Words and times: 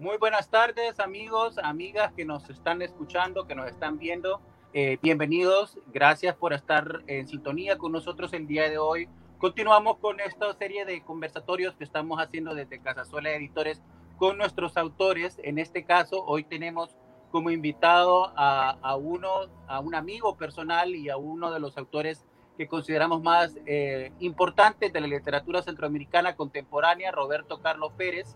Muy 0.00 0.16
buenas 0.16 0.48
tardes, 0.48 0.98
amigos, 0.98 1.58
amigas 1.58 2.10
que 2.14 2.24
nos 2.24 2.48
están 2.48 2.80
escuchando, 2.80 3.46
que 3.46 3.54
nos 3.54 3.68
están 3.68 3.98
viendo. 3.98 4.40
Eh, 4.72 4.96
bienvenidos, 5.02 5.76
gracias 5.92 6.34
por 6.36 6.54
estar 6.54 7.02
en 7.06 7.28
sintonía 7.28 7.76
con 7.76 7.92
nosotros 7.92 8.32
el 8.32 8.46
día 8.46 8.70
de 8.70 8.78
hoy. 8.78 9.10
Continuamos 9.36 9.98
con 9.98 10.18
esta 10.20 10.54
serie 10.54 10.86
de 10.86 11.02
conversatorios 11.02 11.74
que 11.74 11.84
estamos 11.84 12.18
haciendo 12.18 12.54
desde 12.54 12.80
Casasola 12.80 13.30
Editores 13.32 13.82
con 14.16 14.38
nuestros 14.38 14.78
autores. 14.78 15.38
En 15.42 15.58
este 15.58 15.84
caso, 15.84 16.24
hoy 16.24 16.44
tenemos 16.44 16.96
como 17.30 17.50
invitado 17.50 18.32
a, 18.34 18.96
uno, 18.96 19.50
a 19.68 19.80
un 19.80 19.94
amigo 19.94 20.34
personal 20.38 20.94
y 20.94 21.10
a 21.10 21.18
uno 21.18 21.52
de 21.52 21.60
los 21.60 21.76
autores 21.76 22.24
que 22.56 22.68
consideramos 22.68 23.22
más 23.22 23.54
eh, 23.66 24.12
importantes 24.20 24.94
de 24.94 25.00
la 25.02 25.08
literatura 25.08 25.60
centroamericana 25.60 26.36
contemporánea, 26.36 27.12
Roberto 27.12 27.60
Carlos 27.60 27.92
Pérez, 27.98 28.34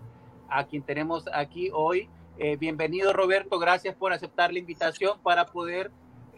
a 0.48 0.64
quien 0.66 0.82
tenemos 0.82 1.24
aquí 1.32 1.70
hoy. 1.72 2.08
Eh, 2.38 2.56
bienvenido 2.56 3.12
Roberto, 3.12 3.58
gracias 3.58 3.94
por 3.94 4.12
aceptar 4.12 4.52
la 4.52 4.58
invitación 4.58 5.18
para 5.22 5.46
poder 5.46 5.90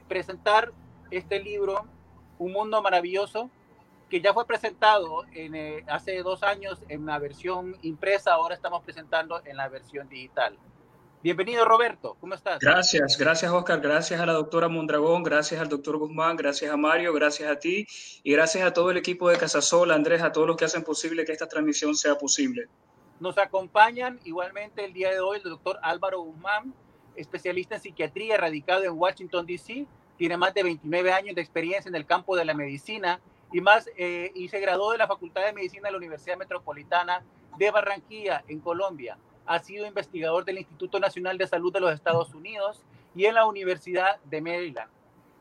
presentar 0.08 0.72
este 1.10 1.42
libro, 1.42 1.86
Un 2.38 2.52
Mundo 2.52 2.82
Maravilloso, 2.82 3.50
que 4.10 4.20
ya 4.20 4.34
fue 4.34 4.46
presentado 4.46 5.24
en, 5.32 5.54
eh, 5.54 5.84
hace 5.88 6.22
dos 6.22 6.42
años 6.42 6.82
en 6.88 7.06
la 7.06 7.18
versión 7.18 7.76
impresa, 7.82 8.34
ahora 8.34 8.54
estamos 8.54 8.84
presentando 8.84 9.40
en 9.44 9.56
la 9.56 9.68
versión 9.68 10.08
digital. 10.08 10.56
Bienvenido, 11.22 11.64
Roberto. 11.64 12.16
¿Cómo 12.20 12.34
estás? 12.34 12.60
Gracias, 12.60 13.18
gracias, 13.18 13.50
Oscar. 13.50 13.80
Gracias 13.80 14.20
a 14.20 14.26
la 14.26 14.32
doctora 14.32 14.68
Mondragón, 14.68 15.24
gracias 15.24 15.60
al 15.60 15.68
doctor 15.68 15.96
Guzmán, 15.96 16.36
gracias 16.36 16.70
a 16.70 16.76
Mario, 16.76 17.12
gracias 17.12 17.50
a 17.50 17.58
ti 17.58 17.84
y 18.22 18.32
gracias 18.32 18.64
a 18.64 18.72
todo 18.72 18.92
el 18.92 18.96
equipo 18.96 19.28
de 19.28 19.36
Casasola, 19.36 19.94
Andrés, 19.94 20.22
a 20.22 20.30
todos 20.30 20.46
los 20.46 20.56
que 20.56 20.66
hacen 20.66 20.84
posible 20.84 21.24
que 21.24 21.32
esta 21.32 21.48
transmisión 21.48 21.96
sea 21.96 22.16
posible. 22.16 22.68
Nos 23.18 23.38
acompañan 23.38 24.20
igualmente 24.24 24.84
el 24.84 24.92
día 24.92 25.10
de 25.10 25.20
hoy 25.20 25.38
el 25.38 25.50
doctor 25.50 25.78
Álvaro 25.82 26.20
Guzmán, 26.20 26.74
especialista 27.14 27.76
en 27.76 27.80
psiquiatría, 27.80 28.36
radicado 28.36 28.84
en 28.84 28.92
Washington, 28.92 29.46
D.C. 29.46 29.86
Tiene 30.18 30.36
más 30.36 30.52
de 30.54 30.62
29 30.62 31.12
años 31.12 31.34
de 31.34 31.40
experiencia 31.40 31.88
en 31.88 31.94
el 31.94 32.06
campo 32.06 32.36
de 32.36 32.44
la 32.44 32.54
medicina 32.54 33.20
y, 33.52 33.60
más, 33.60 33.88
eh, 33.96 34.32
y 34.34 34.48
se 34.48 34.60
graduó 34.60 34.92
de 34.92 34.98
la 34.98 35.06
Facultad 35.06 35.44
de 35.44 35.52
Medicina 35.52 35.88
de 35.88 35.92
la 35.92 35.98
Universidad 35.98 36.36
Metropolitana 36.36 37.22
de 37.58 37.70
Barranquilla, 37.70 38.44
en 38.48 38.60
Colombia 38.60 39.16
ha 39.46 39.60
sido 39.60 39.86
investigador 39.86 40.44
del 40.44 40.58
Instituto 40.58 40.98
Nacional 40.98 41.38
de 41.38 41.46
Salud 41.46 41.72
de 41.72 41.80
los 41.80 41.92
Estados 41.92 42.34
Unidos 42.34 42.82
y 43.14 43.24
en 43.26 43.34
la 43.34 43.46
Universidad 43.46 44.20
de 44.24 44.40
Maryland. 44.40 44.90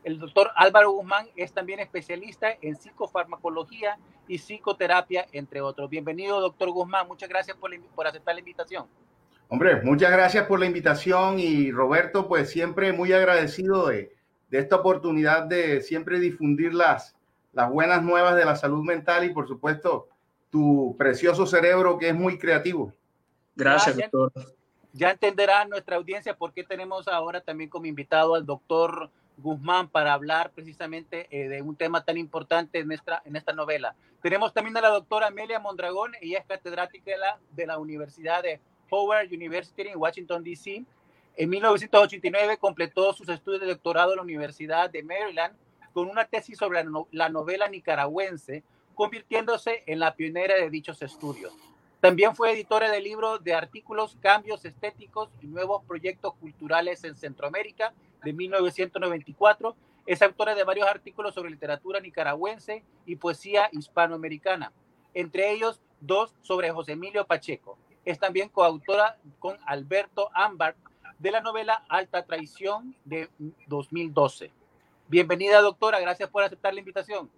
El 0.04 0.18
doctor 0.18 0.52
Álvaro 0.54 0.92
Guzmán 0.92 1.28
es 1.34 1.52
también 1.52 1.80
especialista 1.80 2.56
en 2.62 2.76
psicofarmacología 2.76 3.98
y 4.28 4.38
psicoterapia, 4.38 5.26
entre 5.32 5.60
otros. 5.60 5.88
Bienvenido, 5.88 6.40
doctor 6.40 6.70
Guzmán. 6.70 7.06
Muchas 7.06 7.28
gracias 7.28 7.56
por, 7.56 7.70
por 7.94 8.06
aceptar 8.06 8.34
la 8.34 8.40
invitación. 8.40 8.86
Hombre, 9.48 9.82
muchas 9.82 10.10
gracias 10.10 10.46
por 10.46 10.58
la 10.58 10.66
invitación 10.66 11.38
y 11.38 11.70
Roberto, 11.70 12.26
pues 12.26 12.50
siempre 12.50 12.92
muy 12.92 13.12
agradecido 13.12 13.86
de, 13.88 14.12
de 14.50 14.58
esta 14.58 14.76
oportunidad 14.76 15.44
de 15.44 15.80
siempre 15.82 16.18
difundir 16.18 16.74
las, 16.74 17.14
las 17.52 17.70
buenas 17.70 18.02
nuevas 18.02 18.34
de 18.36 18.44
la 18.44 18.56
salud 18.56 18.84
mental 18.84 19.24
y 19.24 19.30
por 19.30 19.46
supuesto 19.46 20.08
tu 20.50 20.96
precioso 20.98 21.46
cerebro 21.46 21.98
que 21.98 22.08
es 22.08 22.14
muy 22.14 22.38
creativo. 22.38 22.92
Gracias, 23.54 23.96
doctor. 23.96 24.32
Ya 24.92 25.10
entenderá 25.10 25.64
nuestra 25.66 25.96
audiencia 25.96 26.36
por 26.36 26.52
qué 26.52 26.64
tenemos 26.64 27.06
ahora 27.06 27.40
también 27.40 27.68
como 27.68 27.86
invitado 27.86 28.34
al 28.34 28.46
doctor 28.46 29.10
Guzmán 29.38 29.88
para 29.88 30.12
hablar 30.12 30.50
precisamente 30.50 31.26
eh, 31.30 31.48
de 31.48 31.62
un 31.62 31.76
tema 31.76 32.04
tan 32.04 32.16
importante 32.16 32.78
en 32.78 32.92
esta, 32.92 33.22
en 33.24 33.36
esta 33.36 33.52
novela. 33.52 33.94
Tenemos 34.22 34.52
también 34.52 34.76
a 34.76 34.80
la 34.80 34.88
doctora 34.88 35.28
Amelia 35.28 35.60
Mondragón, 35.60 36.12
ella 36.20 36.38
es 36.38 36.46
catedrática 36.46 37.10
de 37.10 37.18
la, 37.18 37.38
de 37.50 37.66
la 37.66 37.78
Universidad 37.78 38.42
de 38.42 38.60
Howard 38.90 39.28
University 39.32 39.88
en 39.88 39.98
Washington, 39.98 40.42
D.C. 40.42 40.84
En 41.36 41.50
1989 41.50 42.56
completó 42.58 43.12
sus 43.12 43.28
estudios 43.28 43.60
de 43.60 43.68
doctorado 43.68 44.12
en 44.12 44.16
la 44.16 44.22
Universidad 44.22 44.88
de 44.90 45.02
Maryland 45.02 45.54
con 45.92 46.08
una 46.08 46.24
tesis 46.24 46.58
sobre 46.58 46.82
la, 46.82 46.90
no, 46.90 47.08
la 47.10 47.28
novela 47.28 47.68
nicaragüense, 47.68 48.62
convirtiéndose 48.94 49.82
en 49.86 49.98
la 49.98 50.14
pionera 50.14 50.54
de 50.54 50.70
dichos 50.70 51.02
estudios. 51.02 51.52
También 52.00 52.36
fue 52.36 52.52
editora 52.52 52.90
de 52.90 53.00
libros 53.00 53.42
de 53.42 53.54
artículos, 53.54 54.16
cambios 54.20 54.64
estéticos 54.64 55.28
y 55.40 55.46
nuevos 55.46 55.82
proyectos 55.84 56.34
culturales 56.34 57.02
en 57.04 57.16
Centroamérica 57.16 57.92
de 58.22 58.32
1994. 58.32 59.76
Es 60.06 60.22
autora 60.22 60.54
de 60.54 60.64
varios 60.64 60.88
artículos 60.88 61.34
sobre 61.34 61.50
literatura 61.50 62.00
nicaragüense 62.00 62.84
y 63.06 63.16
poesía 63.16 63.68
hispanoamericana, 63.72 64.72
entre 65.14 65.50
ellos 65.50 65.80
dos 66.00 66.34
sobre 66.42 66.70
José 66.70 66.92
Emilio 66.92 67.26
Pacheco. 67.26 67.78
Es 68.04 68.18
también 68.18 68.48
coautora 68.48 69.18
con 69.38 69.58
Alberto 69.66 70.30
Ámbar 70.32 70.76
de 71.18 71.30
la 71.30 71.40
novela 71.40 71.84
Alta 71.88 72.24
Traición 72.24 72.94
de 73.04 73.28
2012. 73.66 74.52
Bienvenida, 75.08 75.60
doctora. 75.60 76.00
Gracias 76.00 76.28
por 76.28 76.42
aceptar 76.42 76.74
la 76.74 76.80
invitación. 76.80 77.30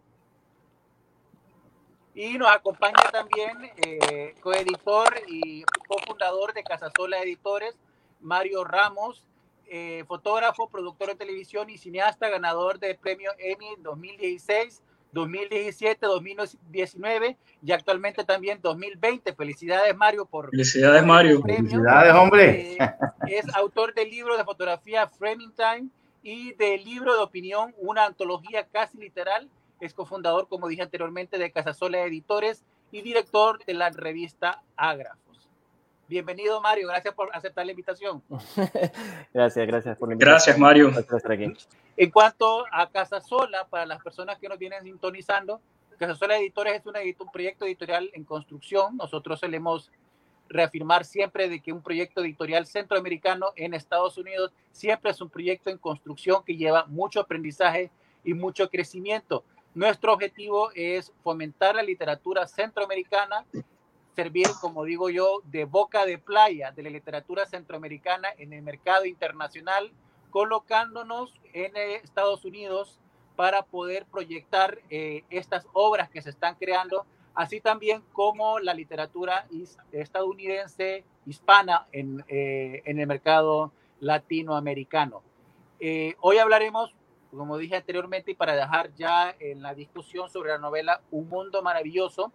Y 2.14 2.36
nos 2.36 2.48
acompaña 2.48 2.96
también 3.12 3.70
eh, 3.86 4.34
coeditor 4.40 5.22
y 5.28 5.62
cofundador 5.86 6.52
de 6.52 6.64
Casasola 6.64 7.22
Editores, 7.22 7.78
Mario 8.20 8.64
Ramos, 8.64 9.24
eh, 9.70 10.04
fotógrafo, 10.06 10.68
productor 10.68 11.08
de 11.08 11.16
televisión 11.16 11.70
y 11.70 11.78
cineasta, 11.78 12.28
ganador 12.28 12.78
del 12.78 12.96
premio 12.96 13.30
Emmy 13.38 13.66
2016, 13.78 14.82
2017, 15.12 16.06
2019 16.06 17.36
y 17.62 17.72
actualmente 17.72 18.24
también 18.24 18.60
2020. 18.62 19.32
Felicidades, 19.34 19.96
Mario, 19.96 20.26
por. 20.26 20.50
Felicidades, 20.50 21.04
Mario. 21.04 21.42
Felicidades, 21.42 22.14
hombre. 22.14 22.72
Eh, 22.72 22.78
es 23.28 23.54
autor 23.54 23.94
del 23.94 24.10
libro 24.10 24.36
de 24.36 24.44
fotografía 24.44 25.08
Framing 25.08 25.52
Time 25.52 25.88
y 26.22 26.52
del 26.54 26.84
libro 26.84 27.14
de 27.14 27.22
opinión, 27.22 27.74
una 27.78 28.04
antología 28.04 28.66
casi 28.66 28.98
literal 28.98 29.48
es 29.80 29.94
cofundador, 29.94 30.48
como 30.48 30.68
dije 30.68 30.82
anteriormente, 30.82 31.38
de 31.38 31.52
Casasola 31.52 32.04
Editores 32.04 32.64
y 32.90 33.02
director 33.02 33.64
de 33.64 33.74
la 33.74 33.90
revista 33.90 34.62
Ágrafos. 34.76 35.27
Bienvenido, 36.08 36.58
Mario. 36.62 36.88
Gracias 36.88 37.12
por 37.12 37.28
aceptar 37.36 37.66
la 37.66 37.72
invitación. 37.72 38.22
gracias, 39.34 39.66
gracias 39.66 39.98
por 39.98 40.08
la 40.08 40.14
invitación. 40.14 40.18
Gracias, 40.18 40.58
Mario. 40.58 40.90
En 41.98 42.10
cuanto 42.10 42.64
a 42.72 42.88
Casasola, 42.88 43.66
para 43.68 43.84
las 43.84 44.02
personas 44.02 44.38
que 44.38 44.48
nos 44.48 44.58
vienen 44.58 44.82
sintonizando, 44.84 45.60
Casasola 45.98 46.38
Editores 46.38 46.80
es 46.80 47.20
un 47.20 47.30
proyecto 47.30 47.66
editorial 47.66 48.08
en 48.14 48.24
construcción. 48.24 48.96
Nosotros 48.96 49.40
solemos 49.40 49.90
reafirmar 50.48 51.04
siempre 51.04 51.46
de 51.50 51.60
que 51.60 51.72
un 51.72 51.82
proyecto 51.82 52.22
editorial 52.22 52.66
centroamericano 52.66 53.48
en 53.54 53.74
Estados 53.74 54.16
Unidos 54.16 54.50
siempre 54.72 55.10
es 55.10 55.20
un 55.20 55.28
proyecto 55.28 55.68
en 55.68 55.76
construcción 55.76 56.42
que 56.42 56.56
lleva 56.56 56.86
mucho 56.86 57.20
aprendizaje 57.20 57.90
y 58.24 58.32
mucho 58.32 58.70
crecimiento. 58.70 59.44
Nuestro 59.74 60.14
objetivo 60.14 60.70
es 60.74 61.12
fomentar 61.22 61.74
la 61.74 61.82
literatura 61.82 62.46
centroamericana, 62.46 63.44
servir, 64.18 64.48
como 64.60 64.82
digo 64.82 65.10
yo, 65.10 65.42
de 65.44 65.64
boca 65.64 66.04
de 66.04 66.18
playa 66.18 66.72
de 66.72 66.82
la 66.82 66.90
literatura 66.90 67.46
centroamericana 67.46 68.26
en 68.36 68.52
el 68.52 68.62
mercado 68.62 69.04
internacional, 69.04 69.92
colocándonos 70.30 71.32
en 71.52 71.76
Estados 71.76 72.44
Unidos 72.44 72.98
para 73.36 73.62
poder 73.62 74.06
proyectar 74.06 74.80
eh, 74.90 75.22
estas 75.30 75.68
obras 75.72 76.10
que 76.10 76.20
se 76.20 76.30
están 76.30 76.56
creando, 76.56 77.06
así 77.32 77.60
también 77.60 78.02
como 78.12 78.58
la 78.58 78.74
literatura 78.74 79.46
estadounidense 79.92 81.04
hispana 81.24 81.86
en, 81.92 82.24
eh, 82.26 82.82
en 82.86 82.98
el 82.98 83.06
mercado 83.06 83.70
latinoamericano. 84.00 85.22
Eh, 85.78 86.16
hoy 86.18 86.38
hablaremos 86.38 86.92
como 87.30 87.58
dije 87.58 87.76
anteriormente, 87.76 88.30
y 88.30 88.34
para 88.34 88.56
dejar 88.56 88.94
ya 88.94 89.34
en 89.38 89.62
la 89.62 89.74
discusión 89.74 90.30
sobre 90.30 90.50
la 90.50 90.58
novela 90.58 91.02
Un 91.10 91.28
Mundo 91.28 91.62
Maravilloso, 91.62 92.32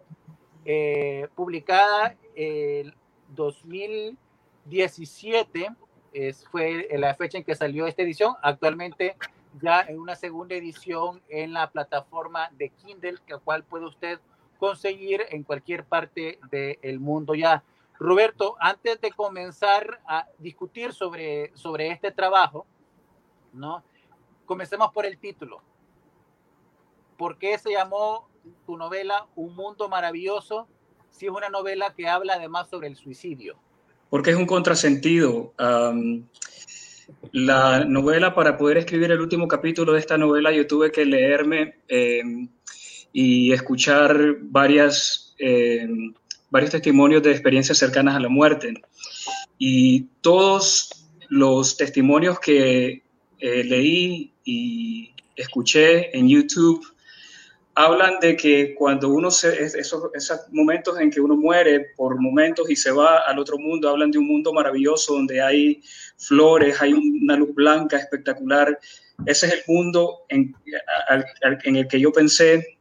eh, 0.64 1.28
publicada 1.34 2.16
en 2.34 2.94
2017, 3.34 5.68
es, 6.12 6.46
fue 6.48 6.88
la 6.92 7.14
fecha 7.14 7.38
en 7.38 7.44
que 7.44 7.54
salió 7.54 7.86
esta 7.86 8.02
edición, 8.02 8.34
actualmente 8.42 9.16
ya 9.60 9.82
en 9.82 10.00
una 10.00 10.16
segunda 10.16 10.54
edición 10.54 11.22
en 11.28 11.52
la 11.52 11.70
plataforma 11.70 12.48
de 12.52 12.70
Kindle, 12.70 13.18
que 13.26 13.36
cual 13.38 13.64
puede 13.64 13.86
usted 13.86 14.20
conseguir 14.58 15.22
en 15.30 15.42
cualquier 15.42 15.84
parte 15.84 16.38
del 16.50 17.00
mundo 17.00 17.34
ya. 17.34 17.62
Roberto, 17.98 18.56
antes 18.58 19.00
de 19.00 19.12
comenzar 19.12 20.00
a 20.06 20.26
discutir 20.38 20.92
sobre, 20.92 21.52
sobre 21.54 21.90
este 21.90 22.10
trabajo, 22.10 22.66
¿no? 23.52 23.82
Comencemos 24.46 24.92
por 24.92 25.06
el 25.06 25.18
título. 25.18 25.62
¿Por 27.16 27.38
qué 27.38 27.56
se 27.56 27.70
llamó 27.70 28.28
tu 28.66 28.76
novela 28.76 29.26
Un 29.36 29.54
Mundo 29.54 29.88
Maravilloso 29.88 30.68
si 31.10 31.26
es 31.26 31.32
una 31.32 31.48
novela 31.48 31.94
que 31.96 32.08
habla 32.08 32.34
además 32.34 32.68
sobre 32.68 32.88
el 32.88 32.96
suicidio? 32.96 33.56
Porque 34.10 34.30
es 34.30 34.36
un 34.36 34.46
contrasentido. 34.46 35.52
La 37.32 37.84
novela, 37.84 38.34
para 38.34 38.56
poder 38.56 38.78
escribir 38.78 39.10
el 39.12 39.20
último 39.20 39.46
capítulo 39.46 39.92
de 39.92 40.00
esta 40.00 40.18
novela, 40.18 40.50
yo 40.52 40.66
tuve 40.66 40.90
que 40.90 41.04
leerme 41.04 41.76
eh, 41.88 42.22
y 43.12 43.52
escuchar 43.52 44.36
varias, 44.40 45.34
eh, 45.38 45.86
varios 46.50 46.70
testimonios 46.72 47.22
de 47.22 47.30
experiencias 47.32 47.78
cercanas 47.78 48.16
a 48.16 48.20
la 48.20 48.28
muerte. 48.28 48.74
y 49.58 50.08
todos 50.20 50.90
los 51.28 51.76
testimonios 51.76 52.40
que 52.40 53.02
eh, 53.38 53.64
leí 53.64 54.32
y 54.44 55.14
escuché 55.36 56.16
en 56.16 56.28
YouTube 56.28 56.93
hablan 57.74 58.20
de 58.20 58.36
que 58.36 58.74
cuando 58.74 59.08
uno 59.08 59.30
se, 59.30 59.64
esos, 59.64 60.10
esos 60.14 60.40
momentos 60.52 60.98
en 61.00 61.10
que 61.10 61.20
uno 61.20 61.36
muere 61.36 61.92
por 61.96 62.20
momentos 62.20 62.70
y 62.70 62.76
se 62.76 62.92
va 62.92 63.18
al 63.26 63.38
otro 63.38 63.58
mundo, 63.58 63.88
hablan 63.88 64.10
de 64.10 64.18
un 64.18 64.26
mundo 64.26 64.52
maravilloso 64.52 65.14
donde 65.14 65.42
hay 65.42 65.82
flores, 66.16 66.80
hay 66.80 66.92
una 66.92 67.36
luz 67.36 67.54
blanca 67.54 67.96
espectacular. 67.96 68.78
Ese 69.26 69.46
es 69.46 69.52
el 69.54 69.60
mundo 69.66 70.20
en, 70.28 70.54
en 71.64 71.76
el 71.76 71.88
que 71.88 72.00
yo 72.00 72.12
pensé 72.12 72.78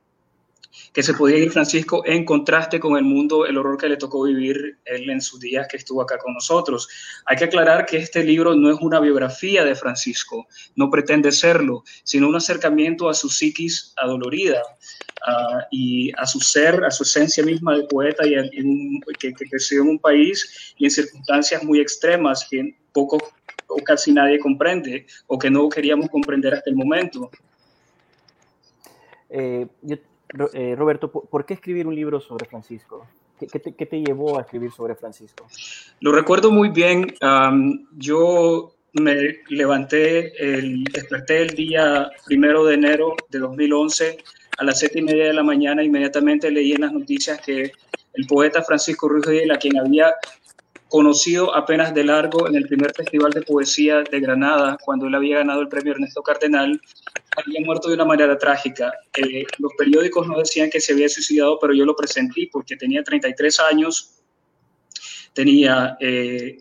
que 0.91 1.03
se 1.03 1.13
podía 1.13 1.37
ir 1.37 1.51
Francisco 1.51 2.03
en 2.05 2.25
contraste 2.25 2.79
con 2.79 2.97
el 2.97 3.03
mundo, 3.03 3.45
el 3.45 3.57
horror 3.57 3.77
que 3.77 3.89
le 3.89 3.97
tocó 3.97 4.23
vivir 4.23 4.77
él 4.85 5.09
en 5.09 5.21
sus 5.21 5.39
días 5.39 5.68
que 5.69 5.77
estuvo 5.77 6.01
acá 6.01 6.18
con 6.18 6.33
nosotros. 6.33 6.87
Hay 7.25 7.37
que 7.37 7.45
aclarar 7.45 7.85
que 7.85 7.97
este 7.97 8.23
libro 8.23 8.56
no 8.56 8.71
es 8.71 8.77
una 8.81 8.99
biografía 8.99 9.63
de 9.63 9.75
Francisco, 9.75 10.47
no 10.75 10.89
pretende 10.89 11.31
serlo, 11.31 11.83
sino 12.03 12.27
un 12.27 12.35
acercamiento 12.35 13.09
a 13.09 13.13
su 13.13 13.30
psiquis 13.30 13.94
adolorida 13.97 14.61
uh, 15.27 15.61
y 15.71 16.11
a 16.18 16.25
su 16.25 16.39
ser, 16.39 16.83
a 16.83 16.92
su 16.92 17.03
esencia 17.03 17.44
misma 17.44 17.77
de 17.77 17.83
poeta 17.83 18.25
y 18.27 18.35
en 18.35 18.68
un, 18.68 19.01
que, 19.19 19.33
que 19.33 19.49
creció 19.49 19.81
en 19.81 19.89
un 19.89 19.99
país 19.99 20.73
y 20.77 20.85
en 20.85 20.92
circunstancias 20.92 21.63
muy 21.63 21.80
extremas 21.80 22.47
que 22.49 22.75
poco 22.92 23.18
o 23.68 23.77
casi 23.77 24.11
nadie 24.11 24.39
comprende 24.39 25.06
o 25.27 25.37
que 25.37 25.49
no 25.49 25.68
queríamos 25.69 26.09
comprender 26.09 26.53
hasta 26.53 26.69
el 26.69 26.75
momento. 26.75 27.30
Eh, 29.30 29.65
yo 29.81 29.97
eh, 30.54 30.75
Roberto, 30.75 31.11
¿por 31.11 31.45
qué 31.45 31.54
escribir 31.54 31.87
un 31.87 31.95
libro 31.95 32.19
sobre 32.19 32.45
Francisco? 32.45 33.07
¿Qué, 33.40 33.59
te, 33.59 34.02
llevó 34.02 34.37
a 34.37 34.42
escribir 34.42 34.71
sobre 34.71 34.95
Francisco? 34.95 35.47
Lo 35.99 36.11
recuerdo 36.11 36.52
muy 36.52 36.69
bien. 36.69 37.13
yo 37.97 38.73
me 38.94 39.40
levanté, 39.49 40.33
desperté 40.94 41.42
el 41.42 41.49
día 41.49 42.09
primero 42.25 42.63
de 42.63 42.75
enero 42.75 43.16
de 43.30 43.40
2011 43.40 44.18
a 44.57 44.63
las 44.63 44.80
siete 44.80 44.99
y 44.99 45.02
media 45.02 45.25
de 45.25 45.33
la 45.33 45.44
mañana. 45.44 45.83
Inmediatamente 45.83 46.49
leí 46.52 46.73
en 46.73 46.81
las 46.81 46.94
noticias 46.94 47.42
que 47.42 47.71
el 48.13 48.28
poeta 48.28 48.61
Francisco 48.61 49.09
Ruiz 49.09 49.25
a 49.52 49.57
quien 49.57 49.78
había 49.78 50.13
conocido 50.94 51.56
apenas 51.56 51.92
de 51.94 52.04
largo 52.04 52.47
en 52.47 52.56
el 52.56 52.68
primer 52.68 52.94
Festival 52.94 53.31
de 53.31 53.42
Poesía 53.42 54.04
de 54.04 54.19
Granada, 54.19 54.78
cuando 54.85 55.07
él 55.07 55.16
había 55.16 55.40
ganado 55.40 55.61
el 55.61 55.68
premio 55.68 55.94
Ernesto 55.94 56.21
Cardenal, 56.21 56.80
había 57.35 57.61
muerto 57.61 57.90
de 57.90 57.95
una 57.95 58.06
manera 58.06 58.37
trágica. 58.37 58.94
Eh, 59.18 59.45
los 59.59 59.73
periódicos 59.78 60.28
no 60.28 60.37
decían 60.37 60.69
que 60.69 60.80
se 60.80 60.94
había 60.94 61.09
suicidado, 61.09 61.57
pero 61.59 61.73
yo 61.73 61.85
lo 61.85 61.95
presentí 61.95 62.47
porque 62.47 62.75
tenía 62.75 63.04
33 63.04 63.59
años, 63.59 64.21
tenía... 65.33 65.97
Eh, 65.99 66.57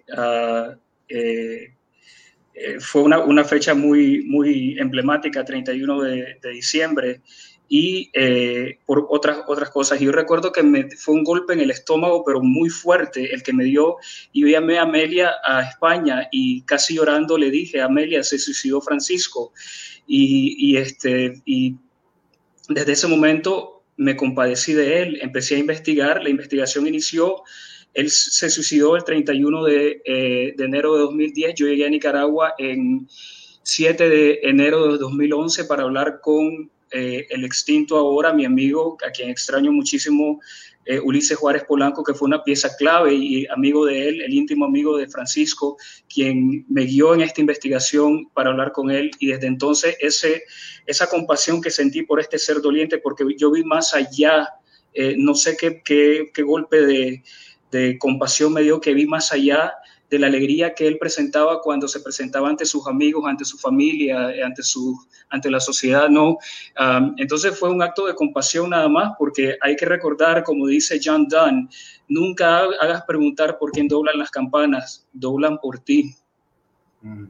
fue 2.80 3.02
una, 3.02 3.18
una, 3.18 3.44
fecha 3.44 3.74
muy, 3.74 4.22
muy 4.24 4.78
emblemática, 4.78 5.44
31 5.44 6.02
de, 6.02 6.38
de 6.40 6.50
diciembre, 6.50 7.22
y 7.74 8.10
eh, 8.12 8.80
por 8.84 9.06
otras, 9.08 9.44
otras 9.46 9.70
cosas. 9.70 9.98
Yo 9.98 10.12
recuerdo 10.12 10.52
que 10.52 10.62
me, 10.62 10.90
fue 10.90 11.14
un 11.14 11.24
golpe 11.24 11.54
en 11.54 11.60
el 11.60 11.70
estómago, 11.70 12.22
pero 12.22 12.42
muy 12.42 12.68
fuerte, 12.68 13.32
el 13.32 13.42
que 13.42 13.54
me 13.54 13.64
dio. 13.64 13.96
Y 14.30 14.42
yo 14.42 14.48
llamé 14.48 14.76
a 14.76 14.82
Amelia 14.82 15.32
a 15.42 15.62
España 15.62 16.28
y 16.30 16.64
casi 16.64 16.96
llorando 16.96 17.38
le 17.38 17.50
dije, 17.50 17.80
Amelia, 17.80 18.22
se 18.24 18.38
suicidó 18.38 18.82
Francisco. 18.82 19.54
Y, 20.06 20.54
y, 20.58 20.76
este, 20.76 21.40
y 21.46 21.76
desde 22.68 22.92
ese 22.92 23.08
momento 23.08 23.84
me 23.96 24.16
compadecí 24.16 24.74
de 24.74 25.00
él, 25.00 25.18
empecé 25.22 25.54
a 25.54 25.60
investigar, 25.60 26.22
la 26.22 26.28
investigación 26.28 26.86
inició. 26.86 27.42
Él 27.94 28.10
se 28.10 28.50
suicidó 28.50 28.96
el 28.96 29.04
31 29.04 29.64
de, 29.64 30.02
eh, 30.04 30.52
de 30.58 30.64
enero 30.66 30.92
de 30.92 31.00
2010. 31.00 31.54
Yo 31.54 31.68
llegué 31.68 31.86
a 31.86 31.88
Nicaragua 31.88 32.52
en 32.58 33.08
7 33.62 34.10
de 34.10 34.40
enero 34.42 34.92
de 34.92 34.98
2011 34.98 35.64
para 35.64 35.84
hablar 35.84 36.20
con 36.20 36.70
eh, 36.92 37.26
el 37.30 37.44
extinto 37.44 37.96
ahora, 37.96 38.32
mi 38.32 38.44
amigo, 38.44 38.96
a 39.06 39.10
quien 39.10 39.30
extraño 39.30 39.72
muchísimo, 39.72 40.40
eh, 40.84 40.98
Ulises 40.98 41.38
Juárez 41.38 41.64
Polanco, 41.64 42.02
que 42.02 42.12
fue 42.12 42.26
una 42.26 42.42
pieza 42.42 42.74
clave 42.76 43.14
y 43.14 43.46
amigo 43.46 43.86
de 43.86 44.08
él, 44.08 44.20
el 44.20 44.34
íntimo 44.34 44.64
amigo 44.64 44.96
de 44.96 45.08
Francisco, 45.08 45.76
quien 46.12 46.64
me 46.68 46.84
guió 46.84 47.14
en 47.14 47.20
esta 47.20 47.40
investigación 47.40 48.28
para 48.34 48.50
hablar 48.50 48.72
con 48.72 48.90
él. 48.90 49.10
Y 49.20 49.28
desde 49.28 49.46
entonces 49.46 49.96
ese, 50.00 50.42
esa 50.86 51.08
compasión 51.08 51.62
que 51.62 51.70
sentí 51.70 52.02
por 52.02 52.18
este 52.18 52.38
ser 52.38 52.60
doliente, 52.60 52.98
porque 52.98 53.24
yo 53.38 53.52
vi 53.52 53.62
más 53.62 53.94
allá, 53.94 54.48
eh, 54.92 55.14
no 55.16 55.34
sé 55.34 55.56
qué, 55.56 55.82
qué, 55.84 56.30
qué 56.34 56.42
golpe 56.42 56.82
de, 56.84 57.22
de 57.70 57.98
compasión 57.98 58.52
me 58.52 58.62
dio, 58.62 58.80
que 58.80 58.92
vi 58.92 59.06
más 59.06 59.32
allá 59.32 59.72
de 60.12 60.18
la 60.18 60.26
alegría 60.26 60.74
que 60.74 60.86
él 60.86 60.98
presentaba 60.98 61.62
cuando 61.62 61.88
se 61.88 61.98
presentaba 62.00 62.50
ante 62.50 62.66
sus 62.66 62.86
amigos, 62.86 63.24
ante 63.26 63.46
su 63.46 63.56
familia, 63.56 64.30
ante, 64.44 64.62
su, 64.62 64.94
ante 65.30 65.50
la 65.50 65.58
sociedad, 65.58 66.10
¿no? 66.10 66.36
entonces 67.16 67.58
fue 67.58 67.70
un 67.70 67.82
acto 67.82 68.06
de 68.06 68.14
compasión 68.14 68.68
nada 68.68 68.90
más, 68.90 69.14
porque 69.18 69.56
hay 69.62 69.74
que 69.74 69.86
recordar, 69.86 70.44
como 70.44 70.66
dice 70.66 71.00
John 71.02 71.26
Donne, 71.28 71.66
nunca 72.08 72.58
hagas 72.82 73.04
preguntar 73.06 73.56
por 73.56 73.72
quién 73.72 73.88
doblan 73.88 74.18
las 74.18 74.30
campanas, 74.30 75.08
doblan 75.14 75.56
por 75.56 75.78
ti. 75.78 76.14
Mm 77.00 77.24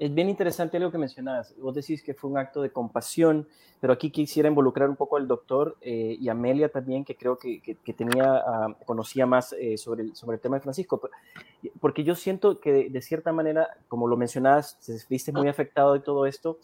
es 0.00 0.14
bien 0.14 0.30
interesante 0.30 0.80
lo 0.80 0.90
que 0.90 0.96
mencionabas. 0.96 1.54
Vos 1.58 1.74
decís 1.74 2.02
que 2.02 2.14
fue 2.14 2.30
un 2.30 2.38
acto 2.38 2.62
de 2.62 2.70
compasión, 2.70 3.46
pero 3.80 3.92
aquí 3.92 4.10
quisiera 4.10 4.48
involucrar 4.48 4.88
un 4.88 4.96
poco 4.96 5.18
al 5.18 5.28
doctor 5.28 5.76
eh, 5.82 6.16
y 6.18 6.30
Amelia 6.30 6.70
también, 6.70 7.04
que 7.04 7.16
creo 7.16 7.36
que, 7.36 7.76
tenía, 7.94 8.36
ah, 8.36 8.74
conocía 8.86 9.26
más 9.26 9.52
eh, 9.52 9.76
sobre, 9.76 10.04
el, 10.04 10.16
sobre 10.16 10.36
el 10.36 10.40
tema 10.40 10.56
de 10.56 10.62
Francisco, 10.62 11.02
porque 11.80 12.02
yo 12.02 12.14
siento 12.14 12.60
que 12.60 12.88
de, 12.88 13.02
cierta 13.02 13.30
manera, 13.30 13.68
como 13.88 14.08
lo 14.08 14.16
mencionabas, 14.16 14.78
se 14.80 14.98
viste 15.10 15.32
muy 15.32 15.48
afectado 15.48 15.92
de 15.92 16.00
todo 16.00 16.24
esto. 16.24 16.58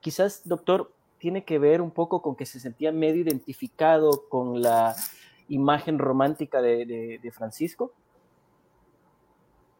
Quizás, 0.00 0.46
doctor, 0.46 0.92
tiene 1.16 1.44
que 1.44 1.58
ver 1.58 1.80
un 1.80 1.92
poco 1.92 2.20
con 2.20 2.36
que 2.36 2.44
se 2.44 2.60
sentía 2.60 2.92
medio 2.92 3.22
identificado 3.22 4.28
con 4.28 4.60
la 4.60 4.94
imagen 5.48 5.98
romántica 5.98 6.60
de, 6.60 7.32
Francisco. 7.32 7.94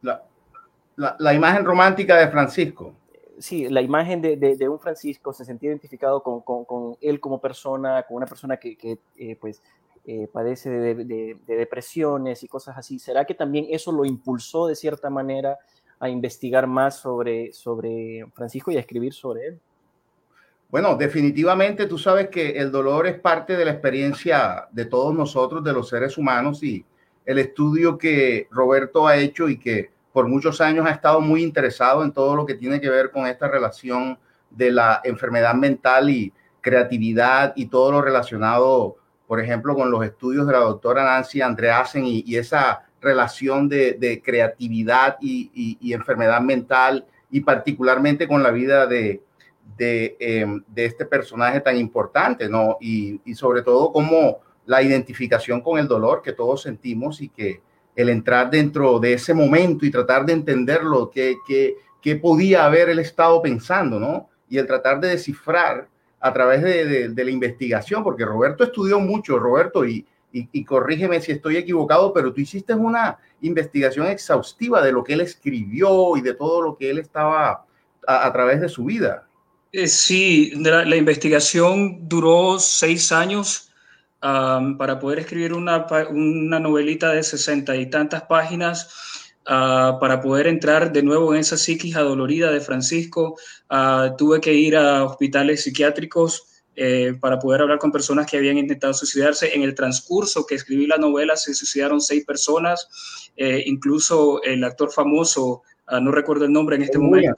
La, 0.01 0.23
la, 0.95 1.15
la, 1.19 1.33
imagen 1.35 1.63
romántica 1.63 2.17
de 2.17 2.27
Francisco 2.29 2.95
sí, 3.43 3.67
la 3.67 3.81
imagen 3.81 4.21
de, 4.21 4.37
de, 4.37 4.69
un 4.69 4.79
Francisco 4.79 5.33
se 5.33 5.43
sentía 5.43 5.69
identificado 5.69 6.23
con, 6.23 6.41
con, 6.41 6.63
con, 6.63 6.95
él 7.01 7.19
como 7.19 7.41
persona, 7.41 8.03
con 8.03 8.15
una 8.15 8.25
persona 8.25 8.55
que, 8.55 8.77
que 8.77 8.99
eh, 9.17 9.35
pues, 9.35 9.61
eh, 10.05 10.29
padece 10.31 10.69
de, 10.69 10.95
de, 10.95 11.37
depresiones 11.45 12.41
y 12.43 12.47
cosas 12.47 12.77
así. 12.77 12.99
¿Será 12.99 13.25
que 13.25 13.33
también 13.33 13.67
eso 13.69 13.91
lo 13.91 14.05
impulsó 14.05 14.67
de 14.67 14.75
cierta 14.75 15.09
manera 15.09 15.57
a 15.99 16.07
investigar 16.07 16.67
más 16.67 16.99
sobre, 16.99 17.51
sobre 17.51 18.25
Francisco 18.33 18.71
y 18.71 18.77
a 18.77 18.79
escribir 18.79 19.13
sobre 19.13 19.47
él? 19.47 19.59
Bueno, 20.69 20.95
definitivamente 20.95 21.85
tú 21.85 21.97
sabes 21.97 22.29
que 22.29 22.51
el 22.51 22.71
dolor 22.71 23.07
es 23.07 23.19
parte 23.19 23.57
de 23.57 23.65
la 23.65 23.71
experiencia 23.71 24.69
de 24.71 24.85
todos 24.85 25.13
nosotros, 25.13 25.63
de 25.63 25.73
los 25.73 25.89
seres 25.89 26.17
humanos, 26.17 26.63
y 26.63 26.83
el 27.25 27.39
estudio 27.39 27.97
que 27.97 28.47
Roberto 28.51 29.05
ha 29.05 29.17
hecho 29.17 29.49
y 29.49 29.59
que 29.59 29.92
por 30.13 30.27
muchos 30.27 30.61
años 30.61 30.85
ha 30.85 30.91
estado 30.91 31.19
muy 31.19 31.43
interesado 31.43 32.03
en 32.03 32.13
todo 32.13 32.35
lo 32.35 32.45
que 32.45 32.53
tiene 32.53 32.79
que 32.79 32.89
ver 32.89 33.11
con 33.11 33.25
esta 33.25 33.47
relación 33.47 34.19
de 34.51 34.71
la 34.71 35.01
enfermedad 35.03 35.55
mental 35.55 36.09
y 36.11 36.31
creatividad 36.61 37.53
y 37.55 37.65
todo 37.65 37.91
lo 37.91 38.01
relacionado, 38.01 38.95
por 39.27 39.41
ejemplo, 39.41 39.75
con 39.75 39.89
los 39.89 40.05
estudios 40.05 40.45
de 40.45 40.53
la 40.53 40.59
doctora 40.59 41.03
Nancy 41.03 41.41
Andreasen 41.41 42.05
y, 42.05 42.23
y 42.27 42.37
esa 42.37 42.83
relación 43.01 43.67
de, 43.67 44.21
creatividad 44.23 45.17
y, 45.19 45.91
enfermedad 45.93 46.41
mental 46.41 47.05
y 47.31 47.41
particularmente 47.41 48.27
con 48.27 48.43
la 48.43 48.51
vida 48.51 48.85
de, 48.85 49.21
de, 49.75 50.15
em, 50.19 50.63
este 50.75 51.05
personaje 51.05 51.59
tan 51.59 51.75
importante, 51.75 52.47
¿no? 52.47 52.77
Y, 52.79 53.19
y 53.25 53.33
sobre 53.33 53.63
todo 53.63 53.91
como 53.91 54.39
la 54.65 54.81
identificación 54.81 55.61
con 55.61 55.79
el 55.79 55.87
dolor 55.87 56.21
que 56.21 56.33
todos 56.33 56.61
sentimos 56.61 57.19
y 57.19 57.29
que 57.29 57.61
el 57.95 58.09
entrar 58.09 58.49
dentro 58.49 58.99
de 58.99 59.13
ese 59.13 59.33
momento 59.33 59.85
y 59.85 59.91
tratar 59.91 60.25
de 60.25 60.33
entenderlo, 60.33 61.11
qué, 61.11 61.35
qué, 61.47 62.15
podía 62.15 62.65
haber 62.65 62.89
el 62.89 62.99
estado 62.99 63.41
pensando, 63.41 63.99
¿no? 63.99 64.29
Y 64.49 64.57
el 64.57 64.67
tratar 64.67 64.99
de 64.99 65.09
descifrar 65.09 65.87
a 66.19 66.33
través 66.33 66.61
de, 66.61 67.09
de, 67.09 67.25
la 67.25 67.31
investigación, 67.31 68.03
porque 68.03 68.25
Roberto 68.25 68.63
estudió 68.63 68.99
mucho, 68.99 69.39
Roberto, 69.39 69.85
y, 69.85 70.05
y, 70.31 70.65
corrígeme 70.65 71.21
si 71.21 71.31
estoy 71.31 71.57
equivocado, 71.57 72.11
pero 72.13 72.33
tú 72.33 72.41
hiciste 72.41 72.73
una 72.73 73.17
investigación 73.41 74.07
exhaustiva 74.07 74.81
de 74.81 74.91
lo 74.91 75.03
que 75.03 75.13
él 75.13 75.21
escribió 75.21 76.17
y 76.17 76.21
de 76.21 76.33
todo 76.33 76.61
lo 76.61 76.77
que 76.77 76.89
él 76.89 76.97
estaba 76.97 77.65
a, 78.07 78.33
través 78.33 78.59
de 78.61 78.69
su 78.69 78.85
vida. 78.85 79.27
Eh, 79.71 79.87
sí, 79.87 80.53
la 80.55 80.95
investigación 80.95 82.07
duró 82.07 82.57
seis 82.59 83.11
años 83.11 83.72
para 84.23 84.99
poder 84.99 85.19
escribir 85.19 85.53
una, 85.53 85.85
una, 86.09 86.59
novelita 86.59 87.11
de 87.11 87.23
sesenta 87.23 87.75
y 87.75 87.89
tantas 87.89 88.23
páginas, 88.23 88.89
ah, 89.45 89.97
para 89.99 90.21
poder 90.21 90.47
entrar 90.47 90.93
de 90.93 91.03
nuevo 91.03 91.33
en 91.33 91.41
esa 91.41 91.57
psiquis 91.57 91.97
adolorida 91.97 92.49
de 92.49 92.61
Francisco, 92.61 93.37
ah, 93.69 94.15
tuve 94.17 94.39
que 94.39 94.53
ir 94.53 94.77
a 94.77 95.03
hospitales 95.03 95.63
psiquiátricos 95.63 96.47
eh, 96.75 97.13
para 97.19 97.37
poder 97.37 97.61
hablar 97.61 97.79
con 97.79 97.91
personas 97.91 98.25
que 98.25 98.37
habían 98.37 98.57
intentado 98.57 98.93
suicidarse. 98.93 99.53
En 99.53 99.61
el 99.61 99.75
transcurso 99.75 100.45
que 100.45 100.55
escribí 100.55 100.87
la 100.87 100.97
novela 100.97 101.35
se 101.35 101.53
suicidaron 101.53 101.99
seis 101.99 102.25
personas, 102.25 102.87
eh, 103.35 103.61
incluso 103.65 104.41
el 104.41 104.63
actor 104.63 104.91
famoso, 104.91 105.63
ah, 105.87 105.99
no 105.99 106.11
recuerdo 106.11 106.45
el 106.45 106.53
nombre 106.53 106.75
en 106.75 106.83
este 106.83 106.97
momento, 106.97 107.33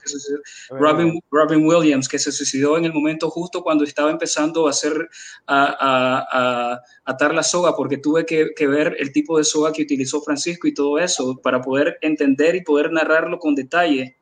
Robin, 0.70 1.20
Robin, 1.30 1.66
Williams, 1.66 2.08
que 2.08 2.18
se 2.18 2.32
suicidó 2.32 2.76
en 2.76 2.84
el 2.84 2.92
momento 2.92 3.30
justo 3.30 3.62
cuando 3.62 3.84
estaba 3.84 4.10
empezando 4.10 4.66
a 4.66 4.70
hacer, 4.70 5.08
a, 5.46 6.80
atar 7.04 7.34
la 7.34 7.42
soga, 7.42 7.74
porque 7.76 7.98
tuve 7.98 8.24
que, 8.26 8.50
que 8.56 8.66
ver 8.66 8.96
el 8.98 9.12
tipo 9.12 9.38
de 9.38 9.44
soga 9.44 9.72
que 9.72 9.82
utilizó 9.82 10.20
Francisco 10.20 10.66
y 10.66 10.74
todo 10.74 10.98
eso 10.98 11.36
para 11.42 11.60
poder 11.60 11.98
entender 12.00 12.56
y 12.56 12.62
poder 12.62 12.92
narrarlo 12.92 13.38
con 13.38 13.54
detalle 13.54 14.16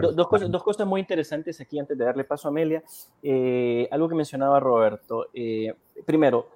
dos, 0.00 0.26
cosas, 0.28 0.50
dos, 0.50 0.62
cosas, 0.62 0.86
muy 0.86 1.00
interesantes 1.00 1.60
aquí 1.60 1.78
antes 1.78 1.96
de 1.96 2.04
darle 2.04 2.24
paso 2.24 2.48
a 2.48 2.50
Amelia. 2.50 2.82
Eh, 3.22 3.88
algo 3.90 4.08
que 4.08 4.14
mencionaba 4.14 4.60
Roberto. 4.60 5.28
Eh, 5.32 5.74
primero, 6.04 6.48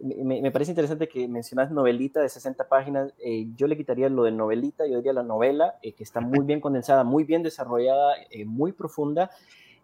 me, 0.00 0.40
me, 0.42 0.50
parece 0.50 0.72
interesante 0.72 1.08
que 1.08 1.28
mencionas 1.28 1.70
novelita 1.70 2.20
de 2.20 2.28
60 2.28 2.68
páginas. 2.68 3.12
Eh, 3.18 3.46
yo 3.54 3.66
le 3.66 3.76
quitaría 3.76 4.08
lo 4.08 4.24
de 4.24 4.32
novelita, 4.32 4.86
yo 4.86 4.96
diría 4.96 5.12
la 5.12 5.22
novela, 5.22 5.74
que 5.82 5.94
está 5.98 6.20
muy 6.20 6.44
bien 6.44 6.60
condensada, 6.60 7.04
muy 7.04 7.24
bien 7.24 7.42
desarrollada, 7.42 8.14
muy 8.46 8.72
profunda. 8.72 9.30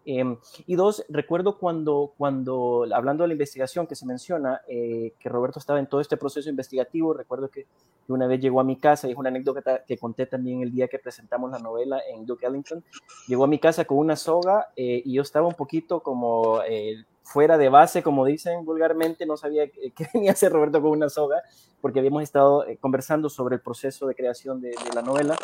Em, 0.03 0.37
y 0.65 0.75
dos, 0.75 1.05
recuerdo 1.09 1.57
cuando, 1.59 2.13
cuando, 2.17 2.87
hablando 2.93 3.23
de 3.23 3.29
la 3.29 3.33
investigación 3.33 3.85
que 3.85 3.95
se 3.95 4.05
menciona, 4.05 4.61
eh, 4.67 5.13
que 5.19 5.29
Roberto 5.29 5.59
estaba 5.59 5.79
en 5.79 5.87
todo 5.87 6.01
este 6.01 6.17
proceso 6.17 6.49
investigativo, 6.49 7.13
recuerdo 7.13 7.49
que, 7.49 7.67
una 8.07 8.27
vez 8.27 8.41
llegó 8.41 8.59
a 8.59 8.63
mi 8.63 8.75
casa, 8.75 9.07
y 9.07 9.11
es 9.11 9.17
una 9.17 9.29
anécdota 9.29 9.83
que 9.85 9.97
conté 9.97 10.25
también 10.25 10.61
el 10.61 10.71
día 10.71 10.87
que 10.87 10.99
presentamos 10.99 11.49
la 11.51 11.59
novela 11.59 12.01
en 12.09 12.25
Duke 12.25 12.45
Ellington, 12.45 12.83
llegó 13.27 13.45
a 13.45 13.47
mi 13.47 13.59
casa 13.59 13.85
con 13.85 13.99
una 13.99 14.17
soga 14.17 14.67
eh, 14.75 15.01
y 15.05 15.13
yo 15.13 15.21
estaba 15.21 15.47
un 15.47 15.53
poquito 15.53 16.01
como 16.01 16.61
eh, 16.63 17.05
fuera 17.23 17.57
de 17.57 17.69
base, 17.69 18.03
como 18.03 18.25
dicen 18.25 18.65
vulgarmente, 18.65 19.25
no 19.25 19.37
sabía 19.37 19.69
qué 19.69 20.07
venía 20.13 20.31
a 20.31 20.33
hacer 20.33 20.51
Roberto 20.51 20.81
con 20.81 20.91
una 20.91 21.09
soga, 21.09 21.41
porque 21.79 21.99
habíamos 21.99 22.23
estado 22.23 22.65
conversando 22.81 23.29
sobre 23.29 23.55
el 23.55 23.61
proceso 23.61 24.07
de 24.07 24.15
creación 24.15 24.59
de, 24.59 24.69
de 24.69 24.93
la 24.93 25.01
novela 25.01 25.37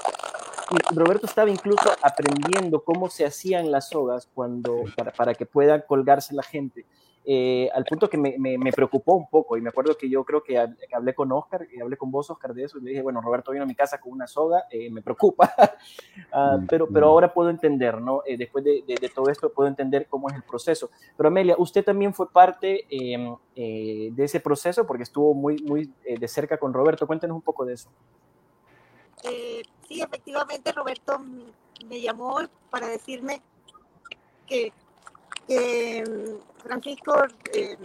Roberto 0.94 1.26
estaba 1.26 1.50
incluso 1.50 1.90
aprendiendo 2.02 2.84
cómo 2.84 3.10
se 3.10 3.26
hacían 3.26 3.72
las 3.72 3.90
sogas 3.90 4.28
cuando, 4.34 4.84
para, 4.96 5.12
para 5.12 5.34
que 5.34 5.46
pueda 5.46 5.86
colgarse 5.86 6.34
la 6.36 6.44
gente. 6.44 6.86
Eh, 7.30 7.70
al 7.74 7.84
punto 7.84 8.10
que 8.10 8.18
me, 8.18 8.38
me, 8.38 8.72
preocupó 8.72 9.16
un 9.16 9.28
poco 9.28 9.58
y 9.58 9.62
me 9.62 9.68
acuerdo 9.68 9.98
que 9.98 10.10
yo 10.10 10.24
creo 10.24 10.42
que, 10.42 10.58
hablé 10.58 11.14
con 11.14 11.30
Oscar 11.34 11.68
y 11.70 11.82
hablé 11.82 11.98
con 11.98 12.10
vos, 12.10 12.30
Oscar, 12.30 12.54
de 12.54 12.64
eso 12.64 12.78
y 12.78 12.84
le 12.84 12.92
dije, 12.92 13.02
bueno, 13.02 13.20
Roberto 13.20 13.52
vino 13.52 13.66
a 13.66 13.68
mi 13.68 13.76
casa 13.76 14.00
con 14.00 14.14
una 14.14 14.28
soga, 14.28 14.64
eh, 14.72 14.90
me 14.90 15.02
preocupa, 15.02 15.54
uh, 16.34 16.66
pero, 16.70 16.88
pero 16.88 17.08
ahora 17.08 17.34
puedo 17.34 17.50
entender, 17.50 18.00
¿no? 18.00 18.22
Eh, 18.26 18.38
después 18.38 18.64
de, 18.64 18.82
de, 18.88 19.10
todo 19.10 19.30
esto 19.30 19.52
puedo 19.52 19.68
entender 19.68 20.08
cómo 20.08 20.30
es 20.30 20.36
el 20.38 20.44
proceso. 20.44 20.90
Pero 21.18 21.28
Amelia, 21.28 21.56
usted 21.58 21.84
también 21.84 22.14
fue 22.14 22.32
parte 22.32 22.86
em, 22.90 23.36
de 23.54 24.24
ese 24.24 24.40
proceso 24.40 24.88
porque 24.88 25.04
estuvo 25.04 25.34
muy, 25.34 25.58
muy 25.64 25.92
de 26.06 26.28
cerca 26.30 26.58
con 26.58 26.72
Roberto, 26.72 27.06
cuéntenos 27.06 27.36
un 27.36 27.42
poco 27.42 27.66
de 27.66 27.74
eso. 27.74 27.90
Sí, 29.88 30.02
efectivamente 30.02 30.72
Roberto 30.72 31.20
me 31.86 32.02
llamó 32.02 32.40
para 32.70 32.88
decirme 32.88 33.42
que, 34.46 34.74
mm, 35.48 36.62
Francisco 36.62 37.16
eh, 37.54 37.78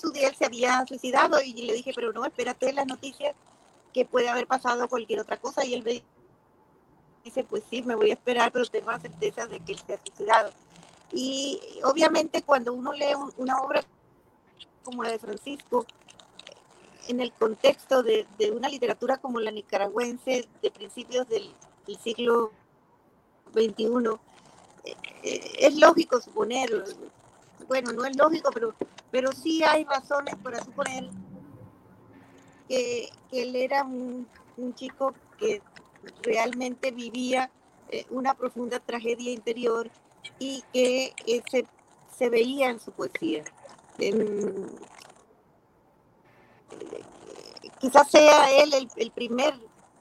su 0.00 0.12
día 0.12 0.32
se 0.34 0.44
había 0.44 0.84
suicidado 0.86 1.40
y 1.42 1.52
le 1.54 1.72
dije, 1.72 1.92
pero 1.94 2.12
no, 2.12 2.24
espérate 2.24 2.72
las 2.72 2.86
noticias 2.86 3.34
que 3.92 4.04
puede 4.04 4.28
haber 4.28 4.46
pasado 4.46 4.88
cualquier 4.88 5.20
otra 5.20 5.38
cosa 5.38 5.64
y 5.64 5.74
él 5.74 5.82
me 5.82 6.02
dice, 7.24 7.44
pues 7.44 7.64
sí, 7.68 7.82
me 7.82 7.94
voy 7.94 8.10
a 8.10 8.14
esperar, 8.14 8.52
pero 8.52 8.64
tengo 8.66 8.90
la 8.90 9.00
certeza 9.00 9.46
de 9.46 9.60
que 9.60 9.72
él 9.72 9.80
se 9.84 9.94
ha 9.94 9.98
suicidado. 9.98 10.50
Y 11.12 11.60
obviamente 11.82 12.42
cuando 12.42 12.72
uno 12.72 12.92
lee 12.92 13.14
una 13.36 13.60
obra 13.60 13.82
como 14.84 15.02
la 15.02 15.10
de 15.10 15.18
Francisco, 15.18 15.86
en 17.10 17.20
el 17.20 17.32
contexto 17.32 18.02
de, 18.02 18.26
una 18.54 18.68
literatura 18.68 19.18
como 19.18 19.40
la 19.40 19.50
nicaragüense 19.50 20.48
de 20.62 20.70
principios 20.70 21.28
del, 21.28 21.54
siglo 22.02 22.52
XXI, 23.52 23.84
eh, 24.84 24.94
eh, 25.24 25.52
es 25.58 25.76
lógico 25.76 26.20
suponer, 26.20 26.84
bueno, 27.66 27.92
no 27.92 28.04
es 28.04 28.16
lógico, 28.16 28.50
pero, 28.54 28.74
pero 29.10 29.32
sí 29.32 29.64
hay 29.64 29.84
razones 29.84 30.36
para 30.36 30.62
suponer 30.62 31.10
que, 32.68 33.10
él 33.32 33.56
era 33.56 33.82
un, 33.82 34.28
chico 34.74 35.14
que 35.36 35.62
realmente 36.22 36.92
vivía 36.92 37.50
eh, 37.88 38.06
una 38.10 38.34
profunda 38.34 38.78
tragedia 38.78 39.32
interior 39.32 39.90
y 40.38 40.62
que 40.72 41.12
se, 41.50 41.66
se, 42.16 42.28
veía 42.28 42.70
en 42.70 42.78
su 42.78 42.92
poesía 42.92 43.42
quizás 47.80 48.10
sea 48.10 48.50
él 48.62 48.88
el, 48.96 49.10
primer 49.10 49.54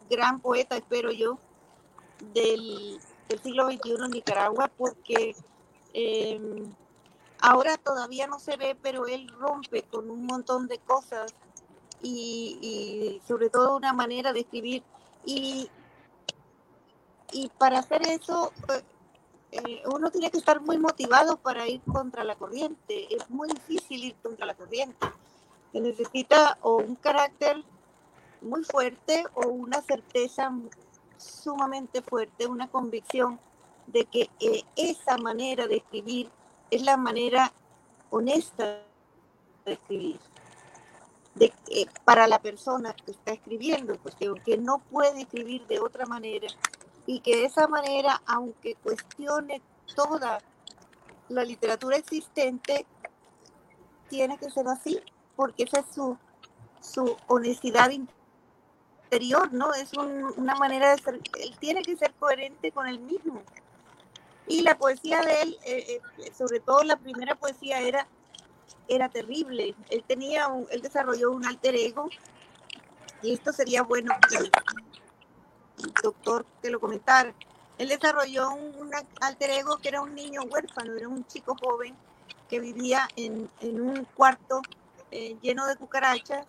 gran 0.10 0.40
poeta, 0.42 0.76
espero 0.76 1.12
yo, 1.12 1.40
del, 2.34 3.00
siglo 3.42 3.68
XXI 3.72 3.96
en 4.06 4.12
Nicaragua, 4.12 4.72
porque 4.78 5.36
em, 5.94 6.74
ahora 7.40 7.78
todavía 7.78 8.28
no 8.28 8.40
se 8.40 8.58
ve, 8.58 8.78
pero 8.82 9.08
él 9.08 9.30
rompe 9.30 9.84
con 9.84 10.10
un 10.10 10.26
montón 10.26 10.68
de 10.68 10.80
cosas 10.80 11.34
y, 12.02 13.22
sobre 13.28 13.50
todo 13.50 13.78
una 13.78 13.94
manera 13.94 14.34
de 14.34 14.42
escribir. 14.42 14.84
Y, 15.26 15.70
y 17.32 17.50
para 17.58 17.80
hacer 17.80 18.02
eso, 18.08 18.52
eh, 18.70 18.84
eh, 19.52 19.84
uno 19.94 20.10
tiene 20.10 20.32
que 20.32 20.38
estar 20.38 20.60
muy 20.62 20.78
motivado 20.78 21.38
para 21.38 21.68
ir 21.68 21.82
contra 21.82 22.24
la 22.24 22.36
corriente. 22.36 23.14
Es 23.16 23.30
muy 23.30 23.48
difícil 23.50 24.04
ir 24.04 24.16
contra 24.16 24.46
la 24.46 24.56
corriente 24.56 25.08
se 25.72 25.82
necesita 25.82 26.58
o 26.62 26.78
un 26.78 26.96
carácter 26.96 27.64
muy 28.42 28.64
fuerte 28.64 29.26
o 29.36 29.48
una 29.48 29.82
certeza 29.82 30.52
sumamente 31.18 32.02
fuerte, 32.02 32.48
una 32.48 32.70
convicción 32.70 33.40
de 33.88 34.06
que 34.06 34.30
eh, 34.40 34.64
esa 34.76 35.18
manera 35.18 35.68
de 35.68 35.78
escribir 35.78 36.30
es 36.72 36.84
la 36.84 36.98
manera 36.98 37.52
honesta 38.10 38.84
de 39.66 39.74
escribir. 39.74 40.20
De, 41.36 41.54
para 42.04 42.28
la 42.28 42.40
persona 42.42 42.94
que 42.94 43.12
está 43.12 43.32
escribiendo, 43.32 43.96
pues 43.98 44.16
que, 44.16 44.58
no 44.58 44.80
puede 44.80 45.22
escribir 45.22 45.66
de 45.68 45.80
otra 45.80 46.06
manera 46.06 46.48
y 47.06 47.22
que 47.22 47.46
esa 47.46 47.68
manera, 47.68 48.22
aunque 48.26 48.76
cuestione 48.76 49.62
toda 49.96 50.40
la 51.30 51.44
literatura 51.44 51.98
existente, 51.98 52.86
tiene 54.10 54.38
que 54.38 54.50
ser 54.50 54.68
así, 54.68 55.00
porque 55.40 55.64
esa 55.64 55.80
es 55.80 55.86
su, 55.96 56.18
su 56.82 57.16
honestidad 57.28 57.92
interior, 57.92 59.54
¿no? 59.54 59.74
Es 59.74 59.94
una 59.94 60.54
manera 60.56 60.94
de 60.94 61.02
ser, 61.02 61.14
él 61.40 61.56
tiene 61.62 61.82
que 61.82 61.96
ser 61.96 62.14
coherente 62.16 62.74
con 62.74 62.86
él 62.88 63.00
mismo. 63.00 63.42
Y 64.50 64.64
la 64.64 64.78
poesía 64.78 65.22
de 65.22 65.42
él, 65.42 65.58
eh, 65.64 66.02
eh, 66.18 66.32
sobre 66.38 66.60
todo 66.60 66.84
la 66.84 66.98
primera 66.98 67.36
poesía, 67.36 67.80
era, 67.80 68.06
era 68.90 69.08
terrible. 69.08 69.76
Él 69.90 70.04
tenía, 70.06 70.50
un, 70.50 70.68
él 70.72 70.82
desarrolló 70.82 71.32
un 71.32 71.46
alter 71.46 71.74
ego, 71.74 72.10
y 73.22 73.32
esto 73.32 73.54
sería 73.54 73.84
bueno 73.84 74.14
que 74.30 74.40
el 74.40 74.52
doctor 76.04 76.46
que 76.62 76.70
lo 76.70 76.82
comentara. 76.82 77.34
Él 77.78 77.88
desarrolló 77.88 78.50
un, 78.50 78.92
alter 79.22 79.52
ego 79.52 79.78
que 79.78 79.88
era 79.88 80.02
un 80.02 80.14
niño 80.14 80.42
huérfano, 80.42 80.98
era 80.98 81.08
un 81.08 81.26
chico 81.28 81.56
joven 81.64 81.96
que 82.50 82.60
vivía 82.60 83.08
en, 83.16 83.50
en 83.62 83.80
un 83.80 84.04
cuarto 84.04 84.62
eh, 85.12 85.38
lleno 85.42 85.66
de 85.66 85.76
cucarachas 85.76 86.46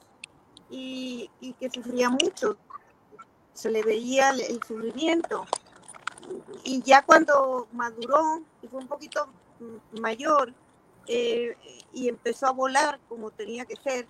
y, 0.68 1.30
que 1.58 1.70
sufría 1.70 2.10
mucho. 2.10 2.56
Se 3.54 3.70
le 3.70 3.82
veía 3.82 4.30
el, 4.30 4.62
sufrimiento. 4.62 5.46
Y 6.64 6.82
ya 6.82 7.02
cuando 7.02 7.66
maduró 7.72 8.42
y 8.62 8.68
fue 8.68 8.80
un 8.80 8.86
poquito 8.86 9.28
mayor 10.00 10.52
eh, 11.06 11.56
y 11.92 12.08
empezó 12.08 12.46
a 12.46 12.52
volar 12.52 13.00
como 13.08 13.30
tenía 13.30 13.64
que 13.64 13.76
ser, 13.76 14.06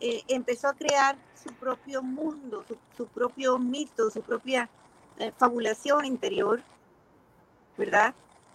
eh, 0.00 0.22
empezó 0.28 0.68
a 0.68 0.74
crear 0.74 1.18
su 1.34 1.52
propio 1.54 2.02
mundo, 2.02 2.64
su, 2.96 3.06
propio 3.06 3.58
mito, 3.58 4.10
su 4.10 4.22
propia 4.22 4.68
fabulación 5.36 6.04
interior, 6.04 6.62
¿verdad? 7.76 8.14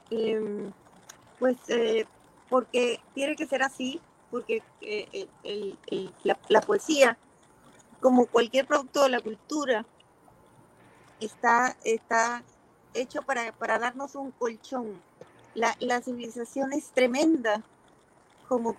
Em, 0.10 0.72
pues 1.38 1.58
porque 2.50 3.02
tiene 3.14 3.36
que 3.36 3.46
ser 3.46 3.64
así, 3.64 4.00
porque 4.34 4.64
eh, 4.82 5.28
la, 6.24 6.62
poesía, 6.62 7.20
como 8.02 8.26
cualquier 8.26 8.66
producto 8.66 9.04
de 9.04 9.10
la 9.10 9.20
cultura, 9.20 9.86
está, 11.20 11.78
está 11.84 12.42
hecho 12.96 13.22
para, 13.22 13.54
darnos 13.78 14.16
un 14.16 14.32
colchón. 14.32 15.00
La, 15.54 16.02
civilización 16.02 16.74
es 16.74 16.90
tremenda, 16.90 17.62
como 18.48 18.76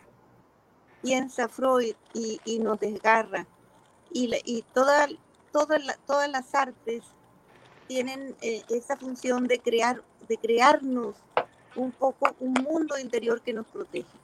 piensa 1.03 1.49
Freud 1.49 1.95
y, 2.13 2.59
nos 2.59 2.81
desgarra. 2.81 3.47
Y, 4.11 4.35
y 4.45 4.63
toda, 4.75 5.07
todas 5.53 6.29
las 6.31 6.53
artes 6.53 7.05
tienen 7.87 8.35
eh, 8.43 8.65
esa 8.71 8.97
función 8.97 9.47
de 9.47 9.61
crear, 9.61 10.03
de 10.29 10.37
crearnos 10.37 11.15
un 11.77 11.93
poco 11.93 12.35
un 12.41 12.55
mundo 12.55 12.99
interior 12.99 13.41
que 13.41 13.53
nos 13.53 13.69
protege. 13.69 14.24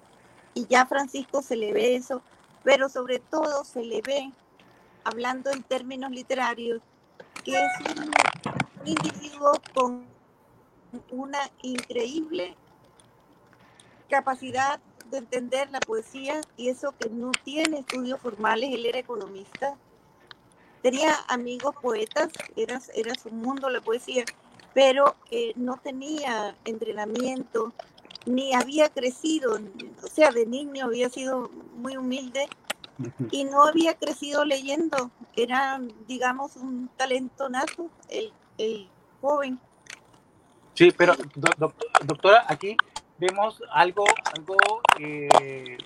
Y 0.55 0.67
ya 0.67 0.83
a 0.83 0.87
Francisco 0.87 1.43
se 1.43 1.57
le 1.57 1.73
ve 1.73 1.97
eso, 1.97 2.23
pero 2.65 2.89
sobre 2.89 3.19
todo 3.19 3.65
se 3.65 3.83
le 3.83 4.03
ve, 4.03 4.33
hablando 5.05 5.51
en 5.51 5.63
términos 5.63 6.11
literarios, 6.11 6.81
que 7.45 7.53
es 7.53 7.71
un, 7.97 8.11
individuo 8.85 9.53
con 9.75 10.07
una 11.11 11.39
increíble 11.63 12.57
capacidad 14.09 14.81
de 15.11 15.19
entender 15.19 15.71
la 15.71 15.81
poesía 15.81 16.41
y 16.57 16.69
eso 16.69 16.95
que 16.99 17.09
no 17.09 17.31
tiene 17.45 17.81
estudios 17.81 18.21
formales, 18.21 18.71
él 18.73 18.87
era 18.87 18.99
economista, 18.99 19.77
tenía 20.83 21.15
amigos 21.29 21.75
poetas, 21.81 22.29
era, 22.57 22.81
era 22.95 23.15
su 23.15 23.31
mundo 23.31 23.69
la 23.71 23.81
poesía, 23.81 24.25
pero 24.73 25.17
eh, 25.31 25.53
no 25.57 25.77
tenía 25.77 26.57
entrenamiento, 26.65 27.73
ni 28.27 28.55
había 28.55 28.89
crecido, 28.89 29.59
o 30.03 30.07
sea, 30.07 30.31
de 30.31 30.47
niño 30.47 30.87
había 30.87 31.09
sido 31.09 31.51
muy 31.77 31.97
humilde 31.97 32.49
y 33.31 33.45
no 33.45 33.65
había 33.65 33.95
crecido 33.95 34.45
leyendo, 34.45 35.11
era, 35.35 35.81
digamos, 36.07 36.57
un 36.57 36.89
talento 36.97 37.49
nato, 37.49 37.89
el, 38.09 38.33
el 38.59 38.89
joven. 39.21 39.59
Sí, 40.75 40.93
pero 40.97 41.15
doctora, 42.07 42.45
aquí 42.47 42.77
vemos 43.19 43.63
algo, 43.71 44.05
algo 44.35 44.57
eh, 44.99 45.79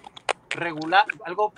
regular, 0.50 1.04
algo 1.24 1.52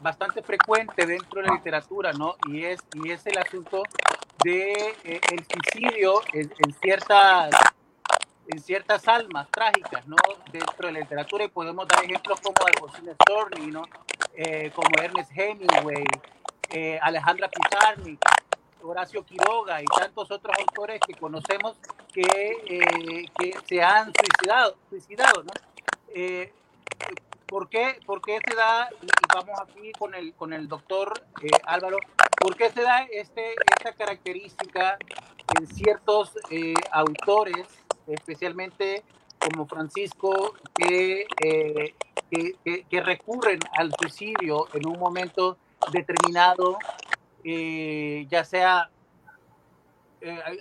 bastante 0.00 0.42
frecuente 0.42 1.06
dentro 1.06 1.40
de 1.40 1.48
la 1.48 1.54
literatura, 1.54 2.12
¿no? 2.12 2.36
Y 2.48 2.64
es, 2.64 2.80
y 2.94 3.10
es 3.10 3.24
el 3.26 3.38
asunto 3.38 3.82
de 4.42 4.72
eh, 5.04 5.20
el 5.30 5.46
suicidio 5.46 6.20
en, 6.32 6.50
ciertas 6.80 7.50
en 8.50 8.60
ciertas 8.60 9.06
almas 9.08 9.48
trágicas, 9.50 10.06
¿no? 10.06 10.16
Dentro 10.52 10.86
de 10.86 10.92
la 10.92 11.00
literatura 11.00 11.44
y 11.44 11.48
podemos 11.48 11.86
dar 11.86 12.04
ejemplos 12.04 12.40
como 12.40 12.54
Alfonsina 12.66 13.12
Storni, 13.14 13.66
¿no? 13.66 13.82
Eh, 14.34 14.70
como 14.74 14.88
Ernest 15.00 15.30
Hemingway, 15.34 16.04
eh, 16.70 16.98
Alejandra 17.02 17.48
Pizarnik, 17.48 18.20
Horacio 18.82 19.24
Quiroga 19.24 19.82
y 19.82 19.84
tantos 19.86 20.30
otros 20.30 20.56
autores 20.58 21.00
que 21.06 21.14
conocemos 21.14 21.76
que, 22.12 23.28
que 23.38 23.54
se 23.68 23.82
han 23.82 24.12
suicidado, 24.14 24.76
suicidado 24.88 25.42
¿no? 25.42 25.52
¿Por 27.50 27.68
qué, 27.68 27.98
por 28.06 28.22
qué 28.22 28.38
se 28.48 28.54
da, 28.54 28.88
y 29.02 29.08
vamos 29.34 29.58
aquí 29.60 29.90
con 29.98 30.14
el, 30.14 30.32
con 30.34 30.52
el 30.52 30.68
doctor 30.68 31.20
eh, 31.42 31.48
Álvaro, 31.64 31.98
por 32.36 32.56
qué 32.56 32.70
se 32.70 32.80
da 32.80 33.02
este, 33.10 33.54
esta 33.76 33.92
característica 33.92 34.96
en 35.58 35.66
ciertos 35.66 36.38
eh, 36.52 36.74
autores, 36.92 37.66
especialmente 38.12 39.02
como 39.38 39.66
Francisco, 39.66 40.54
que, 40.74 41.26
eh, 41.44 41.94
que, 42.30 42.84
que, 42.88 43.00
recurren 43.00 43.58
al 43.72 43.90
suicidio 43.98 44.66
en 44.74 44.86
un 44.86 44.98
momento 44.98 45.56
determinado, 45.92 46.78
ya 47.42 48.44
sea 48.44 48.90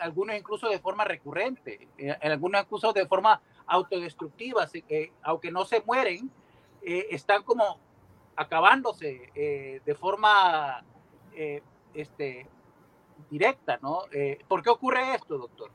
algunos 0.01 0.37
incluso 0.37 0.69
de 0.69 0.79
forma 0.79 1.03
recurrente, 1.03 1.89
algunos 2.21 2.61
incluso 2.61 2.93
de 2.93 3.05
forma 3.05 3.41
autodestructiva, 3.67 4.67
aunque 5.23 5.51
no 5.51 5.65
se 5.65 5.81
mueren, 5.81 6.31
eh, 6.81 7.07
están 7.11 7.43
como 7.43 7.77
acabándose 8.35 9.31
eh, 9.35 9.81
de 9.85 9.95
forma 9.95 10.83
eh, 11.33 11.61
este, 11.93 12.47
directa, 13.29 13.79
¿no? 13.81 14.03
¿Por 14.47 14.63
qué 14.63 14.69
ocurre 14.69 15.15
esto, 15.15 15.37
doctor? 15.37 15.71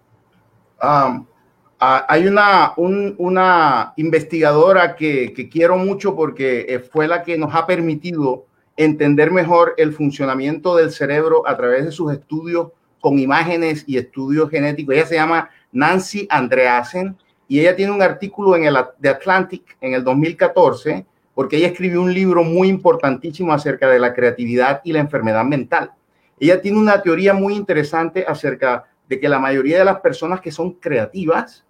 Hay 2.09 2.27
una, 2.27 2.73
una 2.77 3.92
investigadora 3.97 4.97
que, 4.97 5.33
que, 5.33 5.49
quiero 5.49 5.77
mucho 5.77 6.14
porque 6.14 6.83
fue 6.92 7.09
la 7.09 7.23
que 7.23 7.37
nos 7.37 7.55
ha 7.55 7.66
permitido 7.66 8.47
entender 8.77 9.31
mejor 9.31 9.75
el 9.77 9.92
funcionamiento 9.92 10.77
del 10.77 10.90
cerebro 10.90 11.47
a 11.47 11.57
través 11.57 11.85
de 11.85 11.92
sus 11.92 12.12
estudios 12.12 12.68
con 13.01 13.18
imágenes 13.18 13.85
y 13.87 13.99
estudios 13.99 14.51
genéticos. 14.51 14.94
Ella 14.94 15.07
se 15.07 15.14
llama 15.16 15.51
Nancy 15.73 16.27
Andreasen 16.31 17.16
y 17.49 17.61
ella 17.61 17.77
tiene 17.77 17.92
un 17.92 18.03
artículo 18.03 18.57
en 18.57 18.64
el 18.64 18.77
The 19.01 19.11
Atlantic 19.11 19.77
en 19.81 19.94
el 19.94 20.03
2014 20.03 21.05
porque 21.35 21.57
ella 21.57 21.68
escribió 21.68 22.01
un 22.01 22.14
libro 22.14 22.44
muy 22.44 22.68
importantísimo 22.68 23.53
acerca 23.53 23.88
de 23.88 23.99
la 23.99 24.14
creatividad 24.14 24.81
y 24.85 24.92
la 24.92 25.01
enfermedad 25.01 25.44
mental. 25.44 25.90
Ella 26.38 26.61
tiene 26.61 26.79
una 26.79 27.03
teoría 27.03 27.35
muy 27.35 27.55
interesante 27.55 28.25
acerca 28.27 28.85
de 29.09 29.20
que 29.20 29.29
la 29.29 29.38
mayoría 29.38 29.79
de 29.79 29.85
las 29.85 30.01
personas 30.01 30.40
que 30.40 30.51
son 30.51 30.73
creativas 30.75 31.64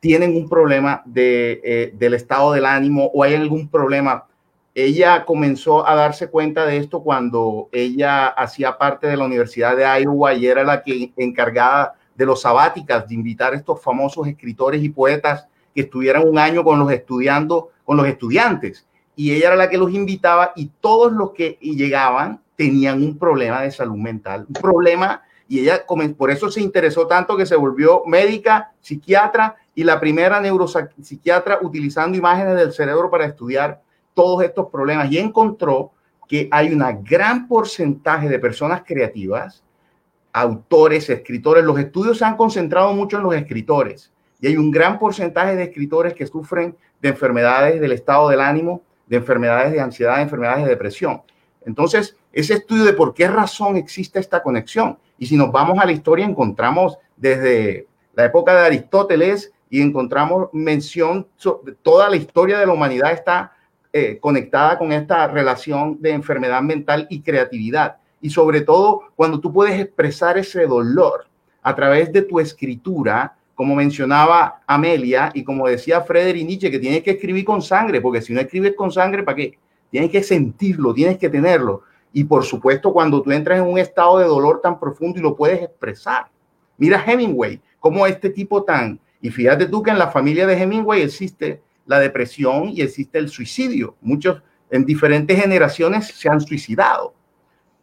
tienen 0.00 0.34
un 0.34 0.48
problema 0.48 1.02
de, 1.04 1.60
eh, 1.62 1.94
del 1.94 2.14
estado 2.14 2.52
del 2.52 2.64
ánimo 2.64 3.10
o 3.14 3.22
hay 3.22 3.34
algún 3.34 3.68
problema. 3.68 4.26
Ella 4.74 5.24
comenzó 5.26 5.86
a 5.86 5.94
darse 5.94 6.28
cuenta 6.28 6.64
de 6.64 6.78
esto 6.78 7.02
cuando 7.02 7.68
ella 7.70 8.28
hacía 8.28 8.78
parte 8.78 9.06
de 9.06 9.16
la 9.16 9.26
Universidad 9.26 9.76
de 9.76 9.84
Iowa 10.02 10.32
y 10.34 10.46
era 10.46 10.64
la 10.64 10.82
que 10.82 11.12
encargada 11.16 11.94
de 12.14 12.26
los 12.26 12.42
sabáticas, 12.42 13.08
de 13.08 13.14
invitar 13.14 13.52
a 13.52 13.56
estos 13.56 13.82
famosos 13.82 14.26
escritores 14.26 14.82
y 14.82 14.88
poetas 14.88 15.46
que 15.74 15.82
estuvieran 15.82 16.26
un 16.26 16.38
año 16.38 16.64
con 16.64 16.78
los 16.78 16.90
con 17.84 17.96
los 17.96 18.06
estudiantes. 18.06 18.86
Y 19.16 19.32
ella 19.32 19.48
era 19.48 19.56
la 19.56 19.68
que 19.68 19.78
los 19.78 19.92
invitaba 19.92 20.52
y 20.56 20.70
todos 20.80 21.12
los 21.12 21.32
que 21.32 21.58
llegaban 21.60 22.40
tenían 22.56 23.02
un 23.02 23.18
problema 23.18 23.62
de 23.62 23.70
salud 23.70 23.96
mental, 23.96 24.46
un 24.48 24.54
problema 24.54 25.22
y 25.50 25.58
ella 25.60 25.84
por 26.16 26.30
eso 26.30 26.48
se 26.48 26.60
interesó 26.60 27.08
tanto 27.08 27.36
que 27.36 27.44
se 27.44 27.56
volvió 27.56 28.04
médica, 28.06 28.72
psiquiatra 28.80 29.56
y 29.80 29.82
la 29.82 29.98
primera 29.98 30.38
neuropsiquiatra 30.42 31.60
utilizando 31.62 32.18
imágenes 32.18 32.54
del 32.54 32.70
cerebro 32.70 33.08
para 33.08 33.24
estudiar 33.24 33.80
todos 34.12 34.44
estos 34.44 34.68
problemas 34.68 35.10
y 35.10 35.16
encontró 35.16 35.92
que 36.28 36.50
hay 36.52 36.70
un 36.70 37.02
gran 37.02 37.48
porcentaje 37.48 38.28
de 38.28 38.38
personas 38.38 38.82
creativas 38.86 39.64
autores, 40.34 41.08
escritores. 41.08 41.64
Los 41.64 41.78
estudios 41.78 42.18
se 42.18 42.26
han 42.26 42.36
concentrado 42.36 42.92
mucho 42.92 43.16
en 43.16 43.22
los 43.22 43.34
escritores 43.34 44.12
y 44.38 44.48
hay 44.48 44.58
un 44.58 44.70
gran 44.70 44.98
porcentaje 44.98 45.56
de 45.56 45.62
escritores 45.62 46.12
que 46.12 46.26
sufren 46.26 46.76
de 47.00 47.08
enfermedades 47.08 47.80
del 47.80 47.92
estado 47.92 48.28
del 48.28 48.42
ánimo, 48.42 48.82
de 49.06 49.16
enfermedades 49.16 49.72
de 49.72 49.80
ansiedad, 49.80 50.16
de 50.16 50.22
enfermedades 50.24 50.64
de 50.64 50.70
depresión. 50.72 51.22
Entonces, 51.64 52.18
ese 52.34 52.52
estudio 52.52 52.84
de 52.84 52.92
por 52.92 53.14
qué 53.14 53.28
razón 53.28 53.78
existe 53.78 54.18
esta 54.18 54.42
conexión. 54.42 54.98
Y 55.16 55.24
si 55.24 55.38
nos 55.38 55.50
vamos 55.50 55.78
a 55.78 55.86
la 55.86 55.92
historia, 55.92 56.26
encontramos 56.26 56.98
desde 57.16 57.86
la 58.12 58.26
época 58.26 58.52
de 58.52 58.66
Aristóteles 58.66 59.54
y 59.70 59.80
encontramos 59.80 60.48
mención, 60.52 61.26
de 61.64 61.72
toda 61.80 62.10
la 62.10 62.16
historia 62.16 62.58
de 62.58 62.66
la 62.66 62.72
humanidad 62.72 63.12
está 63.12 63.52
eh, 63.92 64.18
conectada 64.20 64.76
con 64.76 64.92
esta 64.92 65.26
relación 65.28 65.96
de 66.00 66.10
enfermedad 66.10 66.60
mental 66.60 67.06
y 67.08 67.22
creatividad 67.22 67.96
y 68.20 68.30
sobre 68.30 68.60
todo 68.60 69.02
cuando 69.16 69.40
tú 69.40 69.52
puedes 69.52 69.80
expresar 69.80 70.36
ese 70.38 70.66
dolor 70.66 71.26
a 71.62 71.74
través 71.74 72.12
de 72.12 72.22
tu 72.22 72.40
escritura, 72.40 73.36
como 73.54 73.74
mencionaba 73.74 74.62
Amelia 74.66 75.30
y 75.34 75.44
como 75.44 75.68
decía 75.68 76.00
Frederick 76.02 76.46
Nietzsche, 76.46 76.70
que 76.70 76.78
tienes 76.78 77.02
que 77.02 77.12
escribir 77.12 77.44
con 77.44 77.62
sangre, 77.62 78.00
porque 78.00 78.22
si 78.22 78.32
no 78.32 78.40
escribes 78.40 78.74
con 78.74 78.90
sangre, 78.90 79.22
¿para 79.22 79.36
qué? 79.36 79.58
Tienes 79.90 80.10
que 80.10 80.22
sentirlo, 80.22 80.94
tienes 80.94 81.18
que 81.18 81.28
tenerlo. 81.28 81.82
Y 82.12 82.24
por 82.24 82.44
supuesto, 82.44 82.92
cuando 82.92 83.22
tú 83.22 83.30
entras 83.30 83.58
en 83.58 83.66
un 83.66 83.78
estado 83.78 84.18
de 84.18 84.24
dolor 84.24 84.60
tan 84.60 84.78
profundo 84.78 85.18
y 85.18 85.22
lo 85.22 85.36
puedes 85.36 85.62
expresar. 85.62 86.28
Mira 86.76 87.02
Hemingway, 87.04 87.60
como 87.78 88.06
este 88.06 88.30
tipo 88.30 88.62
tan... 88.62 88.98
Y 89.20 89.30
fíjate 89.30 89.66
tú 89.66 89.82
que 89.82 89.90
en 89.90 89.98
la 89.98 90.10
familia 90.10 90.46
de 90.46 90.54
Hemingway 90.54 91.02
existe 91.02 91.62
la 91.86 91.98
depresión 91.98 92.68
y 92.68 92.80
existe 92.80 93.18
el 93.18 93.28
suicidio. 93.28 93.96
Muchos 94.00 94.42
en 94.70 94.84
diferentes 94.84 95.40
generaciones 95.40 96.08
se 96.08 96.28
han 96.28 96.40
suicidado. 96.40 97.14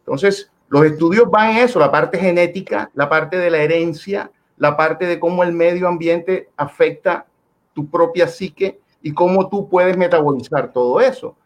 Entonces, 0.00 0.50
los 0.68 0.84
estudios 0.84 1.30
van 1.30 1.50
en 1.50 1.58
eso, 1.58 1.78
la 1.78 1.90
parte 1.90 2.18
genética, 2.18 2.90
la 2.94 3.08
parte 3.08 3.36
de 3.36 3.50
la 3.50 3.58
herencia, 3.58 4.30
la 4.56 4.76
parte 4.76 5.06
de 5.06 5.20
cómo 5.20 5.42
el 5.42 5.52
medio 5.52 5.88
ambiente 5.88 6.48
afecta 6.56 7.26
tu 7.74 7.88
propia 7.88 8.26
psique 8.26 8.80
y 9.02 9.12
cómo 9.12 9.48
tú 9.48 9.68
puedes 9.68 9.96
metabolizar 9.96 10.72
todo 10.72 11.00
eso. 11.00 11.36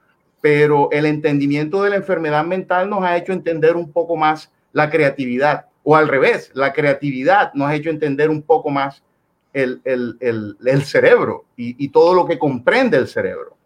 Pero 0.41 0.89
el 0.91 1.07
entendimiento 1.07 1.83
de 1.83 1.91
la 1.91 1.97
enfermedad 1.97 2.45
mental 2.45 2.89
nos 2.89 3.05
ha 3.05 3.17
hecho 3.17 3.33
entender 3.33 3.77
un 3.77 3.93
poco 3.93 4.17
más 4.17 4.51
la 4.73 4.89
creatividad, 4.91 5.67
o 5.85 5.97
al 5.97 6.09
revés, 6.09 6.51
la 6.55 6.73
creatividad 6.73 7.53
nos 7.55 7.69
ha 7.69 7.75
hecho 7.75 7.91
entender 7.91 8.31
un 8.31 8.43
poco 8.43 8.71
más 8.71 9.03
el, 9.53 10.83
cerebro 10.85 11.45
y, 11.57 11.89
todo 11.89 12.15
lo 12.15 12.27
que 12.27 12.39
comprende 12.39 12.97
el 12.97 13.09
cerebro. 13.09 13.57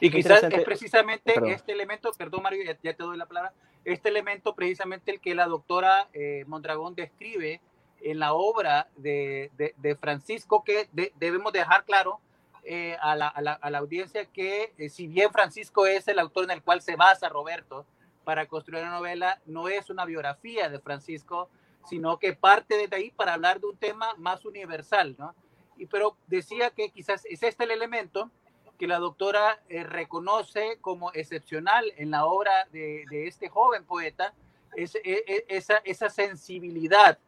Y 0.00 0.10
quizás 0.10 0.42
es 0.42 0.64
precisamente 0.64 1.34
este 1.46 1.72
elemento, 1.72 2.12
perdón 2.16 2.42
Mario, 2.42 2.62
ya, 2.82 2.92
te 2.94 3.02
doy 3.02 3.16
la 3.16 3.26
palabra, 3.26 3.52
este 3.84 4.08
elemento 4.08 4.54
precisamente 4.54 5.10
el 5.10 5.20
que 5.20 5.34
la 5.34 5.46
doctora 5.46 6.08
eh, 6.12 6.44
Mondragón 6.46 6.94
describe 6.94 7.60
en 8.00 8.18
la 8.18 8.32
obra 8.32 8.88
de, 8.96 9.50
de, 9.56 9.96
Francisco, 9.96 10.62
que 10.62 10.88
debemos 11.18 11.52
dejar 11.52 11.84
claro 11.84 12.20
eh, 12.62 12.96
a, 13.00 13.16
la, 13.16 13.28
a, 13.28 13.40
la, 13.40 13.52
a, 13.54 13.70
la, 13.70 13.78
audiencia 13.78 14.24
que 14.26 14.72
eh, 14.78 14.88
si 14.88 15.06
bien 15.06 15.32
Francisco 15.32 15.86
es 15.86 16.06
el 16.06 16.18
autor 16.18 16.44
en 16.44 16.50
el 16.50 16.62
cual 16.62 16.82
se 16.82 16.96
basa 16.96 17.28
Roberto 17.28 17.86
para 18.24 18.46
construir 18.46 18.84
la 18.84 18.90
novela, 18.90 19.40
no 19.46 19.68
es 19.68 19.90
una 19.90 20.04
biografía 20.04 20.68
de 20.68 20.78
Francisco, 20.78 21.48
sino 21.86 22.18
que 22.18 22.34
parte 22.34 22.86
de 22.86 22.96
ahí 22.96 23.10
para 23.10 23.34
hablar 23.34 23.60
de 23.60 23.66
un 23.66 23.76
tema 23.76 24.14
más 24.16 24.44
universal, 24.44 25.14
¿no? 25.18 25.34
y, 25.78 25.86
pero 25.86 26.16
decía 26.26 26.70
que 26.70 26.90
quizás 26.90 27.24
es 27.26 27.42
este 27.42 27.64
el 27.64 27.70
elemento 27.70 28.30
que 28.78 28.86
la 28.86 28.98
doctora 28.98 29.60
eh, 29.68 29.82
reconoce 29.82 30.78
como 30.80 31.12
excepcional 31.12 31.92
en 31.96 32.12
la 32.12 32.26
obra 32.26 32.68
de, 32.72 33.04
este 33.26 33.48
joven 33.48 33.84
poeta, 33.84 34.32
es, 34.76 34.94
e, 34.94 35.00
e, 35.04 35.44
esa, 35.48 35.78
esa, 35.78 36.08
sensibilidad 36.08 37.18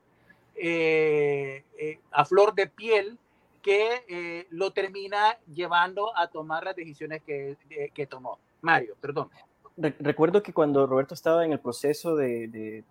eh, 0.54 1.64
eh, 1.76 1.98
a 2.12 2.24
flor 2.24 2.54
de 2.54 2.68
piel 2.68 3.18
que 3.62 4.46
lo 4.50 4.70
termina 4.70 5.36
llevando 5.52 6.16
a 6.16 6.28
tomar 6.28 6.64
las 6.64 6.74
decisiones 6.74 7.22
que, 7.22 7.58
que 7.92 8.06
tomó. 8.06 8.38
Mario, 8.62 8.96
perdón. 8.98 9.28
Recuerdo 9.76 10.42
que 10.42 10.54
cuando 10.54 10.86
Roberto 10.86 11.12
estaba 11.12 11.44
en 11.44 11.52
el 11.52 11.60
proceso 11.60 12.16
de 12.16 12.84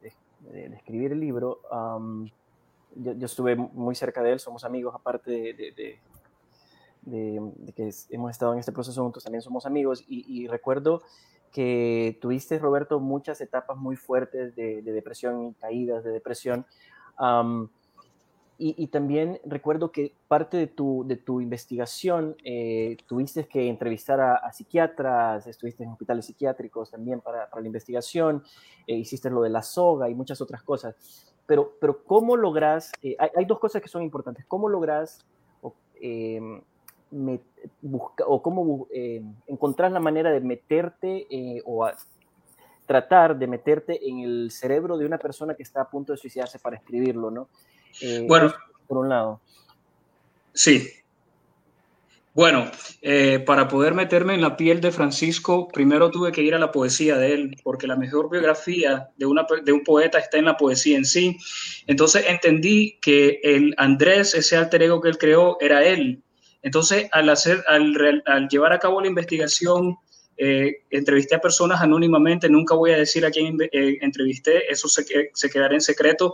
escribir 0.73 1.11
el 1.11 1.19
libro, 1.19 1.61
um, 1.71 2.25
yo, 2.95 3.13
yo, 3.13 3.25
estuve 3.25 3.55
muy 3.55 3.95
cerca 3.95 4.23
de 4.23 4.33
él, 4.33 4.39
somos 4.39 4.63
amigos 4.63 4.95
aparte 4.95 5.31
de, 5.31 5.99
que 7.75 7.89
hemos 8.09 8.31
estado 8.31 8.53
en 8.53 8.59
este 8.59 8.71
proceso 8.71 9.01
juntos, 9.01 9.23
también 9.23 9.41
somos 9.41 9.65
amigos, 9.65 10.03
y, 10.07 10.25
y 10.27 10.47
recuerdo 10.47 11.01
que 11.51 12.17
tuviste, 12.21 12.59
Roberto, 12.59 12.99
muchas 12.99 13.41
etapas 13.41 13.77
muy 13.77 13.95
fuertes 13.95 14.55
de, 14.55 14.81
depresión 14.81 15.47
y 15.47 15.53
caídas 15.53 16.03
de 16.03 16.11
depresión. 16.11 16.65
Um, 17.19 17.69
y, 18.61 18.87
también 18.87 19.39
recuerdo 19.45 19.93
que 19.93 20.13
parte 20.27 20.57
de 20.57 20.67
tu, 20.67 21.05
de 21.07 21.15
tu 21.15 21.39
investigación 21.39 22.35
eh, 22.43 22.97
tuviste 23.07 23.47
que 23.47 23.69
entrevistar 23.69 24.19
a, 24.19 24.51
psiquiatras, 24.51 25.47
estuviste 25.47 25.85
en 25.85 25.91
hospitales 25.91 26.25
psiquiátricos 26.25 26.91
también 26.91 27.21
para, 27.21 27.49
para 27.49 27.61
la 27.61 27.67
investigación, 27.67 28.43
eh, 28.85 28.95
hiciste 28.95 29.29
lo 29.29 29.41
de 29.41 29.49
la 29.49 29.61
soga 29.61 30.09
y 30.09 30.13
muchas 30.15 30.41
otras 30.41 30.61
cosas. 30.61 30.93
Pero, 31.45 31.77
pero 31.79 32.03
¿cómo 32.03 32.35
logras? 32.35 32.91
Eh, 33.01 33.15
hay, 33.17 33.29
hay, 33.33 33.45
dos 33.45 33.59
cosas 33.59 33.81
que 33.81 33.87
son 33.87 34.03
importantes. 34.03 34.45
¿Cómo 34.45 34.67
logras 34.67 35.25
em, 36.01 36.61
o 38.25 38.41
cómo 38.41 38.87
encontrar 39.47 39.91
la 39.91 40.01
manera 40.01 40.31
de 40.31 40.41
meterte 40.41 41.27
o 41.65 41.89
tratar 42.85 43.39
de 43.39 43.47
meterte 43.47 44.09
en 44.09 44.19
el 44.19 44.51
cerebro 44.51 44.97
de 44.97 45.05
una 45.05 45.17
persona 45.17 45.55
que 45.55 45.63
está 45.63 45.81
a 45.81 45.89
punto 45.89 46.11
de 46.11 46.17
suicidarse 46.17 46.59
para 46.59 46.75
escribirlo, 46.75 47.31
¿no? 47.31 47.47
Eh, 48.01 48.25
bueno, 48.27 48.53
por 48.87 48.99
un 48.99 49.09
lado. 49.09 49.41
Sí. 50.53 50.89
Bueno, 52.33 52.71
eh, 53.01 53.39
para 53.45 53.67
poder 53.67 53.93
meterme 53.93 54.33
en 54.33 54.41
la 54.41 54.55
piel 54.55 54.79
de 54.81 54.91
Francisco, 54.91 55.67
primero 55.67 56.09
tuve 56.09 56.31
que 56.31 56.41
ir 56.41 56.55
a 56.55 56.59
la 56.59 56.71
poesía 56.71 57.17
de 57.17 57.33
él, 57.33 57.57
porque 57.63 57.87
la 57.87 57.95
mejor 57.95 58.29
biografía 58.29 59.09
de, 59.17 59.25
una, 59.25 59.45
de 59.63 59.71
un 59.73 59.83
poeta 59.83 60.19
está 60.19 60.37
en 60.37 60.45
la 60.45 60.55
poesía 60.55 60.97
en 60.97 61.05
sí. 61.05 61.37
Entonces 61.87 62.25
entendí 62.27 62.97
que 63.01 63.39
el 63.43 63.73
Andrés, 63.77 64.33
ese 64.35 64.55
alter 64.55 64.83
ego 64.83 65.01
que 65.01 65.09
él 65.09 65.17
creó, 65.17 65.57
era 65.59 65.83
él. 65.83 66.21
Entonces, 66.61 67.09
al, 67.11 67.29
hacer, 67.29 67.63
al, 67.67 68.23
al 68.25 68.47
llevar 68.47 68.73
a 68.73 68.79
cabo 68.79 69.01
la 69.01 69.07
investigación, 69.07 69.97
eh, 70.41 70.83
entrevisté 70.89 71.35
a 71.35 71.41
personas 71.41 71.81
anónimamente, 71.81 72.47
nunca 72.47 72.73
voy 72.73 72.91
a 72.91 72.97
decir 72.97 73.25
a 73.25 73.31
quién 73.31 73.57
eh, 73.59 73.97
entrevisté, 73.99 74.71
eso 74.71 74.87
se, 74.87 75.03
se 75.33 75.49
quedará 75.49 75.73
en 75.73 75.81
secreto. 75.81 76.33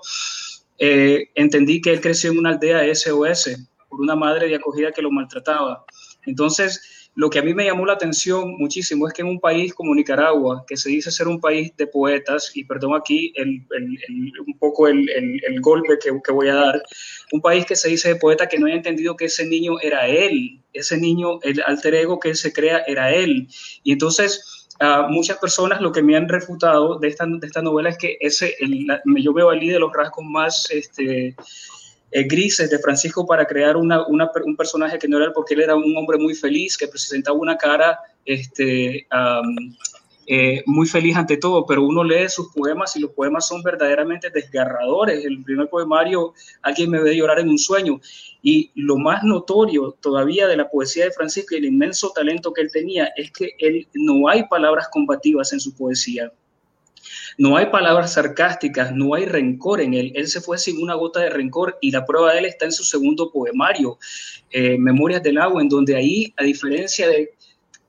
Eh, 0.78 1.30
entendí 1.36 1.82
que 1.82 1.92
él 1.92 2.02
creció 2.02 2.32
en 2.32 2.40
una 2.40 2.50
aldea 2.52 2.94
SOS 2.94 3.58
por 3.90 4.02
una 4.02 4.16
madre 4.16 4.48
de 4.48 4.56
acogida 4.56 4.92
que 4.92 5.02
lo 5.02 5.12
maltrataba. 5.12 5.86
Entonces, 6.26 7.10
lo 7.16 7.30
que 7.30 7.40
a 7.40 7.42
mí 7.42 7.54
me 7.54 7.64
llamó 7.64 7.86
la 7.86 7.94
atención 7.94 8.58
muchísimo 8.58 9.08
es 9.08 9.14
que 9.14 9.22
en 9.22 9.30
un 9.30 9.40
país 9.40 9.74
como 9.74 9.96
Nicaragua, 9.96 10.66
que 10.68 10.76
se 10.76 10.90
dice 10.90 11.12
ser 11.12 11.30
un 11.30 11.40
país 11.40 11.72
de 11.78 11.88
poetas, 11.88 12.52
y 12.56 12.66
perdón 12.66 12.94
aquí 12.94 13.32
el, 13.38 13.66
un 14.46 14.58
poco 14.60 14.90
el, 14.90 15.08
golpe 15.62 15.98
que, 15.98 16.12
que, 16.22 16.32
voy 16.34 16.50
a 16.50 16.56
dar, 16.56 16.84
un 17.32 17.40
país 17.40 17.66
que 17.66 17.78
se 17.78 17.88
dice 17.88 18.10
de 18.10 18.16
poeta 18.18 18.48
que 18.48 18.60
no 18.60 18.68
haya 18.68 18.76
entendido 18.76 19.16
que 19.16 19.26
ese 19.26 19.46
niño 19.46 19.80
era 19.82 20.08
él, 20.08 20.60
ese 20.74 20.98
niño, 20.98 21.40
el 21.44 21.62
alter 21.66 21.96
ego 21.96 22.20
que 22.20 22.30
él 22.30 22.36
se 22.36 22.52
crea 22.52 22.84
era 22.86 23.14
él. 23.14 23.48
Y 23.84 23.94
entonces 23.94 24.55
muchas 25.10 25.38
personas 25.38 25.82
lo 25.82 25.92
que 25.92 26.04
me 26.04 26.16
han 26.16 26.28
refutado 26.28 27.00
de 27.00 27.08
esta, 27.08 27.26
de 27.26 27.48
esta 27.48 27.62
novela 27.62 27.90
es 27.90 27.98
que 27.98 28.18
ese, 28.20 28.56
el, 28.60 28.88
yo 29.22 29.34
me 29.34 29.44
valí 29.44 29.70
de 29.70 29.80
los 29.80 29.92
rasgos 29.94 30.26
más 30.26 30.70
este, 30.70 31.36
eh, 32.12 32.24
grises 32.24 32.70
de 32.70 32.80
Francisco 32.80 33.26
para 33.26 33.46
crear 33.46 33.78
una, 33.78 34.06
una, 34.08 34.30
un 34.44 34.56
personaje 34.56 35.00
que 35.00 35.08
no 35.08 35.18
era 35.18 35.32
porque 35.34 35.54
él 35.54 35.62
era 35.62 35.76
un 35.76 35.96
hombre 35.98 36.18
muy 36.18 36.34
feliz, 36.34 36.78
que 36.78 36.88
presentaba 36.88 37.38
una 37.38 37.58
cara 37.58 38.00
este, 38.26 39.08
eh, 40.28 40.64
muy 40.66 40.88
feliz 40.88 41.16
ante 41.16 41.38
todo, 41.38 41.66
pero 41.66 41.84
uno 41.84 42.04
lee 42.04 42.28
sus 42.30 42.52
poemas 42.52 42.96
y 42.96 43.00
los 43.00 43.12
poemas 43.12 43.48
son 43.48 43.62
verdaderamente 43.62 44.30
desgarradores. 44.30 45.24
El 45.24 45.44
primer 45.44 45.70
poemario, 45.70 46.34
alguien 46.62 46.90
me 46.90 47.02
ve 47.02 47.16
llorar 47.16 47.40
en 47.40 47.50
un 47.50 47.60
sueño. 47.60 48.00
Y 48.42 48.72
lo 48.76 48.98
más 48.98 49.24
notorio 49.24 49.96
todavía 50.02 50.48
de 50.48 50.58
la 50.58 50.70
poesía 50.70 51.06
de 51.06 51.12
Francisco 51.12 51.56
y 51.56 51.60
el 51.60 51.66
inmenso 51.66 52.12
talento 52.12 52.54
que 52.54 52.62
él 52.62 52.72
tenía 52.72 53.12
es 53.16 53.32
que 53.32 53.56
él 53.60 53.88
no 53.94 54.28
hay 54.28 54.44
palabras 54.48 54.88
combativas 54.92 55.54
en 55.54 55.60
su 55.60 55.76
poesía. 55.76 56.32
No 57.38 57.58
hay 57.58 57.68
palabras 57.68 58.14
sarcásticas, 58.14 58.94
no 58.94 59.14
hay 59.14 59.26
rencor 59.26 59.82
en 59.82 59.94
él. 59.94 60.12
Él 60.16 60.28
se 60.28 60.42
fue 60.42 60.58
sin 60.58 60.82
una 60.82 60.96
gota 60.96 61.20
de 61.20 61.30
rencor 61.30 61.78
y 61.82 61.92
la 61.92 62.06
prueba 62.06 62.34
de 62.34 62.40
él 62.40 62.46
está 62.46 62.66
en 62.66 62.72
su 62.72 62.84
segundo 62.84 63.32
poemario, 63.32 63.98
eh, 64.52 64.78
Memorias 64.78 65.22
del 65.22 65.38
Agua, 65.38 65.62
en 65.62 65.70
donde 65.70 65.96
ahí, 65.96 66.34
a 66.38 66.44
diferencia 66.44 67.10
de 67.10 67.35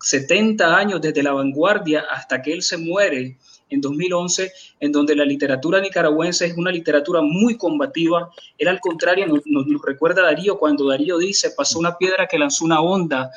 70 0.07 0.77
años 0.77 1.01
desde 1.01 1.21
la 1.21 1.33
vanguardia 1.33 2.05
hasta 2.09 2.41
que 2.41 2.53
él 2.53 2.63
se 2.63 2.77
muere 2.77 3.37
en 3.69 3.81
2011, 3.81 4.53
en 4.79 4.93
donde 4.93 5.17
la 5.17 5.25
literatura 5.25 5.81
nicaragüense 5.81 6.47
es 6.47 6.57
una 6.57 6.71
literatura 6.71 7.23
muy 7.23 7.57
combativa. 7.57 8.31
Él 8.57 8.69
al 8.69 8.79
contrario 8.79 9.27
nos, 9.27 9.43
recuerda 9.85 10.23
Darío 10.23 10.61
cuando 10.61 10.87
Darío 10.87 11.19
dice, 11.19 11.51
pasó 11.51 11.81
una 11.81 11.99
piedra 11.99 12.29
que 12.29 12.39
lanzó 12.39 12.65
una 12.65 12.81
onda, 12.81 13.33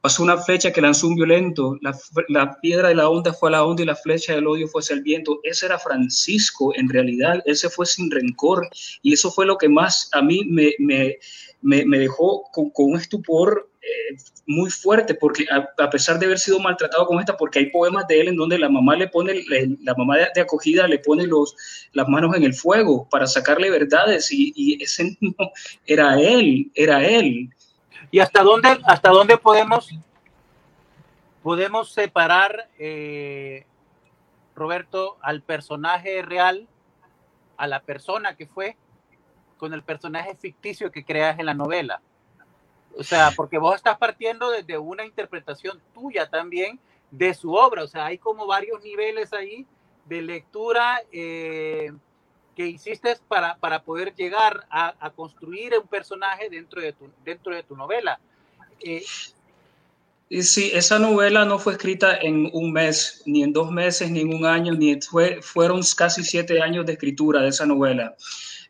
pasó 0.00 0.22
una 0.22 0.36
flecha 0.36 0.72
que 0.72 0.80
lanzó 0.80 1.08
un 1.08 1.16
violento, 1.16 1.76
la, 1.80 1.98
la, 2.28 2.60
piedra 2.60 2.90
de 2.90 2.94
la 2.94 3.08
onda 3.08 3.32
fue 3.32 3.48
a 3.48 3.52
la 3.52 3.64
onda 3.64 3.82
y 3.82 3.86
la 3.86 3.96
flecha 3.96 4.36
del 4.36 4.46
odio 4.46 4.68
fue 4.68 4.82
hacia 4.82 4.94
el 4.94 5.02
viento. 5.02 5.40
Ese 5.42 5.66
era 5.66 5.80
Francisco, 5.80 6.72
en 6.76 6.88
realidad, 6.88 7.42
ese 7.44 7.68
fue 7.68 7.86
sin 7.86 8.08
rencor 8.08 8.68
y 9.02 9.14
eso 9.14 9.32
fue 9.32 9.46
lo 9.46 9.58
que 9.58 9.68
más 9.68 10.08
a 10.12 10.22
mí 10.22 10.44
me, 10.44 10.74
me, 10.78 11.16
me, 11.60 11.84
me 11.84 11.98
dejó 11.98 12.44
con, 12.52 12.70
con 12.70 12.92
un 12.92 13.00
estupor 13.00 13.68
muy 14.46 14.70
fuerte, 14.70 15.14
porque 15.14 15.46
a, 15.50 15.90
pesar 15.90 16.18
de 16.18 16.26
haber 16.26 16.38
sido 16.38 16.58
maltratado 16.58 17.06
con 17.06 17.20
esta, 17.20 17.36
porque 17.36 17.58
hay 17.58 17.70
poemas 17.70 18.06
de 18.08 18.20
él 18.20 18.28
en 18.28 18.36
donde 18.36 18.58
la 18.58 18.68
mamá 18.68 18.96
le 18.96 19.08
pone, 19.08 19.44
la 19.82 19.94
mamá 19.94 20.16
de, 20.16 20.40
acogida 20.40 20.88
le 20.88 20.98
pone 20.98 21.26
los, 21.26 21.54
las 21.92 22.08
manos 22.08 22.34
en 22.34 22.44
el 22.44 22.54
fuego 22.54 23.06
para 23.10 23.26
sacarle 23.26 23.70
verdades 23.70 24.32
y, 24.32 24.52
y 24.56 24.82
ese 24.82 25.16
no 25.20 25.34
era 25.86 26.18
él, 26.18 26.70
era 26.74 27.04
él. 27.04 27.50
¿Y 28.10 28.20
hasta 28.20 28.42
dónde, 28.42 28.78
hasta 28.84 29.10
dónde 29.10 29.36
podemos, 29.36 29.90
podemos 31.42 31.92
separar, 31.92 32.68
eh, 32.78 33.66
Roberto, 34.54 35.18
al 35.20 35.42
personaje 35.42 36.22
real, 36.22 36.66
a 37.58 37.66
la 37.66 37.80
persona 37.80 38.34
que 38.34 38.46
fue, 38.46 38.76
con 39.58 39.74
el 39.74 39.82
personaje 39.82 40.34
ficticio 40.36 40.90
que 40.90 41.04
creas 41.04 41.38
en 41.38 41.46
la 41.46 41.54
novela? 41.54 42.00
O 42.96 43.04
sea, 43.04 43.32
porque 43.36 43.58
vos 43.58 43.76
estás 43.76 43.98
partiendo 43.98 44.50
desde 44.50 44.78
una 44.78 45.04
interpretación 45.04 45.80
tuya 45.94 46.28
también 46.28 46.78
de 47.10 47.34
su 47.34 47.54
obra. 47.54 47.84
O 47.84 47.88
sea, 47.88 48.06
hay 48.06 48.18
como 48.18 48.46
varios 48.46 48.82
niveles 48.82 49.32
ahí 49.32 49.66
de 50.06 50.22
lectura 50.22 51.00
eh, 51.12 51.92
que 52.56 52.66
hiciste 52.66 53.16
para, 53.28 53.56
para 53.56 53.82
poder 53.82 54.14
llegar 54.14 54.66
a, 54.70 54.94
a, 54.98 55.10
construir 55.10 55.74
un 55.78 55.86
personaje 55.86 56.48
dentro 56.50 56.80
de 56.80 56.92
tu, 56.92 57.10
dentro 57.24 57.54
de 57.54 57.62
tu 57.62 57.76
novela. 57.76 58.18
Eh, 58.80 59.04
y 60.30 60.42
sí, 60.42 60.70
esa 60.74 60.98
novela 60.98 61.44
no 61.44 61.58
fue 61.58 61.74
escrita 61.74 62.16
en 62.18 62.50
un 62.52 62.72
mes, 62.72 63.22
ni 63.24 63.42
en 63.42 63.52
dos 63.52 63.70
meses, 63.70 64.10
ni 64.10 64.20
en 64.20 64.34
un 64.34 64.44
año, 64.44 64.74
ni 64.74 65.00
fue, 65.00 65.40
fueron 65.40 65.80
casi 65.96 66.22
siete 66.22 66.60
años 66.60 66.84
de 66.84 66.92
escritura 66.92 67.40
de 67.40 67.48
esa 67.48 67.64
novela. 67.64 68.14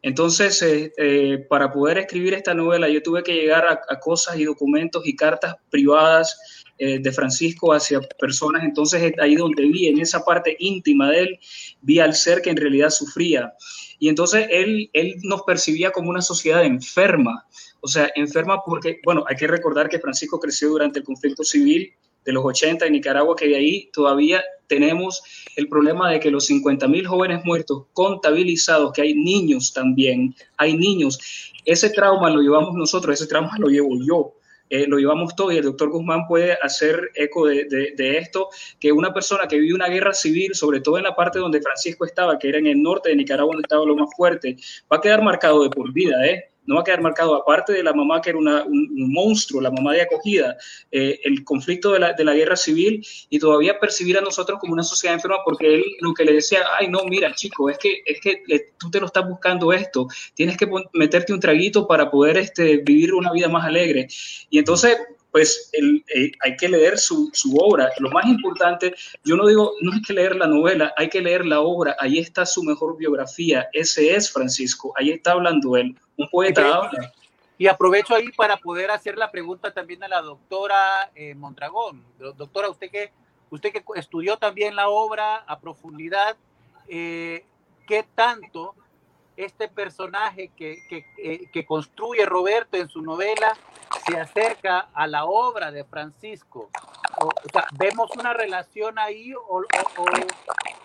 Entonces, 0.02 0.62
eh, 0.62 0.92
eh, 0.96 1.46
para 1.48 1.72
poder 1.72 1.98
escribir 1.98 2.34
esta 2.34 2.54
novela, 2.54 2.88
yo 2.88 3.02
tuve 3.02 3.22
que 3.22 3.34
llegar 3.34 3.66
a, 3.66 4.00
cosas 4.00 4.38
y 4.38 4.44
documentos 4.44 5.04
y 5.06 5.16
cartas 5.16 5.56
privadas 5.70 6.64
eh, 6.78 7.00
de 7.00 7.12
Francisco 7.12 7.72
hacia 7.72 8.00
personas. 8.20 8.62
Entonces, 8.62 9.12
ahí 9.20 9.34
donde 9.34 9.64
vi, 9.64 9.88
en 9.88 9.98
esa 9.98 10.24
parte 10.24 10.56
íntima 10.60 11.10
de 11.10 11.20
él, 11.20 11.38
vi 11.82 11.98
al 11.98 12.14
ser 12.14 12.42
que 12.42 12.50
en 12.50 12.56
realidad 12.56 12.90
sufría. 12.90 13.52
Y 13.98 14.08
entonces 14.08 14.46
él, 14.50 14.88
él 14.92 15.16
nos 15.24 15.42
percibía 15.42 15.90
como 15.90 16.10
una 16.10 16.22
sociedad 16.22 16.64
enferma. 16.64 17.46
O 17.80 17.88
sea, 17.88 18.10
enferma 18.14 18.62
porque, 18.64 19.00
bueno, 19.04 19.24
hay 19.28 19.36
que 19.36 19.48
recordar 19.48 19.88
que 19.88 19.98
Francisco 19.98 20.38
creció 20.38 20.68
durante 20.68 21.00
el 21.00 21.04
conflicto 21.04 21.42
civil 21.42 21.92
de 22.24 22.32
los 22.32 22.44
80 22.44 22.86
en 22.86 22.92
Nicaragua, 22.92 23.36
que 23.36 23.48
de 23.48 23.56
ahí 23.56 23.90
todavía 23.92 24.42
tenemos 24.66 25.22
el 25.56 25.68
problema 25.68 26.10
de 26.10 26.20
que 26.20 26.30
los 26.30 26.46
50 26.46 26.86
mil 26.88 27.06
jóvenes 27.06 27.44
muertos 27.44 27.86
contabilizados, 27.92 28.92
que 28.92 29.02
hay 29.02 29.14
niños 29.14 29.72
también, 29.72 30.34
hay 30.56 30.76
niños. 30.76 31.18
Ese 31.64 31.90
trauma 31.90 32.30
lo 32.30 32.40
llevamos 32.40 32.74
nosotros, 32.74 33.14
ese 33.14 33.28
trauma 33.28 33.56
lo 33.58 33.68
llevo 33.68 33.90
yo. 34.06 34.34
Eh, 34.70 34.86
lo 34.86 34.98
llevamos 34.98 35.34
todo 35.34 35.50
y 35.50 35.56
el 35.56 35.64
doctor 35.64 35.88
Guzmán 35.88 36.26
puede 36.26 36.52
hacer 36.60 37.10
eco 37.14 37.46
de, 37.46 37.64
de, 37.64 37.94
de, 37.96 38.18
esto, 38.18 38.50
que 38.78 38.92
una 38.92 39.14
persona 39.14 39.48
que 39.48 39.58
vive 39.58 39.74
una 39.74 39.88
guerra 39.88 40.12
civil, 40.12 40.54
sobre 40.54 40.80
todo 40.80 40.98
en 40.98 41.04
la 41.04 41.16
parte 41.16 41.38
donde 41.38 41.62
Francisco 41.62 42.04
estaba, 42.04 42.38
que 42.38 42.50
era 42.50 42.58
en 42.58 42.66
el 42.66 42.82
norte 42.82 43.08
de 43.08 43.16
Nicaragua, 43.16 43.54
donde 43.54 43.64
estaba 43.64 43.86
lo 43.86 43.96
más 43.96 44.10
fuerte, 44.14 44.56
va 44.92 44.98
a 44.98 45.00
quedar 45.00 45.22
marcado 45.22 45.62
de 45.62 45.70
por 45.70 45.90
vida, 45.92 46.26
¿eh? 46.26 46.50
No 46.68 46.74
va 46.74 46.82
a 46.82 46.84
quedar 46.84 47.00
marcado, 47.00 47.34
aparte 47.34 47.72
de 47.72 47.82
la 47.82 47.94
mamá 47.94 48.20
que 48.20 48.30
era 48.30 48.38
una, 48.38 48.62
un, 48.62 49.12
monstruo, 49.12 49.60
la 49.60 49.70
mamá 49.70 49.94
de 49.94 50.02
acogida, 50.02 50.56
eh, 50.92 51.18
el 51.24 51.42
conflicto 51.42 51.92
de 51.92 51.98
la, 51.98 52.12
de 52.12 52.24
la, 52.24 52.34
guerra 52.34 52.56
civil 52.56 53.04
y 53.30 53.38
todavía 53.38 53.80
percibir 53.80 54.18
a 54.18 54.20
nosotros 54.20 54.58
como 54.60 54.74
una 54.74 54.82
sociedad 54.82 55.14
enferma 55.14 55.38
porque 55.44 55.76
él 55.76 55.84
lo 56.00 56.12
que 56.12 56.24
le 56.24 56.34
decía, 56.34 56.60
ay 56.78 56.88
no, 56.88 57.04
mira 57.04 57.34
chico, 57.34 57.70
es 57.70 57.78
que, 57.78 58.02
es 58.04 58.20
que 58.20 58.42
tú 58.78 58.90
te 58.90 59.00
lo 59.00 59.06
estás 59.06 59.26
buscando 59.26 59.72
esto, 59.72 60.06
tienes 60.34 60.58
que 60.58 60.68
meterte 60.92 61.32
un 61.32 61.40
traguito 61.40 61.86
para 61.88 62.10
poder 62.10 62.36
este, 62.36 62.76
vivir 62.78 63.14
una 63.14 63.32
vida 63.32 63.48
más 63.48 63.64
alegre. 63.64 64.06
Y 64.50 64.58
entonces 64.58 64.98
pues 65.38 65.70
el, 65.72 66.04
eh, 66.12 66.32
hay 66.40 66.56
que 66.56 66.68
leer 66.68 66.98
su, 66.98 67.30
su, 67.32 67.56
obra. 67.58 67.92
Lo 68.00 68.10
más 68.10 68.26
importante, 68.26 68.92
yo 69.22 69.36
no 69.36 69.46
digo, 69.46 69.72
no 69.82 69.92
hay 69.92 70.02
que 70.02 70.12
leer 70.12 70.34
la 70.34 70.48
novela, 70.48 70.92
hay 70.96 71.08
que 71.08 71.22
leer 71.22 71.46
la 71.46 71.60
obra. 71.60 71.94
Ahí 72.00 72.18
está 72.18 72.44
su 72.44 72.64
mejor 72.64 72.96
biografía. 72.96 73.68
Ese 73.72 74.16
es 74.16 74.32
Francisco. 74.32 74.92
Ahí 74.96 75.10
está 75.10 75.30
hablando 75.32 75.76
él. 75.76 75.96
Un 76.16 76.28
poeta 76.28 76.90
Y 77.56 77.68
aprovecho 77.68 78.16
ahí 78.16 78.32
para 78.32 78.56
poder 78.56 78.90
hacer 78.90 79.16
la 79.16 79.30
pregunta 79.30 79.72
también 79.72 80.02
a 80.02 80.08
la 80.08 80.22
doctora 80.22 81.12
eh, 81.14 81.36
Mondragón. 81.36 82.04
Doctora, 82.18 82.68
usted 82.68 82.90
que, 82.90 83.12
usted 83.50 83.70
que 83.70 83.84
estudió 83.94 84.38
también 84.38 84.74
la 84.74 84.88
obra 84.88 85.36
a 85.36 85.60
profundidad, 85.60 86.36
eh, 86.88 87.44
¿qué 87.86 88.04
tanto 88.16 88.74
este 89.38 89.68
personaje 89.68 90.50
que, 90.56 90.78
que, 90.88 91.06
eh, 91.16 91.48
que, 91.52 91.64
construye 91.64 92.26
Roberto 92.26 92.76
en 92.76 92.88
su 92.88 93.02
novela 93.02 93.56
se 94.04 94.18
acerca 94.18 94.88
a 94.92 95.06
la 95.06 95.26
obra 95.26 95.70
de 95.70 95.84
Francisco. 95.84 96.70
O, 97.20 97.30
sea, 97.52 97.68
vemos 97.78 98.10
una 98.18 98.32
relación 98.32 98.98
ahí 98.98 99.32
o, 99.34 99.62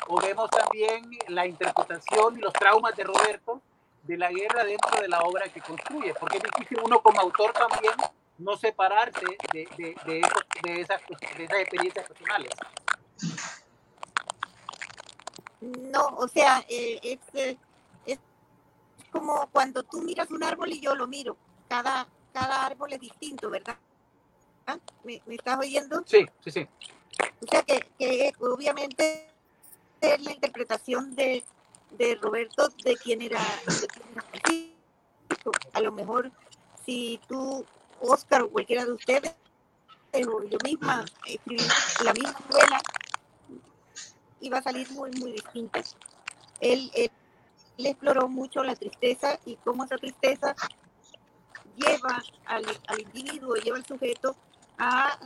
o, 0.08 0.22
vemos 0.22 0.52
también 0.52 1.10
la 1.30 1.48
interpretación 1.48 2.38
y 2.38 2.42
los 2.42 2.54
traumas 2.54 2.96
de 2.96 3.04
Roberto 3.06 3.60
de 4.04 4.18
la 4.18 4.30
guerra 4.30 4.64
dentro 4.64 5.02
de 5.02 5.08
la 5.08 5.22
obra 5.22 5.48
que 5.50 5.60
construye, 5.60 6.14
porque 6.14 6.38
es 6.38 6.44
difícil 6.44 6.80
uno 6.84 7.02
como 7.02 7.22
autor 7.22 7.54
también 7.54 7.96
no 8.38 8.56
separarse 8.56 9.26
de, 9.52 9.68
de, 9.78 9.96
de, 10.06 10.22
de 10.64 10.82
esas, 10.82 11.02
esas 11.40 11.60
experiencias 11.60 12.08
personales. 12.08 12.52
No, 15.62 16.08
o 16.18 16.28
sea, 16.28 16.64
eh, 16.68 17.00
es, 17.02 17.20
eh, 17.34 17.58
como 19.14 19.48
cuando 19.52 19.84
tú 19.84 20.02
miras 20.02 20.30
un 20.32 20.44
árbol 20.44 20.72
y 20.74 20.82
yo 20.82 20.96
lo 20.96 21.08
miro. 21.08 21.38
Cada, 21.70 22.08
cada 22.34 22.66
árbol 22.66 22.92
es 22.92 23.00
distinto, 23.00 23.50
¿verdad? 23.50 23.78
¿Ah? 24.66 24.78
¿Me, 25.04 25.22
estás 25.28 25.60
oyendo? 25.60 26.04
Sí, 26.06 26.26
sí, 26.44 26.52
sí. 26.52 26.68
O 27.42 27.48
sea 27.48 27.62
que, 27.62 27.88
que 28.00 28.34
obviamente 28.40 29.30
es 30.02 30.22
la 30.22 30.32
interpretación 30.32 31.16
de, 31.16 31.44
de 31.92 32.16
Roberto 32.16 32.70
de 32.84 32.98
quién 32.98 33.22
era, 33.22 33.40
A 35.74 35.80
lo 35.80 35.92
mejor 35.92 36.32
si 36.86 37.20
tú, 37.28 37.64
Oscar 38.02 38.42
o 38.42 38.50
cualquiera 38.50 38.86
de 38.86 38.94
ustedes, 38.94 39.36
o 40.14 40.44
yo 40.44 40.58
misma 40.64 41.06
escribí 41.26 41.64
la 42.04 42.14
misma 42.14 42.36
novela, 42.50 42.82
iba 44.42 44.58
a 44.58 44.62
salir 44.64 44.90
muy, 44.92 45.12
muy 45.12 45.34
distinta. 45.34 45.82
Él, 46.60 46.92
él 46.96 47.12
él 47.78 47.88
exploró 47.88 48.28
mucho 48.28 48.64
la 48.64 48.76
tristeza 48.76 49.40
y 49.46 49.56
cómo 49.58 49.84
esa 49.84 49.98
tristeza 49.98 50.56
lleva 51.76 52.22
al, 52.46 52.66
individuo, 53.00 53.56
lleva 53.56 53.78
al 53.78 53.86
sujeto 53.86 54.36
a 54.78 55.18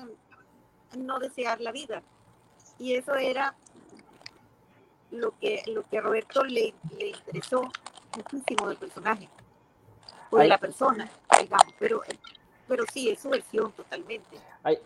no 0.98 1.20
desear 1.20 1.60
la 1.62 1.72
vida. 1.72 2.02
Y 2.80 2.96
eso 2.96 3.16
era 3.16 3.56
lo 5.12 5.38
que, 5.40 5.64
lo 5.68 5.84
que 5.84 5.98
a 5.98 6.02
Roberto 6.02 6.44
le, 6.44 6.74
interesó 7.00 7.70
muchísimo 8.16 8.68
del 8.70 8.78
personaje, 8.78 9.30
o 10.30 10.38
de 10.38 10.48
la 10.48 10.58
persona, 10.58 11.10
digamos, 11.40 11.74
pero, 11.80 12.02
pero 12.68 12.84
sí, 12.92 13.10
es 13.10 13.20
su 13.20 13.30
versión 13.30 13.72
totalmente. 13.74 14.38
Hay, 14.64 14.78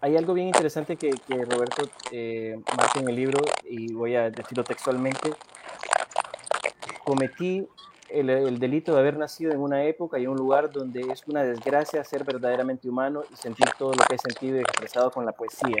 hay 0.00 0.16
algo 0.16 0.34
bien 0.34 0.48
interesante 0.48 0.96
que, 0.96 1.10
que 1.10 1.44
Roberto 1.44 1.88
eh, 2.10 2.60
marca 2.76 3.00
en 3.00 3.08
el 3.08 3.16
libro, 3.16 3.40
y 3.64 3.92
voy 3.92 4.14
a 4.14 4.30
decirlo 4.30 4.64
textualmente, 4.64 5.34
cometí 7.08 7.66
el, 8.10 8.58
delito 8.58 8.92
de 8.92 9.00
haber 9.00 9.16
nacido 9.16 9.52
en 9.52 9.60
una 9.60 9.84
época 9.84 10.18
y 10.18 10.26
un 10.26 10.36
lugar 10.36 10.70
donde 10.70 11.00
es 11.10 11.26
una 11.26 11.42
desgracia 11.42 12.04
ser 12.04 12.22
verdaderamente 12.22 12.86
humano 12.86 13.22
y 13.32 13.36
sentir 13.36 13.66
todo 13.78 13.92
lo 13.92 14.04
que 14.04 14.16
he 14.16 14.18
sentido 14.18 14.58
y 14.58 14.60
expresado 14.60 15.10
con 15.10 15.24
la 15.24 15.32
poesía. 15.32 15.80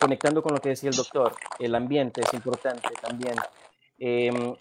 Conectando 0.00 0.42
con 0.42 0.54
lo 0.54 0.60
que 0.60 0.70
decía 0.70 0.90
el 0.90 0.96
doctor, 0.96 1.34
el 1.58 1.74
ambiente 1.74 2.22
es 2.22 2.32
importante 2.34 2.88
también. 3.00 3.34
Em, 3.98 4.54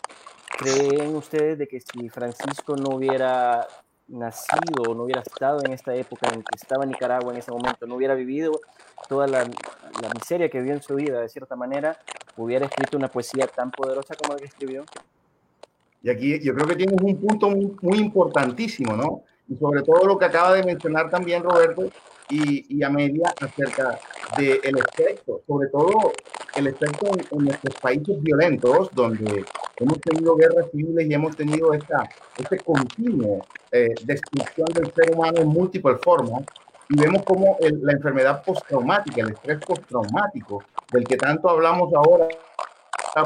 ¿Creen 0.58 1.16
ustedes 1.16 1.58
de 1.58 1.68
que 1.68 1.80
si 1.80 2.10
Francisco 2.10 2.76
no 2.76 2.98
hubiera 2.98 3.66
nacido, 4.10 4.94
no 4.94 5.04
hubiera 5.04 5.22
estado 5.22 5.64
en 5.64 5.72
esta 5.72 5.96
época 5.96 6.28
en 6.34 6.42
que 6.42 6.56
estaba 6.56 6.86
Nicaragua 6.86 7.32
en 7.32 7.40
ese 7.40 7.52
momento, 7.52 7.88
no 7.88 7.96
hubiera 7.96 8.16
vivido 8.16 8.60
toda 9.08 9.28
la, 9.28 9.44
la 9.44 10.10
miseria 10.14 10.50
que 10.50 10.60
vivió 10.60 10.74
en 10.74 10.84
su 10.84 10.96
vida, 10.96 11.22
de 11.22 11.30
cierta 11.30 11.56
manera, 11.56 11.98
hubiera 12.36 12.66
escrito 12.66 12.98
una 12.98 13.08
poesía 13.08 13.48
tan 13.48 13.72
poderosa 13.72 14.16
como 14.16 14.34
la 14.34 14.40
que 14.40 14.48
escribió? 14.48 14.84
Y 16.02 16.10
aquí 16.10 16.40
yo 16.44 16.54
creo 16.54 16.68
que 16.68 16.76
tienes 16.76 17.00
un 17.02 17.18
punto 17.18 17.50
muy, 17.50 17.72
muy 17.82 18.00
importantísimo, 18.00 18.98
¿no? 18.98 19.24
Y 19.50 19.58
sobre 19.58 19.82
todo 19.82 20.06
lo 20.06 20.18
que 20.18 20.26
acaba 20.26 20.54
de 20.54 20.64
mencionar 20.64 21.10
también 21.10 21.44
Roberto, 21.44 21.90
y, 22.30 22.84
a 22.84 22.90
media 22.90 23.34
acerca 23.42 24.00
del 24.38 24.60
el 24.64 24.78
efecto, 24.78 25.42
sobre 25.48 25.68
todo 25.70 26.14
el 26.56 26.68
efecto 26.68 27.08
en, 27.08 27.46
nuestros 27.46 27.76
países 27.82 28.22
violentos, 28.22 28.90
donde 28.94 29.44
hemos 29.78 30.00
tenido 30.02 30.36
guerras 30.36 30.68
civiles 30.72 31.08
y 31.10 31.14
hemos 31.14 31.36
tenido 31.36 31.74
esta, 31.74 32.08
este 32.38 32.60
continuo 32.60 33.42
eh, 33.72 33.96
destrucción 34.04 34.68
del 34.74 34.94
ser 34.94 35.16
humano 35.16 35.40
en 35.40 35.48
múltiples 35.48 35.98
formas, 36.04 36.44
y 36.90 37.00
vemos 37.00 37.24
como 37.24 37.58
la 37.60 37.94
enfermedad 37.94 38.44
postraumática, 38.44 39.22
el 39.22 39.30
estrés 39.30 39.60
postraumático, 39.60 40.64
del 40.92 41.04
que 41.04 41.18
tanto 41.18 41.50
hablamos 41.50 41.94
ahora 41.94 42.28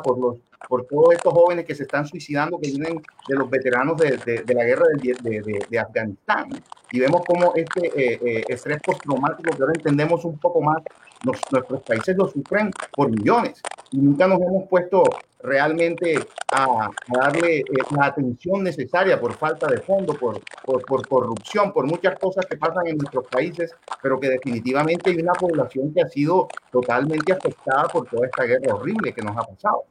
por 0.04 0.18
los 0.18 0.38
por 0.68 0.86
todos 0.86 1.14
estos 1.14 1.34
jóvenes 1.34 1.66
que 1.66 1.76
se 1.76 1.84
están 1.84 2.06
suicidando, 2.06 2.60
que 2.60 2.70
vienen 2.70 3.02
de 3.28 3.36
los 3.36 3.50
veteranos 3.50 3.98
de, 3.98 4.18
de, 4.18 4.54
la 4.54 4.64
guerra 4.64 4.86
de, 5.02 5.64
de, 5.70 5.80
Afganistán. 5.80 6.50
Y 6.92 7.00
vemos 7.00 7.22
cómo 7.26 7.54
este 7.56 7.88
eh, 7.88 8.20
eh, 8.24 8.44
estrés 8.48 8.80
postraumático, 8.82 9.56
que 9.56 9.62
ahora 9.62 9.74
entendemos 9.76 10.24
un 10.26 10.38
poco 10.38 10.62
más, 10.62 10.82
nuestros 11.24 11.82
países 11.84 12.16
lo 12.18 12.28
sufren 12.28 12.72
por 12.92 13.10
millones. 13.10 13.62
Y 13.92 13.98
nunca 13.98 14.28
nos 14.28 14.40
hemos 14.42 14.68
puesto 14.70 15.04
realmente 15.44 16.20
a, 16.54 16.90
darle 17.08 17.60
eh, 17.60 17.66
la 17.96 18.06
atención 18.06 18.64
necesaria 18.64 19.20
por 19.20 19.34
falta 19.34 19.68
de 19.68 19.80
fondo, 19.80 20.14
por, 20.14 20.40
por, 20.64 20.82
por, 20.84 21.08
corrupción, 21.08 21.74
por 21.74 21.86
muchas 21.86 22.18
cosas 22.18 22.46
que 22.46 22.58
pasan 22.58 22.88
en 22.88 22.98
nuestros 22.98 23.28
países, 23.28 23.76
pero 24.02 24.20
que 24.20 24.30
definitivamente 24.30 25.10
hay 25.10 25.18
una 25.18 25.34
población 25.34 25.94
que 25.94 26.02
ha 26.02 26.08
sido 26.08 26.48
totalmente 26.72 27.34
afectada 27.34 27.84
por 27.90 28.08
toda 28.08 28.26
esta 28.28 28.44
guerra 28.44 28.76
horrible 28.76 29.14
que 29.14 29.22
nos 29.22 29.36
ha 29.36 29.44
pasado. 29.44 29.84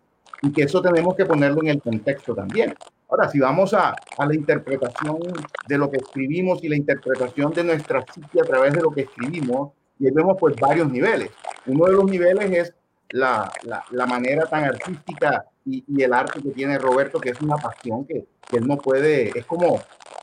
Y 0.42 0.52
que 0.52 0.62
eso 0.62 0.82
tenemos 0.82 1.14
que 1.14 1.24
ponerlo 1.24 1.60
en 1.62 1.68
el 1.68 1.80
contexto 1.80 2.34
también. 2.34 2.74
Ahora, 3.08 3.28
si 3.28 3.38
vamos 3.38 3.74
a, 3.74 3.94
a 4.18 4.26
la 4.26 4.34
interpretación 4.34 5.18
de 5.68 5.78
lo 5.78 5.90
que 5.90 5.98
escribimos 5.98 6.62
y 6.64 6.68
la 6.68 6.76
interpretación 6.76 7.52
de 7.52 7.64
nuestra 7.64 8.04
psique 8.12 8.40
a 8.40 8.44
través 8.44 8.72
de 8.72 8.80
lo 8.80 8.90
que 8.90 9.02
escribimos, 9.02 9.72
y 10.02 10.10
vemos 10.10 10.36
pues 10.38 10.56
varios 10.56 10.90
niveles. 10.90 11.30
Uno 11.66 11.86
de 11.86 11.92
los 11.92 12.04
niveles 12.04 12.50
es 12.50 12.74
la, 13.10 13.52
la, 13.90 14.06
manera 14.06 14.46
tan 14.46 14.64
artística 14.64 15.44
y, 15.64 15.84
y, 15.86 16.02
el 16.02 16.12
arte 16.12 16.42
que 16.42 16.50
tiene 16.50 16.78
Roberto, 16.78 17.20
que 17.20 17.30
es 17.30 17.40
una 17.40 17.56
pasión 17.56 18.04
que, 18.04 18.24
que, 18.48 18.56
él 18.56 18.66
no 18.66 18.78
puede, 18.78 19.38
es 19.38 19.44
como, 19.44 19.80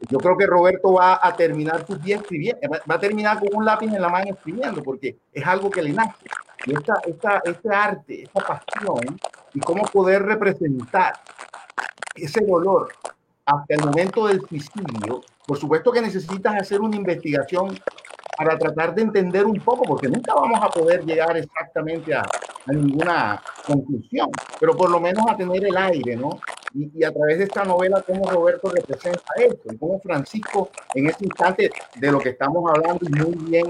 yo 0.10 0.18
creo 0.18 0.36
que 0.38 0.48
Roberto 0.48 0.94
va 0.94 1.20
a 1.22 1.34
terminar 1.36 1.86
sus 1.86 2.02
días 2.02 2.22
escribiendo, 2.22 2.60
va 2.70 2.96
a 2.96 3.00
terminar 3.00 3.40
con 3.40 3.50
un 3.54 3.64
lápiz 3.64 3.88
en 3.88 4.02
la 4.02 4.10
mano 4.10 4.32
escribiendo, 4.32 4.84
porque 4.84 5.18
es 5.32 5.46
algo 5.46 5.70
que 5.70 5.84
le 5.84 5.94
nace. 5.94 6.26
Y 6.66 6.74
esta, 6.74 6.96
esta, 7.06 7.42
este 7.46 7.70
arte, 7.70 8.24
esta 8.24 8.42
pasión, 8.42 9.18
y 9.54 9.60
cómo 9.60 9.84
poder 9.84 10.24
representar 10.24 11.14
ese 12.16 12.46
dolor 12.46 12.90
hasta 13.46 13.74
el 13.74 13.86
momento 13.86 14.28
del 14.28 14.42
suicidio, 14.42 15.22
por 15.48 15.58
supuesto 15.58 15.92
que 15.92 16.02
necesitas 16.02 16.56
hacer 16.56 16.82
una 16.82 16.96
investigación 16.96 17.80
para 18.38 18.58
tratar 18.58 18.96
de 18.96 19.02
entender 19.02 19.46
un 19.46 19.60
poco, 19.60 19.84
porque 19.84 20.08
nunca 20.08 20.34
vamos 20.34 20.60
a 20.62 20.70
poder 20.70 21.04
llegar 21.04 21.36
exactamente 21.36 22.14
a, 22.14 22.24
ninguna 22.68 23.42
conclusión, 23.66 24.30
pero 24.60 24.78
por 24.78 24.90
lo 24.92 25.00
menos 25.00 25.26
a 25.28 25.36
tener 25.36 25.66
el 25.66 25.76
aire, 25.76 26.16
¿no? 26.16 26.40
Y, 26.74 27.04
a 27.04 27.12
través 27.12 27.40
de 27.40 27.46
esta 27.46 27.66
novela, 27.66 28.04
cómo 28.06 28.30
Roberto 28.30 28.70
representa 28.70 29.24
esto, 29.38 29.74
y 29.74 29.78
cómo 29.78 30.00
Francisco, 30.00 30.70
en 30.94 31.08
ese 31.08 31.26
instante 31.26 31.72
de 31.96 32.12
lo 32.12 32.20
que 32.20 32.30
estamos 32.30 32.64
hablando, 32.70 33.10
muy 33.10 33.50
bien, 33.50 33.66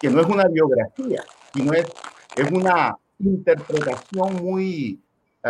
que 0.00 0.08
no 0.08 0.22
es 0.22 0.26
una 0.26 0.48
biografía, 0.48 1.22
sino 1.54 1.74
es, 1.74 1.86
es 2.36 2.50
una 2.50 2.96
interpretación 3.18 4.36
muy 4.42 5.00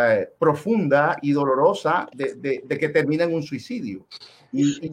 eh, 0.07 0.29
profunda 0.37 1.17
y 1.21 1.31
dolorosa 1.31 2.07
de, 2.13 2.35
de, 2.35 2.77
que 2.77 2.89
termina 2.89 3.23
en 3.23 3.33
un 3.33 3.43
suicidio. 3.43 4.05
Y, 4.51 4.85
el 4.85 4.91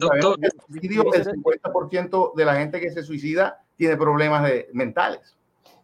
suicidio, 0.67 1.13
el 1.13 1.25
50% 1.25 2.35
de 2.35 2.45
la 2.45 2.55
gente 2.55 2.79
que 2.79 2.91
se 2.91 3.03
suicida 3.03 3.63
tiene 3.75 3.97
problemas 3.97 4.43
de, 4.43 4.69
mentales. 4.73 5.35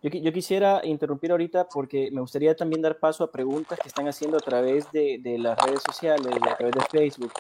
Yo, 0.02 0.10
yo, 0.10 0.34
quisiera 0.34 0.82
interrumpir 0.84 1.32
ahorita 1.32 1.68
porque 1.70 2.10
me 2.12 2.22
gustaría 2.22 2.56
también 2.56 2.82
dar 2.82 3.00
paso 3.00 3.24
a 3.24 3.32
preguntas 3.32 3.80
que 3.80 3.88
están 3.88 4.08
haciendo 4.08 4.38
a 4.38 4.42
través 4.42 4.92
de, 4.92 5.20
de 5.22 5.38
las 5.38 5.58
redes 5.66 5.82
sociales, 5.86 6.28
a 6.28 6.58
través 6.58 6.76
de 6.76 6.82
Facebook. 6.92 7.32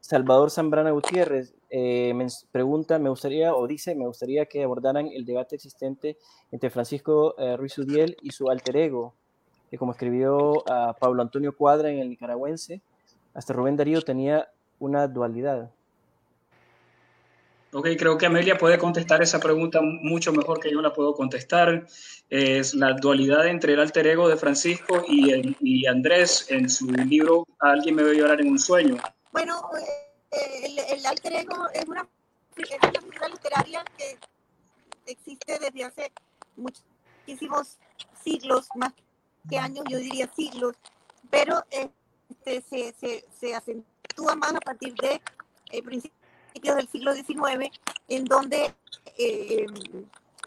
Salvador 0.00 0.50
Zambrana 0.50 0.90
Gutiérrez 0.90 1.54
eh, 1.68 2.12
me 2.14 2.26
pregunta, 2.50 2.98
me 2.98 3.10
gustaría, 3.10 3.54
o 3.54 3.66
dice, 3.66 3.94
me 3.94 4.06
gustaría 4.06 4.46
que 4.46 4.64
abordaran 4.64 5.06
el 5.06 5.24
debate 5.24 5.56
existente 5.56 6.16
entre 6.50 6.70
Francisco 6.70 7.38
eh, 7.38 7.56
Ruiz 7.56 7.78
Udiel 7.78 8.16
y 8.22 8.30
su 8.30 8.50
alter 8.50 8.76
ego, 8.76 9.14
que 9.70 9.78
como 9.78 9.92
escribió 9.92 10.68
a 10.70 10.94
Pablo 10.94 11.22
Antonio 11.22 11.54
Cuadra 11.56 11.90
en 11.90 12.00
el 12.00 12.08
nicaragüense, 12.08 12.80
hasta 13.34 13.52
Rubén 13.52 13.76
Darío 13.76 14.02
tenía 14.02 14.48
una 14.80 15.06
dualidad. 15.06 15.70
Ok, 17.72 17.86
creo 17.96 18.18
que 18.18 18.26
Amelia 18.26 18.58
puede 18.58 18.78
contestar 18.78 19.22
esa 19.22 19.38
pregunta 19.38 19.80
mucho 19.80 20.32
mejor 20.32 20.58
que 20.58 20.72
yo 20.72 20.82
la 20.82 20.92
puedo 20.92 21.14
contestar. 21.14 21.86
Es 22.28 22.74
la 22.74 22.94
dualidad 22.94 23.46
entre 23.46 23.74
el 23.74 23.80
alter 23.80 24.08
ego 24.08 24.28
de 24.28 24.36
Francisco 24.36 25.04
y, 25.06 25.56
y 25.60 25.86
Andrés 25.86 26.46
en 26.50 26.68
su 26.68 26.90
libro 26.90 27.46
Alguien 27.60 27.94
me 27.94 28.02
ve 28.02 28.16
llorar 28.16 28.40
en 28.40 28.48
un 28.48 28.58
sueño. 28.58 28.96
Bueno, 29.30 29.54
eh, 30.32 30.66
el, 30.66 30.98
el 30.98 31.06
alter 31.06 31.32
ego 31.32 31.68
es 31.72 31.84
una, 31.86 32.08
es 32.56 32.70
una 32.82 33.00
figura 33.00 33.28
literaria 33.28 33.84
que 33.96 34.18
existe 35.06 35.58
desde 35.60 35.84
hace 35.84 36.12
muchísimos 36.56 37.78
siglos, 38.24 38.66
más 38.74 38.92
que 39.48 39.58
años, 39.58 39.84
yo 39.88 39.98
diría 39.98 40.30
siglos, 40.34 40.74
pero 41.30 41.64
este, 41.70 42.62
se, 42.62 42.94
se, 42.94 43.24
se 43.38 43.54
acentúa 43.54 44.34
más 44.36 44.54
a 44.54 44.60
partir 44.60 44.94
de 44.94 45.20
eh, 45.70 45.82
principios 45.82 46.76
del 46.76 46.88
siglo 46.88 47.14
XIX, 47.14 47.70
en 48.08 48.24
donde 48.24 48.74
eh, 49.18 49.66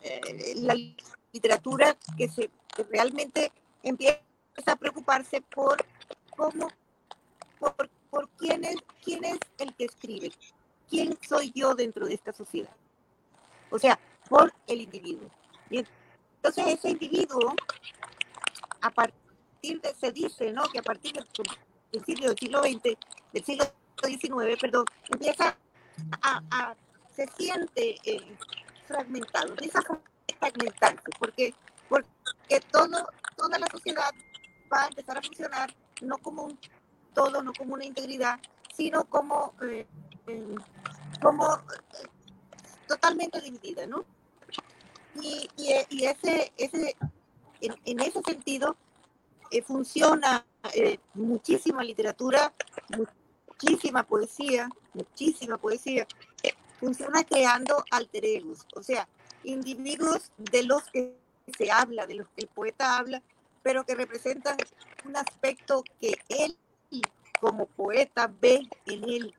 eh, 0.01 0.53
la 0.57 0.75
literatura 1.31 1.97
que, 2.17 2.29
se, 2.29 2.49
realmente 2.89 3.51
empieza 3.81 4.19
a 4.65 4.75
preocuparse 4.75 5.41
por 5.41 5.77
cómo, 6.35 6.67
por, 7.59 7.89
por 8.09 8.29
quién, 8.37 8.65
es, 8.65 8.75
quién 9.03 9.23
es 9.23 9.39
el 9.57 9.73
que 9.75 9.85
escribe, 9.85 10.31
quién 10.89 11.17
soy 11.27 11.51
yo 11.55 11.73
dentro 11.73 12.05
de 12.05 12.15
esta 12.15 12.33
sociedad. 12.33 12.75
O 13.69 13.79
sea, 13.79 13.99
por 14.29 14.53
el 14.67 14.81
individuo. 14.81 15.29
Entonces 15.69 16.67
ese 16.67 16.89
individuo, 16.89 17.55
a 18.83 18.91
partir 18.91 19.81
de, 19.81 19.95
se 19.95 20.11
dice, 20.11 20.51
¿no? 20.51 20.63
Que 20.63 20.79
a 20.79 20.83
partir 20.83 21.13
del 21.13 21.25
principio 21.89 22.29
del 22.29 22.37
siglo 22.37 22.61
XX, 22.61 22.97
del 23.31 23.45
siglo 23.45 23.65
XIX, 24.03 24.59
perdón, 24.59 24.85
empieza 25.09 25.57
a, 26.21 26.75
se 27.15 27.27
siente 27.37 27.95
eh, 28.03 28.37
fragmentado, 28.87 29.49
empieza 29.49 29.79
a 29.79 29.99
fragmentarse, 30.39 31.09
porque, 31.17 31.55
porque 31.87 32.59
todo, 32.71 33.07
toda 33.37 33.57
la 33.57 33.67
sociedad 33.67 34.11
va 34.71 34.83
a 34.83 34.87
empezar 34.87 35.17
a 35.17 35.21
funcionar 35.21 35.73
no 36.01 36.17
como 36.17 36.43
un 36.43 36.59
todo, 37.13 37.41
no 37.41 37.53
como 37.53 37.75
una 37.75 37.85
integridad, 37.85 38.39
sino 38.75 39.05
como, 39.05 39.53
eh, 39.61 39.85
eh, 40.27 40.55
como 41.21 41.61
totalmente 42.87 43.39
dividida, 43.39 43.85
¿no? 43.87 44.03
Y, 45.21 45.47
y, 45.57 46.05
ese, 46.05 46.51
en, 47.85 47.99
ese 47.99 48.21
sentido 48.21 48.75
funciona 49.65 50.45
muchísima 51.13 51.83
literatura, 51.83 52.53
muchísima 52.97 54.03
poesía, 54.03 54.69
muchísima 54.93 55.57
poesía, 55.57 56.07
funciona 56.79 57.23
creando 57.23 57.83
alter 57.91 58.25
egos, 58.25 58.65
o 58.75 58.81
sea, 58.81 59.07
individuos 59.43 60.31
de 60.37 60.63
los 60.63 60.83
que 60.91 61.15
se 61.57 61.71
habla, 61.71 62.07
de 62.07 62.15
los 62.15 62.27
que 62.29 62.41
el 62.41 62.47
poeta 62.47 62.97
habla, 62.97 63.21
pero 63.61 63.85
que 63.85 63.95
representan 63.95 64.57
un 65.05 65.15
aspecto 65.15 65.83
que 65.99 66.15
él 66.29 66.57
como 67.39 67.65
poeta 67.65 68.31
ve 68.39 68.61
en 68.85 69.03
él. 69.03 69.35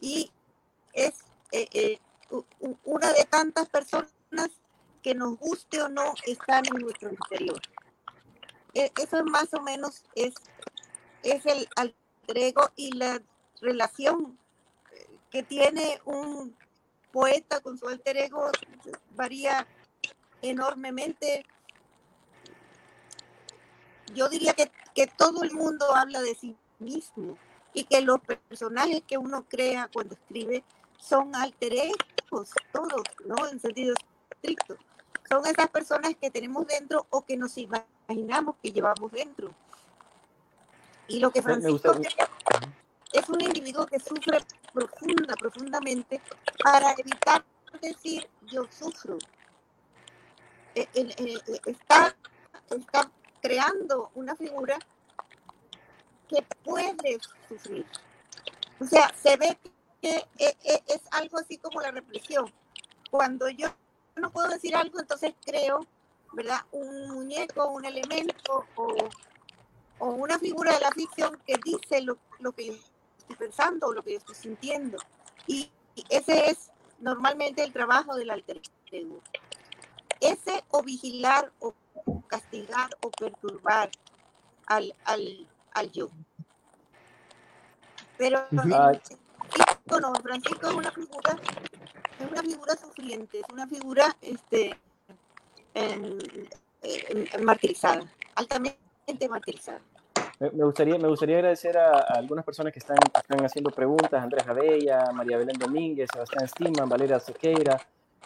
Y 0.00 0.30
es 0.92 1.14
eh, 1.50 1.68
eh, 1.72 1.98
una 2.84 3.12
de 3.12 3.24
tantas 3.24 3.68
personas 3.68 4.10
que 5.04 5.14
nos 5.14 5.38
guste 5.38 5.82
o 5.82 5.88
no 5.90 6.14
están 6.24 6.64
en 6.66 6.80
nuestro 6.80 7.10
interior. 7.10 7.60
E, 8.72 8.90
eso 8.96 9.22
más 9.26 9.52
o 9.52 9.60
menos 9.60 10.02
es, 10.14 10.32
es 11.22 11.44
el 11.44 11.68
alter 11.76 12.38
ego 12.38 12.70
y 12.74 12.90
la 12.92 13.20
relación 13.60 14.38
que 15.30 15.42
tiene 15.42 16.00
un 16.06 16.56
poeta 17.12 17.60
con 17.60 17.76
su 17.76 17.86
alter 17.86 18.16
ego 18.16 18.50
varía 19.10 19.66
enormemente. 20.40 21.44
Yo 24.14 24.30
diría 24.30 24.54
que, 24.54 24.72
que 24.94 25.06
todo 25.06 25.42
el 25.42 25.52
mundo 25.52 25.94
habla 25.94 26.22
de 26.22 26.34
sí 26.34 26.56
mismo 26.78 27.36
y 27.74 27.84
que 27.84 28.00
los 28.00 28.20
personajes 28.20 29.02
que 29.06 29.18
uno 29.18 29.44
crea 29.50 29.90
cuando 29.92 30.14
escribe 30.14 30.64
son 30.98 31.34
alter 31.36 31.74
egos, 31.74 32.50
todos, 32.72 33.02
¿no? 33.26 33.46
En 33.48 33.60
sentido 33.60 33.94
estricto. 34.30 34.78
Son 35.34 35.44
esas 35.46 35.68
personas 35.68 36.14
que 36.20 36.30
tenemos 36.30 36.64
dentro 36.64 37.08
o 37.10 37.24
que 37.24 37.36
nos 37.36 37.58
imaginamos 37.58 38.54
que 38.62 38.70
llevamos 38.70 39.10
dentro. 39.10 39.52
Y 41.08 41.18
lo 41.18 41.32
que 41.32 41.42
Francisco 41.42 41.92
es 43.12 43.28
un 43.28 43.40
individuo 43.40 43.84
que 43.84 43.98
sufre 43.98 44.38
profunda, 44.72 45.34
profundamente 45.34 46.20
para 46.62 46.92
evitar 46.92 47.44
decir 47.82 48.28
yo 48.42 48.64
sufro. 48.70 49.18
Eh, 50.76 50.86
eh, 50.94 51.40
está, 51.66 52.14
está 52.70 53.10
creando 53.42 54.12
una 54.14 54.36
figura 54.36 54.78
que 56.28 56.46
puede 56.62 57.18
sufrir. 57.48 57.84
O 58.78 58.84
sea, 58.84 59.12
se 59.20 59.36
ve 59.36 59.58
que 60.00 60.28
es 60.38 61.00
algo 61.10 61.38
así 61.40 61.58
como 61.58 61.80
la 61.80 61.90
represión. 61.90 62.54
Cuando 63.10 63.48
yo 63.48 63.74
puedo 64.34 64.48
decir 64.48 64.74
algo, 64.76 65.00
entonces 65.00 65.32
creo, 65.46 65.86
¿verdad? 66.32 66.58
Un 66.72 67.08
muñeco, 67.10 67.68
un 67.68 67.84
elemento 67.84 68.66
o, 68.74 68.94
o 70.00 70.06
una 70.10 70.38
figura 70.38 70.74
de 70.74 70.80
la 70.80 70.90
ficción 70.90 71.38
que 71.46 71.56
dice 71.64 72.02
lo, 72.02 72.18
lo 72.40 72.52
que 72.52 72.66
yo 72.66 72.72
estoy 73.18 73.36
pensando 73.36 73.86
o 73.86 73.94
lo 73.94 74.02
que 74.02 74.12
yo 74.12 74.18
estoy 74.18 74.34
sintiendo. 74.34 74.98
Y, 75.46 75.70
ese 76.10 76.50
es 76.50 76.72
normalmente 76.98 77.62
el 77.62 77.72
trabajo 77.72 78.16
del 78.16 78.30
alter 78.30 78.60
ego. 78.90 79.20
Ese 80.20 80.64
o 80.70 80.82
vigilar 80.82 81.52
o 81.60 81.72
castigar 82.26 82.90
o 83.00 83.10
perturbar 83.12 83.90
al, 84.66 84.92
al, 85.04 85.48
al 85.72 85.92
yo. 85.92 86.08
Pero 88.18 88.44
bueno, 88.50 90.12
Francisco 90.20 90.66
es 90.66 90.74
una 90.74 90.90
figura, 90.90 91.38
es 92.24 92.32
una 92.32 92.42
figura 92.42 92.76
sufriente, 92.76 93.40
es 93.40 93.46
una 93.52 93.66
figura 93.66 94.16
este, 94.20 94.76
martirizada, 97.42 98.02
altamente 98.34 99.28
martirizada. 99.28 99.80
Me 100.40 100.64
gustaría, 100.64 100.98
me 100.98 101.08
gustaría 101.08 101.36
agradecer 101.36 101.78
a, 101.78 101.98
algunas 101.98 102.44
personas 102.44 102.72
que 102.72 102.80
están, 102.80 102.98
están 103.14 103.44
haciendo 103.44 103.70
preguntas, 103.70 104.12
Andrés 104.12 104.46
Abella, 104.46 105.10
María 105.12 105.38
Belén 105.38 105.58
Domínguez, 105.58 106.08
Sebastián 106.12 106.44
Estima, 106.44 106.84
Valeria 106.86 107.20
Sequeira, 107.20 107.80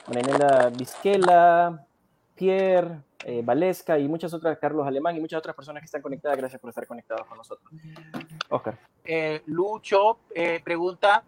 Marinela 0.06 0.70
Vizquela, 0.70 1.86
Pierre, 2.34 3.00
eh, 3.24 3.42
Valesca 3.44 3.98
y 3.98 4.08
muchas 4.08 4.32
otras, 4.32 4.58
Carlos 4.58 4.86
Alemán 4.86 5.16
y 5.16 5.20
muchas 5.20 5.38
otras 5.38 5.54
personas 5.54 5.82
que 5.82 5.86
están 5.86 6.00
conectadas. 6.00 6.38
Gracias 6.38 6.60
por 6.60 6.70
estar 6.70 6.86
conectados 6.86 7.26
con 7.26 7.36
nosotros. 7.36 7.70
Oscar. 8.48 8.78
Eh, 9.04 9.42
Lucho 9.46 10.18
eh, 10.34 10.60
pregunta 10.64 11.22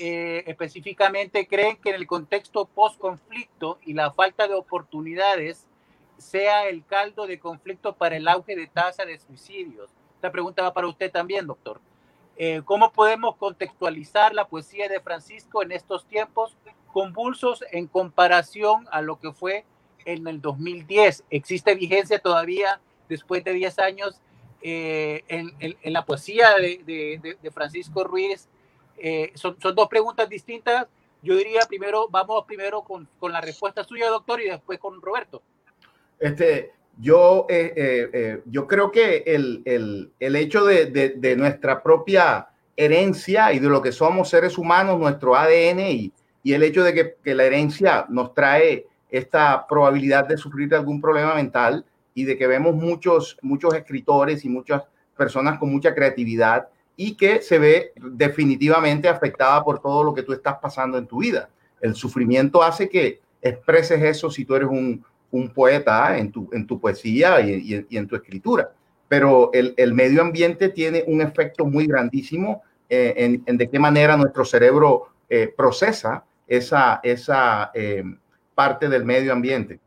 eh, 0.00 0.44
específicamente, 0.46 1.46
¿creen 1.46 1.76
que 1.76 1.90
en 1.90 1.96
el 1.96 2.06
contexto 2.06 2.66
post-conflicto 2.66 3.78
y 3.82 3.92
la 3.92 4.12
falta 4.12 4.48
de 4.48 4.54
oportunidades 4.54 5.66
sea 6.18 6.68
el 6.68 6.84
caldo 6.84 7.26
de 7.26 7.38
conflicto 7.38 7.94
para 7.94 8.16
el 8.16 8.26
auge 8.28 8.56
de 8.56 8.66
tasa 8.66 9.04
de 9.04 9.18
suicidios? 9.18 9.90
Esta 10.16 10.32
pregunta 10.32 10.62
va 10.62 10.72
para 10.72 10.88
usted 10.88 11.10
también, 11.10 11.46
doctor. 11.46 11.80
Eh, 12.36 12.62
¿Cómo 12.64 12.92
podemos 12.92 13.36
contextualizar 13.36 14.34
la 14.34 14.48
poesía 14.48 14.88
de 14.88 15.00
Francisco 15.00 15.62
en 15.62 15.70
estos 15.70 16.06
tiempos 16.06 16.56
convulsos 16.92 17.64
en 17.70 17.86
comparación 17.86 18.88
a 18.90 19.02
lo 19.02 19.20
que 19.20 19.32
fue 19.32 19.64
en 20.04 20.26
el 20.26 20.40
2010? 20.40 21.24
¿Existe 21.30 21.74
vigencia 21.74 22.18
todavía 22.18 22.80
después 23.08 23.44
de 23.44 23.52
10 23.52 23.78
años 23.78 24.20
eh, 24.62 25.22
en, 25.28 25.92
la 25.92 26.04
poesía 26.04 26.54
de, 26.56 27.36
de 27.40 27.50
Francisco 27.52 28.02
Ruiz 28.02 28.48
eh, 28.98 29.32
son, 29.34 29.56
son, 29.60 29.74
dos 29.74 29.88
preguntas 29.88 30.28
distintas. 30.28 30.86
Yo 31.22 31.36
diría 31.36 31.60
primero, 31.68 32.08
vamos 32.08 32.44
primero 32.46 32.82
con, 32.82 33.08
con, 33.18 33.32
la 33.32 33.40
respuesta 33.40 33.82
suya, 33.84 34.08
doctor, 34.08 34.40
y 34.40 34.48
después 34.48 34.78
con 34.78 35.00
Roberto. 35.00 35.42
Este, 36.18 36.72
yo, 36.98 37.46
eh, 37.48 37.72
eh, 38.12 38.42
yo 38.46 38.66
creo 38.66 38.90
que 38.90 39.24
el, 39.26 39.62
el, 39.64 40.12
el 40.20 40.36
hecho 40.36 40.64
de, 40.64 40.86
de, 40.86 41.10
de, 41.10 41.36
nuestra 41.36 41.82
propia 41.82 42.48
herencia 42.76 43.52
y 43.52 43.58
de 43.58 43.68
lo 43.68 43.82
que 43.82 43.92
somos 43.92 44.28
seres 44.28 44.58
humanos, 44.58 44.98
nuestro 44.98 45.34
ADN 45.34 45.80
y, 45.80 46.12
y 46.42 46.52
el 46.52 46.62
hecho 46.62 46.84
de 46.84 46.94
que, 46.94 47.16
que, 47.24 47.34
la 47.34 47.44
herencia 47.44 48.06
nos 48.08 48.34
trae 48.34 48.86
esta 49.10 49.66
probabilidad 49.66 50.28
de 50.28 50.36
sufrir 50.36 50.74
algún 50.74 51.00
problema 51.00 51.34
mental 51.34 51.84
y 52.14 52.24
de 52.24 52.36
que 52.36 52.46
vemos 52.46 52.74
muchos, 52.74 53.36
muchos 53.42 53.74
escritores 53.74 54.44
y 54.44 54.48
muchas 54.48 54.82
personas 55.16 55.58
con 55.58 55.70
mucha 55.70 55.94
creatividad 55.94 56.68
y 56.96 57.16
que 57.16 57.42
se 57.42 57.58
ve 57.58 57.92
definitivamente 57.96 59.08
afectada 59.08 59.62
por 59.64 59.80
todo 59.80 60.04
lo 60.04 60.14
que 60.14 60.22
tú 60.22 60.32
estás 60.32 60.56
pasando 60.60 60.98
en 60.98 61.06
tu 61.06 61.18
vida. 61.18 61.48
El 61.80 61.94
sufrimiento 61.94 62.62
hace 62.62 62.88
que 62.88 63.20
expreses 63.42 64.02
eso 64.02 64.30
si 64.30 64.44
tú 64.44 64.54
eres 64.54 64.68
un, 64.68 65.04
poeta 65.52 66.16
en 66.16 66.30
tu, 66.30 66.48
en 66.52 66.66
tu 66.66 66.80
poesía 66.80 67.40
y, 67.40 67.84
en 67.90 68.06
tu 68.06 68.14
escritura. 68.14 68.72
Pero 69.08 69.50
el, 69.52 69.92
medio 69.92 70.22
ambiente 70.22 70.68
tiene 70.68 71.04
un 71.06 71.20
efecto 71.20 71.64
muy 71.66 71.86
grandísimo 71.86 72.62
eh, 72.88 73.40
en, 73.44 73.56
de 73.56 73.68
qué 73.68 73.78
manera 73.78 74.16
nuestro 74.16 74.44
cerebro 74.44 75.08
eh, 75.28 75.52
procesa 75.54 76.24
esa, 76.46 77.00
esa 77.02 77.70
eh, 77.74 78.04
parte 78.54 78.88
del 78.88 79.04
medio 79.04 79.32
ambiente. 79.32 79.80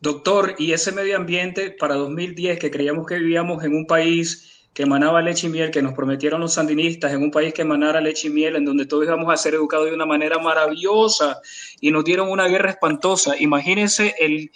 Doctor, 0.00 0.54
y 0.58 0.72
ese 0.72 0.92
medio 0.92 1.16
ambiente 1.16 1.70
para 1.70 1.94
2010, 1.94 2.58
que 2.58 2.70
creíamos 2.70 3.06
que 3.06 3.18
vivíamos 3.18 3.64
en 3.64 3.74
un 3.74 3.86
país 3.86 4.53
que 4.74 4.82
emanaba 4.82 5.22
leche 5.22 5.46
y 5.46 5.50
miel, 5.50 5.70
que 5.70 5.80
nos 5.80 5.94
prometieron 5.94 6.40
los 6.40 6.54
sandinistas 6.54 7.12
en 7.12 7.22
un 7.22 7.30
país 7.30 7.54
que 7.54 7.62
emanara 7.62 8.00
leche 8.00 8.26
y 8.26 8.30
miel, 8.30 8.56
en 8.56 8.64
donde 8.64 8.86
todos 8.86 9.04
íbamos 9.04 9.32
a 9.32 9.36
ser 9.36 9.54
educados 9.54 9.86
de 9.86 9.94
una 9.94 10.04
manera 10.04 10.38
maravillosa 10.38 11.40
y 11.80 11.92
nos 11.92 12.04
dieron 12.04 12.28
una 12.28 12.48
guerra 12.48 12.70
espantosa. 12.70 13.36
Imagínense 13.38 14.16
el, 14.18 14.50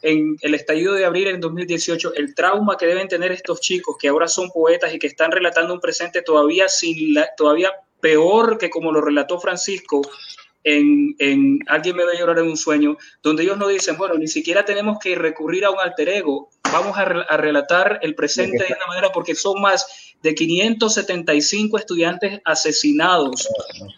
en 0.00 0.38
el 0.40 0.54
estallido 0.54 0.94
de 0.94 1.04
abril 1.04 1.28
en 1.28 1.40
2018, 1.40 2.14
el 2.14 2.34
trauma 2.34 2.78
que 2.78 2.86
deben 2.86 3.06
tener 3.06 3.32
estos 3.32 3.60
chicos 3.60 3.96
que 4.00 4.08
ahora 4.08 4.28
son 4.28 4.50
poetas 4.50 4.94
y 4.94 4.98
que 4.98 5.08
están 5.08 5.30
relatando 5.30 5.74
un 5.74 5.80
presente 5.80 6.22
todavía, 6.22 6.66
sin 6.68 7.12
la, 7.12 7.28
todavía 7.36 7.70
peor 8.00 8.56
que 8.56 8.70
como 8.70 8.92
lo 8.92 9.02
relató 9.02 9.38
Francisco 9.38 10.00
en, 10.64 11.14
en, 11.18 11.58
Alguien 11.66 11.96
me 11.96 12.04
ve 12.04 12.18
llorar 12.18 12.38
en 12.38 12.48
un 12.48 12.56
sueño, 12.56 12.96
donde 13.22 13.42
ellos 13.42 13.58
no 13.58 13.68
dicen, 13.68 13.96
bueno, 13.96 14.14
ni 14.14 14.28
siquiera 14.28 14.64
tenemos 14.64 14.98
que 14.98 15.14
recurrir 15.14 15.64
a 15.64 15.70
un 15.70 15.78
alter 15.78 16.08
ego, 16.08 16.50
vamos 16.72 16.96
a, 16.96 17.02
a 17.02 17.36
relatar 17.36 17.98
el 18.02 18.14
presente 18.14 18.58
de 18.58 18.74
una 18.74 18.86
manera 18.86 19.10
porque 19.12 19.34
son 19.34 19.60
más 19.60 19.86
de 20.22 20.34
575 20.34 21.78
estudiantes 21.78 22.40
asesinados, 22.44 23.48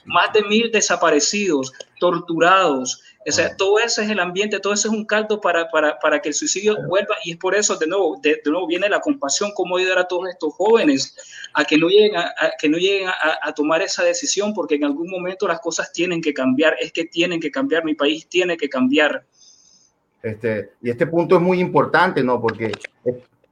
más 0.05 0.33
de 0.33 0.43
mil 0.43 0.71
desaparecidos, 0.71 1.73
torturados, 1.99 3.03
o 3.27 3.33
sea, 3.33 3.57
todo 3.57 3.79
ese 3.79 4.03
es 4.03 4.11
el 4.11 4.19
ambiente, 4.19 4.59
todo 4.59 4.73
ese 4.73 4.89
es 4.89 4.95
un 4.95 5.05
caldo 5.05 5.41
para, 5.41 5.71
para, 5.71 5.99
para 5.99 6.21
que 6.21 6.31
el 6.31 6.35
suicidio 6.35 6.77
vuelva 6.89 7.15
y 7.25 7.33
es 7.33 7.37
por 7.37 7.55
eso, 7.55 7.77
de 7.77 7.87
nuevo, 7.87 8.19
de, 8.21 8.41
de 8.45 8.51
nuevo 8.51 8.67
viene 8.67 8.89
la 8.89 9.01
compasión, 9.01 9.53
cómo 9.55 9.77
ayudar 9.77 9.99
a 9.99 10.09
todos 10.09 10.29
estos 10.29 10.55
jóvenes 10.55 11.17
a 11.55 11.65
que 11.65 11.79
no 11.79 11.89
lleguen, 11.89 12.17
a, 12.17 12.27
a 12.27 12.51
que 12.59 12.69
no 12.69 12.79
lleguen 12.79 13.09
a, 13.09 13.39
a, 13.43 13.53
tomar 13.55 13.81
esa 13.83 14.03
decisión, 14.03 14.53
porque 14.53 14.75
en 14.75 14.85
algún 14.85 15.09
momento 15.09 15.47
las 15.47 15.61
cosas 15.61 15.93
tienen 15.93 16.21
que 16.21 16.35
cambiar, 16.35 16.75
es 16.81 16.93
que 16.93 17.05
tienen 17.05 17.41
que 17.41 17.51
cambiar, 17.51 17.85
mi 17.85 17.95
país 17.95 18.27
tiene 18.29 18.57
que 18.57 18.69
cambiar. 18.69 19.25
Este, 20.23 20.73
y 20.83 20.91
este 20.91 21.07
punto 21.07 21.37
es 21.37 21.43
muy 21.43 21.61
importante, 21.61 22.25
¿no? 22.25 22.41
Porque 22.41 22.73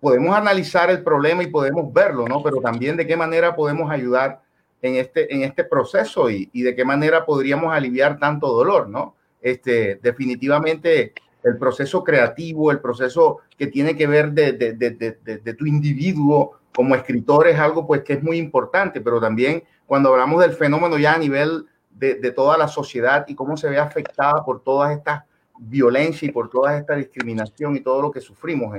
podemos 0.00 0.34
analizar 0.34 0.90
el 0.90 1.04
problema 1.04 1.44
y 1.44 1.48
podemos 1.48 1.92
verlo, 1.92 2.26
¿no? 2.26 2.42
Pero 2.42 2.60
también 2.60 2.96
de 2.96 3.06
qué 3.06 3.16
manera 3.16 3.54
podemos 3.54 3.90
ayudar 3.90 4.40
en 4.82 4.96
este, 4.96 5.32
en 5.32 5.42
este 5.42 5.62
proceso 5.62 6.28
y, 6.28 6.48
y 6.52 6.62
de 6.62 6.74
qué 6.74 6.84
manera 6.84 7.24
podríamos 7.24 7.72
aliviar 7.72 8.18
tanto 8.18 8.48
dolor, 8.48 8.88
¿no? 8.88 9.14
Este, 9.40 9.98
definitivamente 10.02 11.14
el 11.42 11.56
proceso 11.56 12.04
creativo, 12.04 12.70
el 12.70 12.80
proceso 12.80 13.38
que 13.56 13.66
tiene 13.66 13.96
que 13.96 14.06
ver 14.06 14.32
de, 14.32 15.54
tu 15.58 15.66
individuo 15.66 16.58
como 16.74 16.94
escritor 16.94 17.48
es 17.48 17.58
algo 17.58 17.86
pues 17.86 18.02
que 18.02 18.14
es 18.14 18.22
muy 18.22 18.36
importante, 18.36 19.00
pero 19.00 19.20
también 19.20 19.64
cuando 19.86 20.10
hablamos 20.10 20.40
del 20.40 20.52
fenómeno 20.52 20.98
ya 20.98 21.14
a 21.14 21.18
nivel 21.18 21.66
de, 21.90 22.14
toda 22.30 22.56
la 22.56 22.68
sociedad 22.68 23.24
y 23.28 23.34
cómo 23.34 23.56
se 23.56 23.68
ve 23.68 23.78
afectada 23.78 24.44
por 24.44 24.62
todas 24.62 24.96
estas 24.96 25.24
violencia 25.62 26.26
y 26.26 26.32
por 26.32 26.48
toda 26.48 26.78
esta 26.78 26.94
discriminación 26.94 27.76
y 27.76 27.80
todo 27.80 28.00
lo 28.00 28.10
que 28.10 28.20
sufrimos 28.20 28.74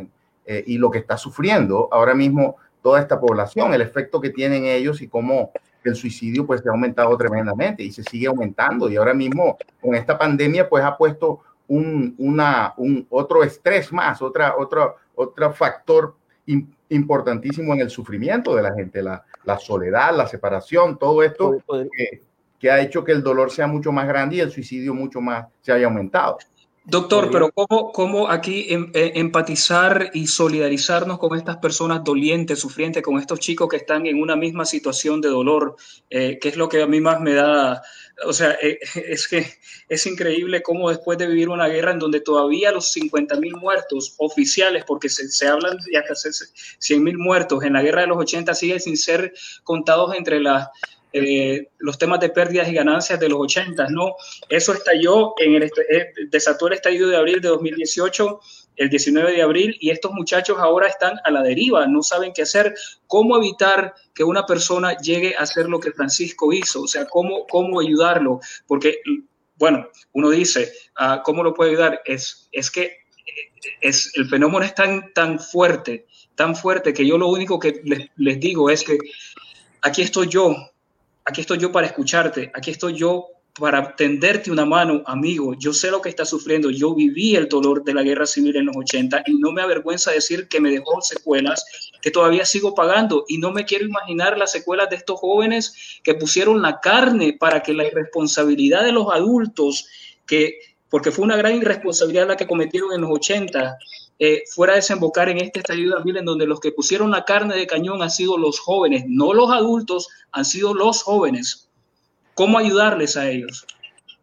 eh, 0.45 0.63
y 0.65 0.79
lo 0.79 0.89
que 0.89 0.97
está 0.97 1.15
sufriendo 1.15 1.87
ahora 1.91 2.15
mismo 2.15 2.55
toda 2.81 2.99
esta 2.99 3.19
población, 3.19 3.73
el 3.73 3.81
efecto 3.81 4.19
que 4.19 4.29
tienen 4.29 4.65
ellos 4.65 5.01
y 5.01 5.07
cómo 5.07 5.51
el 5.83 5.95
suicidio 5.95 6.45
pues 6.45 6.61
se 6.61 6.69
ha 6.69 6.71
aumentado 6.71 7.15
tremendamente 7.17 7.83
y 7.83 7.91
se 7.91 8.03
sigue 8.03 8.27
aumentando 8.27 8.89
y 8.89 8.97
ahora 8.97 9.13
mismo 9.13 9.57
con 9.81 9.95
esta 9.95 10.17
pandemia 10.17 10.69
pues 10.69 10.83
ha 10.83 10.95
puesto 10.95 11.41
un, 11.67 12.15
una, 12.17 12.73
un 12.77 13.07
otro 13.09 13.43
estrés 13.43 13.91
más, 13.93 14.21
otra, 14.21 14.55
otro, 14.57 14.97
otro 15.15 15.53
factor 15.53 16.15
importantísimo 16.89 17.73
en 17.73 17.79
el 17.79 17.89
sufrimiento 17.89 18.55
de 18.55 18.61
la 18.61 18.73
gente, 18.73 19.01
la, 19.01 19.23
la 19.45 19.57
soledad, 19.57 20.15
la 20.15 20.27
separación, 20.27 20.97
todo 20.97 21.23
esto 21.23 21.63
que, 21.95 22.21
que, 22.59 22.71
ha 22.71 22.81
hecho 22.81 23.03
que 23.03 23.13
el 23.13 23.23
dolor 23.23 23.51
sea 23.51 23.67
mucho 23.67 23.91
más 23.91 24.07
grande 24.07 24.35
y 24.35 24.39
el 24.41 24.51
suicidio 24.51 24.93
mucho 24.93 25.21
más 25.21 25.47
se 25.61 25.71
haya 25.71 25.85
aumentado. 25.85 26.37
Doctor, 26.83 27.29
pero 27.31 27.51
¿cómo, 27.51 27.91
cómo 27.91 28.29
aquí 28.29 28.65
em, 28.69 28.89
eh, 28.95 29.11
empatizar 29.15 30.09
y 30.15 30.25
solidarizarnos 30.25 31.19
con 31.19 31.37
estas 31.37 31.57
personas 31.57 32.03
dolientes, 32.03 32.57
sufrientes, 32.57 33.03
con 33.03 33.19
estos 33.19 33.39
chicos 33.39 33.69
que 33.69 33.77
están 33.77 34.07
en 34.07 34.19
una 34.19 34.35
misma 34.35 34.65
situación 34.65 35.21
de 35.21 35.29
dolor? 35.29 35.75
Eh, 36.09 36.39
que 36.41 36.49
es 36.49 36.57
lo 36.57 36.67
que 36.67 36.81
a 36.81 36.87
mí 36.87 36.99
más 36.99 37.21
me 37.21 37.35
da, 37.35 37.83
o 38.25 38.33
sea, 38.33 38.57
eh, 38.59 38.79
es 39.07 39.27
que 39.27 39.45
es 39.89 40.05
increíble 40.07 40.63
cómo 40.63 40.89
después 40.89 41.19
de 41.19 41.27
vivir 41.27 41.49
una 41.49 41.67
guerra 41.67 41.91
en 41.91 41.99
donde 41.99 42.19
todavía 42.19 42.71
los 42.71 42.91
50 42.91 43.35
mil 43.35 43.55
muertos 43.57 44.15
oficiales, 44.17 44.83
porque 44.87 45.07
se, 45.07 45.29
se 45.29 45.47
hablan 45.47 45.77
de 45.77 45.97
hasta 45.99 46.15
100 46.79 47.03
mil 47.03 47.19
muertos 47.19 47.63
en 47.63 47.73
la 47.73 47.83
guerra 47.83 48.01
de 48.01 48.07
los 48.07 48.17
80, 48.17 48.55
siguen 48.55 48.79
sin 48.79 48.97
ser 48.97 49.33
contados 49.63 50.15
entre 50.15 50.39
las 50.39 50.67
eh, 51.13 51.67
los 51.79 51.97
temas 51.97 52.19
de 52.19 52.29
pérdidas 52.29 52.69
y 52.69 52.73
ganancias 52.73 53.19
de 53.19 53.27
los 53.27 53.39
80, 53.39 53.87
¿no? 53.89 54.15
Eso 54.47 54.73
estalló 54.73 55.33
en 55.37 55.55
el, 55.55 55.63
eh, 55.63 56.13
desató 56.29 56.67
el 56.67 56.73
estallido 56.73 57.09
de 57.09 57.17
abril 57.17 57.41
de 57.41 57.49
2018, 57.49 58.39
el 58.77 58.89
19 58.89 59.33
de 59.33 59.41
abril, 59.41 59.77
y 59.79 59.89
estos 59.89 60.11
muchachos 60.13 60.57
ahora 60.59 60.87
están 60.87 61.19
a 61.23 61.31
la 61.31 61.43
deriva, 61.43 61.85
no 61.87 62.01
saben 62.01 62.31
qué 62.33 62.43
hacer, 62.43 62.73
cómo 63.07 63.37
evitar 63.37 63.93
que 64.15 64.23
una 64.23 64.45
persona 64.45 64.97
llegue 64.97 65.35
a 65.35 65.41
hacer 65.41 65.67
lo 65.67 65.79
que 65.79 65.91
Francisco 65.91 66.53
hizo, 66.53 66.83
o 66.83 66.87
sea, 66.87 67.05
cómo, 67.05 67.45
cómo 67.47 67.79
ayudarlo, 67.81 68.39
porque, 68.65 69.01
bueno, 69.57 69.87
uno 70.13 70.29
dice, 70.29 70.71
uh, 70.99 71.21
¿cómo 71.23 71.43
lo 71.43 71.53
puede 71.53 71.71
ayudar? 71.71 72.01
Es, 72.05 72.47
es 72.51 72.71
que 72.71 73.01
es, 73.81 74.11
el 74.15 74.27
fenómeno 74.27 74.63
es 74.63 74.73
tan, 74.73 75.13
tan 75.13 75.39
fuerte, 75.39 76.07
tan 76.35 76.55
fuerte 76.55 76.93
que 76.93 77.05
yo 77.05 77.17
lo 77.17 77.27
único 77.27 77.59
que 77.59 77.81
les, 77.83 78.07
les 78.15 78.39
digo 78.39 78.69
es 78.69 78.83
que 78.83 78.97
aquí 79.81 80.01
estoy 80.01 80.27
yo, 80.27 80.55
aquí 81.25 81.41
estoy 81.41 81.57
yo 81.59 81.71
para 81.71 81.87
escucharte, 81.87 82.51
aquí 82.53 82.71
estoy 82.71 82.95
yo 82.95 83.27
para 83.59 83.95
tenderte 83.95 84.51
una 84.51 84.65
mano, 84.65 85.03
amigo. 85.05 85.53
Yo 85.55 85.73
sé 85.73 85.91
lo 85.91 86.01
que 86.01 86.09
estás 86.09 86.29
sufriendo. 86.29 86.69
Yo 86.69 86.95
viví 86.95 87.35
el 87.35 87.49
dolor 87.49 87.83
de 87.83 87.93
la 87.93 88.01
guerra 88.01 88.25
civil 88.25 88.55
en 88.55 88.67
los 88.67 88.77
80 88.77 89.23
y 89.27 89.33
no 89.35 89.51
me 89.51 89.61
avergüenza 89.61 90.11
decir 90.11 90.47
que 90.47 90.61
me 90.61 90.71
dejó 90.71 91.01
secuelas 91.01 91.65
que 92.01 92.11
todavía 92.11 92.45
sigo 92.45 92.73
pagando 92.73 93.25
y 93.27 93.37
no 93.37 93.51
me 93.51 93.65
quiero 93.65 93.85
imaginar 93.85 94.37
las 94.37 94.51
secuelas 94.51 94.89
de 94.89 94.95
estos 94.95 95.19
jóvenes 95.19 95.99
que 96.03 96.15
pusieron 96.15 96.61
la 96.61 96.79
carne 96.79 97.35
para 97.39 97.61
que 97.61 97.73
la 97.73 97.85
irresponsabilidad 97.85 98.83
de 98.83 98.93
los 98.93 99.07
adultos, 99.11 99.87
que 100.25 100.59
porque 100.89 101.11
fue 101.11 101.23
una 101.23 101.37
gran 101.37 101.55
irresponsabilidad 101.55 102.27
la 102.27 102.37
que 102.37 102.47
cometieron 102.47 102.93
en 102.93 103.01
los 103.01 103.11
80, 103.11 103.77
eh, 104.23 104.43
fuera 104.51 104.73
a 104.73 104.75
desembocar 104.75 105.29
en 105.29 105.39
este 105.39 105.61
estallido 105.61 105.95
también 105.95 106.17
en 106.17 106.25
donde 106.25 106.45
los 106.45 106.59
que 106.59 106.71
pusieron 106.71 107.09
la 107.09 107.25
carne 107.25 107.55
de 107.55 107.65
cañón 107.65 108.03
han 108.03 108.11
sido 108.11 108.37
los 108.37 108.59
jóvenes, 108.59 109.03
no 109.07 109.33
los 109.33 109.49
adultos, 109.49 110.09
han 110.31 110.45
sido 110.45 110.75
los 110.75 111.01
jóvenes. 111.01 111.71
¿Cómo 112.35 112.59
ayudarles 112.59 113.17
a 113.17 113.27
ellos? 113.27 113.65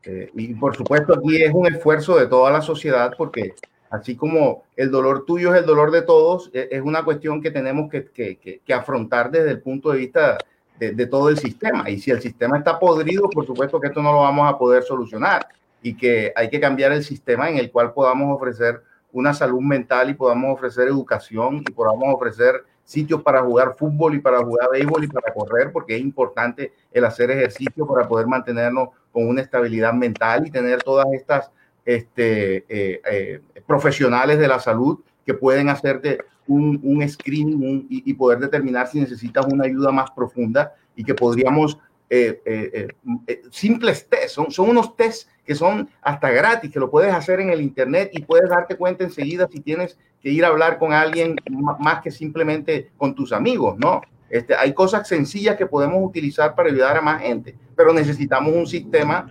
Eh, 0.05 0.31
y 0.35 0.55
por 0.55 0.77
supuesto 0.77 1.15
aquí 1.15 1.43
es 1.43 1.53
un 1.53 1.67
esfuerzo 1.67 2.17
de 2.17 2.29
toda 2.29 2.53
la 2.53 2.63
sociedad 2.63 3.13
porque 3.19 3.57
así 3.91 4.15
como 4.15 4.63
el 4.77 4.93
dolor 4.93 5.25
tuyo 5.27 5.53
es 5.53 5.63
el 5.63 5.67
dolor 5.67 5.91
de 5.91 6.03
todos, 6.03 6.49
e, 6.53 6.69
es 6.71 6.81
una 6.81 7.05
cuestión 7.05 7.43
que 7.43 7.51
tenemos 7.51 7.91
que, 7.91 8.05
que, 8.07 8.61
que 8.65 8.73
afrontar 8.73 9.33
desde 9.33 9.51
el 9.51 9.63
punto 9.63 9.91
de 9.91 9.99
vista 9.99 10.39
de, 10.79 10.93
de, 10.93 11.07
todo 11.09 11.29
el 11.29 11.39
sistema. 11.39 11.91
Y 11.91 11.99
si 11.99 12.13
el 12.13 12.23
sistema 12.23 12.57
está 12.57 12.79
podrido, 12.79 13.29
por 13.31 13.45
supuesto 13.45 13.81
que 13.81 13.89
esto 13.89 14.01
no 14.01 14.13
lo 14.13 14.21
vamos 14.21 14.49
a 14.49 14.57
poder 14.57 14.85
solucionar 14.85 15.49
y 15.83 15.97
que 15.97 16.33
hay 16.37 16.49
que 16.49 16.61
cambiar 16.61 16.93
el 16.93 17.03
sistema 17.03 17.51
en 17.51 17.57
el 17.57 17.73
cual 17.73 17.93
podamos 17.93 18.37
ofrecer 18.37 18.81
una 19.19 19.35
salud 19.35 19.61
mental 19.61 20.11
y 20.11 20.15
podamos 20.15 20.55
ofrecer 20.55 20.87
educación 20.87 21.65
y 21.69 21.73
podamos 21.73 22.15
ofrecer 22.15 22.65
sitios 22.85 23.21
para 23.21 23.43
jugar 23.43 23.75
fútbol 23.77 24.15
y 24.15 24.21
para 24.21 24.39
jugar 24.39 24.69
béisbol 24.71 25.05
y 25.05 25.09
para 25.09 25.35
correr, 25.35 25.73
porque 25.73 25.97
es 25.97 26.01
importante 26.01 26.73
el 26.93 27.05
hacer 27.05 27.31
ejercicio 27.33 27.87
para 27.87 28.07
poder 28.07 28.29
mantenernos 28.29 28.91
con 29.13 29.29
una 29.29 29.43
estabilidad 29.43 29.93
mental 29.93 30.47
y 30.47 30.51
tener 30.51 30.83
todas 30.83 31.07
estas 31.13 31.51
este, 31.85 32.59
eh, 32.69 33.01
eh, 33.11 33.41
profesionales 33.67 34.39
de 34.39 34.47
la 34.47 34.61
salud 34.61 35.01
que 35.27 35.35
pueden 35.35 35.69
hacerte 35.69 36.19
un, 36.47 36.81
un 36.83 37.07
screening 37.07 37.87
y, 37.91 38.11
y, 38.11 38.15
poder 38.15 38.39
determinar 38.39 38.87
si 38.87 39.01
necesitas 39.01 39.47
una 39.47 39.65
ayuda 39.65 39.91
más 39.91 40.11
profunda 40.13 40.75
y 40.97 41.05
que 41.05 41.15
podríamos 41.15 41.79
eh, 42.11 42.41
eh, 42.47 42.89
eh, 43.27 43.43
simples 43.51 44.09
test, 44.09 44.31
son, 44.31 44.51
son 44.51 44.71
unos 44.71 44.97
test 44.97 45.29
que 45.45 45.55
son 45.55 45.89
hasta 46.01 46.31
gratis, 46.31 46.71
que 46.71 46.81
lo 46.81 46.91
puedes 46.91 47.13
hacer 47.13 47.41
en 47.41 47.51
el 47.51 47.61
Internet 47.61 48.11
y 48.13 48.23
puedes 48.23 48.49
darte 48.49 48.77
cuenta 48.77 49.05
enseguida 49.05 49.49
si 49.51 49.61
tienes 49.61 49.99
que 50.23 50.31
ir 50.31 50.45
a 50.45 50.49
hablar 50.49 50.79
con 50.79 50.93
alguien 50.93 51.37
más 51.79 52.03
que 52.03 52.11
simplemente 52.11 52.91
con 52.97 53.15
tus 53.15 53.33
amigos, 53.33 53.79
¿no? 53.79 54.01
Este, 54.31 54.55
hay 54.55 54.75
cosas 54.75 55.09
sencillas 55.09 55.57
que 55.57 55.67
podemos 55.67 56.03
utilizar 56.03 56.55
para 56.55 56.69
ayudar 56.69 56.97
a 56.97 57.01
más 57.01 57.23
gente, 57.23 57.55
pero 57.77 57.93
necesitamos 57.93 58.55
un 58.55 58.67
sistema 58.67 59.29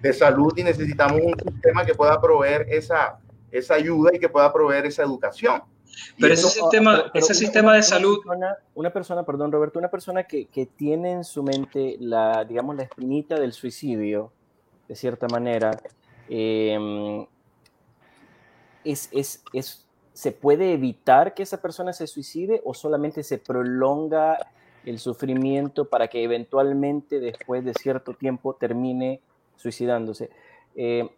de 0.00 0.12
salud 0.12 0.52
y 0.56 0.64
necesitamos 0.64 1.20
un 1.22 1.34
sistema 1.38 1.84
que 1.84 1.94
pueda 1.94 2.20
proveer 2.20 2.66
esa, 2.68 3.18
esa 3.52 3.74
ayuda 3.74 4.10
y 4.14 4.18
que 4.18 4.28
pueda 4.28 4.52
proveer 4.52 4.86
esa 4.86 5.02
educación. 5.02 5.62
Pero 6.18 6.34
ese 6.34 6.48
sistema, 6.48 6.96
pero, 6.96 7.10
pero 7.12 7.24
ese 7.24 7.32
una, 7.32 7.38
sistema 7.38 7.74
de 7.74 7.82
salud. 7.82 8.18
Una 8.24 8.34
persona, 8.34 8.56
una 8.74 8.90
persona, 8.90 9.22
perdón, 9.24 9.52
Roberto, 9.52 9.78
una 9.78 9.90
persona 9.90 10.24
que, 10.24 10.46
que, 10.46 10.66
tiene 10.66 11.12
en 11.12 11.24
su 11.24 11.42
mente 11.42 11.96
la, 12.00 12.44
digamos, 12.44 12.76
la 12.76 12.84
espinita 12.84 13.38
del 13.38 13.52
suicidio, 13.52 14.32
de 14.88 14.96
cierta 14.96 15.26
manera, 15.28 15.78
eh, 16.28 17.26
es, 18.84 19.08
es, 19.12 19.42
es, 19.52 19.86
¿se 20.12 20.32
puede 20.32 20.72
evitar 20.72 21.34
que 21.34 21.42
esa 21.42 21.60
persona 21.60 21.92
se 21.92 22.06
suicide 22.06 22.60
o 22.64 22.74
solamente 22.74 23.22
se 23.22 23.38
prolonga 23.38 24.38
el 24.84 24.98
sufrimiento 24.98 25.88
para 25.88 26.08
que 26.08 26.22
eventualmente, 26.22 27.20
después 27.20 27.64
de 27.64 27.74
cierto 27.74 28.14
tiempo, 28.14 28.54
termine 28.54 29.20
suicidándose? 29.56 30.30
Eh, 30.74 31.08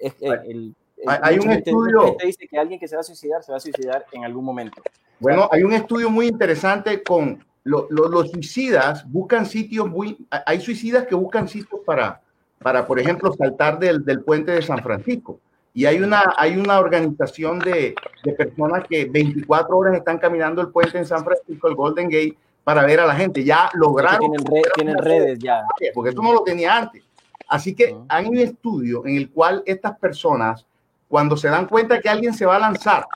es, 0.00 0.14
el, 0.20 0.74
hay 1.06 1.38
un 1.38 1.50
estudio. 1.50 2.16
que 2.18 2.26
dice 2.26 2.46
que 2.48 2.58
alguien 2.58 2.78
que 2.78 2.88
se 2.88 2.96
va 2.96 3.00
a 3.00 3.04
suicidar 3.04 3.42
se 3.42 3.52
va 3.52 3.58
a 3.58 3.60
suicidar 3.60 4.04
en 4.12 4.24
algún 4.24 4.44
momento. 4.44 4.82
Bueno, 5.20 5.48
hay 5.50 5.62
un 5.62 5.72
estudio 5.72 6.10
muy 6.10 6.26
interesante 6.26 7.02
con 7.02 7.44
lo, 7.64 7.86
lo, 7.90 8.08
los 8.08 8.30
suicidas 8.30 9.10
buscan 9.10 9.46
sitios 9.46 9.88
muy 9.88 10.18
hay 10.30 10.60
suicidas 10.60 11.06
que 11.06 11.14
buscan 11.14 11.48
sitios 11.48 11.80
para 11.86 12.20
para 12.58 12.86
por 12.86 13.00
ejemplo 13.00 13.32
saltar 13.32 13.78
del, 13.78 14.04
del 14.04 14.22
puente 14.22 14.52
de 14.52 14.62
San 14.62 14.82
Francisco. 14.82 15.40
Y 15.72 15.86
hay 15.86 16.00
una 16.00 16.34
hay 16.36 16.56
una 16.56 16.78
organización 16.78 17.58
de, 17.58 17.94
de 18.22 18.32
personas 18.32 18.84
que 18.88 19.06
24 19.06 19.76
horas 19.76 19.96
están 19.96 20.18
caminando 20.18 20.60
el 20.60 20.68
puente 20.68 20.98
en 20.98 21.06
San 21.06 21.24
Francisco 21.24 21.68
el 21.68 21.74
Golden 21.74 22.08
Gate 22.08 22.36
para 22.62 22.84
ver 22.84 23.00
a 23.00 23.06
la 23.06 23.14
gente. 23.14 23.42
Ya 23.44 23.70
lograron 23.74 24.20
tienen, 24.20 24.44
red, 24.44 24.62
tienen 24.74 24.98
redes 24.98 25.38
ya. 25.38 25.62
porque 25.94 26.10
eso 26.10 26.22
no 26.22 26.32
lo 26.32 26.42
tenía 26.42 26.76
antes. 26.76 27.02
Así 27.48 27.74
que 27.74 27.96
hay 28.08 28.26
un 28.26 28.38
estudio 28.38 29.04
en 29.06 29.16
el 29.16 29.30
cual 29.30 29.62
estas 29.66 29.98
personas 29.98 30.66
cuando 31.14 31.36
se 31.36 31.46
dan 31.46 31.68
cuenta 31.68 32.00
que 32.00 32.08
alguien 32.08 32.34
se 32.34 32.44
va 32.44 32.56
a 32.56 32.58
lanzar, 32.58 33.06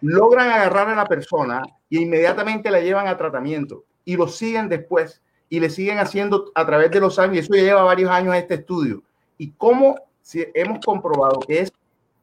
logran 0.00 0.48
agarrar 0.48 0.90
a 0.90 0.94
la 0.94 1.06
persona 1.06 1.60
y 1.88 1.98
inmediatamente 1.98 2.70
la 2.70 2.78
llevan 2.78 3.08
a 3.08 3.16
tratamiento 3.16 3.82
y 4.04 4.16
lo 4.16 4.28
siguen 4.28 4.68
después 4.68 5.20
y 5.48 5.58
le 5.58 5.68
siguen 5.68 5.98
haciendo 5.98 6.52
a 6.54 6.64
través 6.64 6.92
de 6.92 7.00
los 7.00 7.18
años. 7.18 7.34
Y 7.34 7.38
eso 7.40 7.56
ya 7.56 7.62
lleva 7.62 7.82
varios 7.82 8.12
años 8.12 8.36
este 8.36 8.54
estudio. 8.54 9.02
Y 9.38 9.50
cómo 9.58 9.96
si 10.20 10.46
hemos 10.54 10.86
comprobado 10.86 11.40
que 11.40 11.62
es 11.62 11.72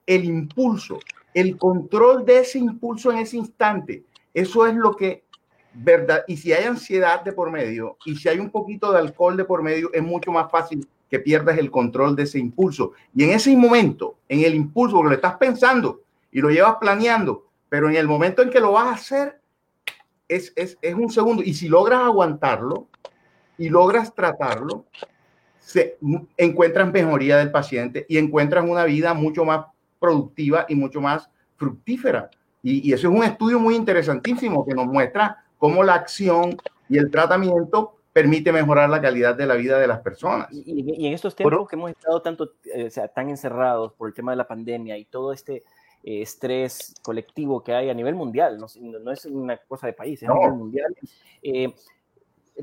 el 0.06 0.24
impulso, 0.24 1.00
el 1.34 1.58
control 1.58 2.24
de 2.24 2.40
ese 2.40 2.60
impulso 2.60 3.12
en 3.12 3.18
ese 3.18 3.36
instante. 3.36 4.06
Eso 4.34 4.66
es 4.68 4.74
lo 4.74 4.96
que, 4.96 5.26
verdad, 5.74 6.24
y 6.30 6.38
si 6.38 6.54
hay 6.54 6.64
ansiedad 6.64 7.26
de 7.26 7.34
por 7.34 7.52
medio 7.52 7.98
y 8.06 8.16
si 8.16 8.30
hay 8.30 8.40
un 8.40 8.52
poquito 8.52 8.94
de 8.94 9.00
alcohol 9.00 9.36
de 9.36 9.44
por 9.44 9.64
medio, 9.64 9.92
es 9.92 10.02
mucho 10.02 10.32
más 10.32 10.50
fácil 10.50 10.88
que 11.10 11.20
pierdas 11.20 11.58
el 11.58 11.72
control 11.72 12.16
de 12.16 12.24
ese 12.24 12.40
impulso. 12.40 12.94
Y 13.16 13.24
en 13.24 13.32
ese 13.32 13.56
momento, 13.56 14.18
en 14.30 14.44
el 14.44 14.54
impulso, 14.54 15.02
lo 15.02 15.12
estás 15.12 15.36
pensando 15.38 16.02
y 16.32 16.40
lo 16.40 16.50
llevas 16.50 16.76
planeando, 16.80 17.48
pero 17.68 17.90
en 17.90 17.96
el 17.96 18.08
momento 18.08 18.42
en 18.42 18.50
que 18.50 18.60
lo 18.60 18.74
vas 18.74 18.88
a 18.88 18.92
hacer, 18.94 19.42
es, 20.28 20.54
es, 20.56 20.78
es 20.82 20.94
un 20.94 21.10
segundo. 21.10 21.42
Y 21.44 21.54
si 21.54 21.68
logras 21.68 22.02
aguantarlo 22.02 22.88
y 23.58 23.70
logras 23.70 24.14
tratarlo, 24.14 24.86
se 25.60 25.98
encuentras 26.38 26.92
mejoría 26.92 27.38
del 27.38 27.52
paciente 27.52 28.06
y 28.08 28.18
encuentras 28.18 28.64
una 28.68 28.86
vida 28.86 29.14
mucho 29.14 29.46
más 29.46 29.66
productiva 30.00 30.66
y 30.70 30.76
mucho 30.76 31.02
más 31.02 31.30
fructífera. 31.58 32.30
Y, 32.62 32.88
y 32.88 32.94
eso 32.94 33.10
es 33.10 33.16
un 33.16 33.24
estudio 33.24 33.60
muy 33.60 33.76
interesantísimo 33.76 34.66
que 34.66 34.74
nos 34.74 34.86
muestra 34.86 35.44
cómo 35.58 35.84
la 35.84 35.96
acción 35.96 36.58
y 36.88 36.98
el 36.98 37.12
tratamiento 37.12 37.99
permite 38.22 38.52
mejorar 38.52 38.90
la 38.90 39.02
calidad 39.02 39.36
de 39.36 39.46
la 39.46 39.56
vida 39.56 39.80
de 39.80 39.88
las 39.88 40.02
personas. 40.02 40.50
Y, 40.52 41.04
y 41.04 41.08
en 41.08 41.14
estos 41.14 41.36
tiempos 41.36 41.70
que 41.70 41.76
hemos 41.78 41.92
estado 41.92 42.22
tanto, 42.22 42.52
eh, 42.74 42.88
o 42.88 42.90
sea, 42.90 43.08
tan 43.08 43.30
encerrados 43.30 43.94
por 43.94 44.10
el 44.10 44.14
tema 44.14 44.32
de 44.34 44.38
la 44.38 44.48
pandemia 44.48 44.98
y 44.98 45.06
todo 45.06 45.32
este 45.32 45.64
eh, 46.04 46.22
estrés 46.22 46.96
colectivo 47.02 47.64
que 47.64 47.74
hay 47.74 47.90
a 47.90 47.94
nivel 47.94 48.16
mundial, 48.16 48.58
no, 48.58 48.68
no, 49.00 49.12
es 49.12 49.26
una 49.26 49.58
cosa 49.58 49.88
de 49.88 49.94
país, 49.94 50.22
es 50.22 50.28
no. 50.28 50.36
a 50.36 50.40
nivel 50.40 50.54
mundial. 50.54 50.96
Eh, 51.42 51.74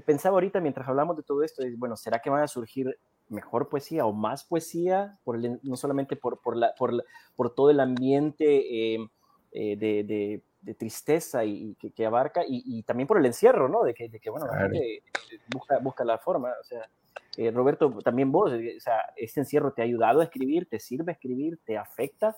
pensaba 0.04 0.34
ahorita 0.34 0.60
mientras 0.60 0.86
hablamos 0.86 1.16
de 1.16 1.22
todo 1.22 1.42
esto, 1.42 1.62
bueno, 1.78 1.96
¿será 1.96 2.18
que 2.18 2.28
van 2.28 2.42
a 2.42 2.48
surgir 2.48 2.98
mejor 3.28 3.70
poesía 3.70 4.04
o 4.04 4.12
más 4.12 4.44
poesía? 4.44 5.18
Por 5.24 5.36
el, 5.36 5.58
no 5.62 5.76
solamente 5.76 6.16
por, 6.16 6.38
por, 6.42 6.54
la, 6.54 6.74
por, 6.78 6.92
la, 6.92 7.02
por 7.34 7.54
todo 7.54 7.70
el 7.70 7.80
ambiente 7.80 8.94
eh, 8.94 9.08
de, 9.52 10.04
de 10.04 10.42
de 10.60 10.74
tristeza 10.74 11.44
y, 11.44 11.70
y 11.70 11.74
que, 11.74 11.92
que, 11.92 12.06
abarca, 12.06 12.42
y, 12.46 12.62
y, 12.64 12.82
también 12.82 13.06
por 13.06 13.18
el 13.18 13.26
encierro, 13.26 13.68
¿no? 13.68 13.84
De 13.84 13.94
que, 13.94 14.08
de 14.08 14.18
que 14.18 14.30
bueno, 14.30 14.46
claro. 14.46 14.68
la 14.68 14.74
gente 14.74 15.02
busca, 15.48 15.78
busca 15.78 16.04
la 16.04 16.18
forma, 16.18 16.52
o 16.60 16.64
sea, 16.64 16.88
eh, 17.36 17.50
Roberto, 17.50 17.98
también 18.02 18.32
vos, 18.32 18.50
o 18.52 18.80
sea, 18.80 19.12
este 19.16 19.40
encierro 19.40 19.72
te 19.72 19.82
ha 19.82 19.84
ayudado 19.84 20.20
a 20.20 20.24
escribir, 20.24 20.68
te 20.68 20.80
sirve 20.80 21.12
escribir, 21.12 21.58
te 21.64 21.76
afecta. 21.76 22.34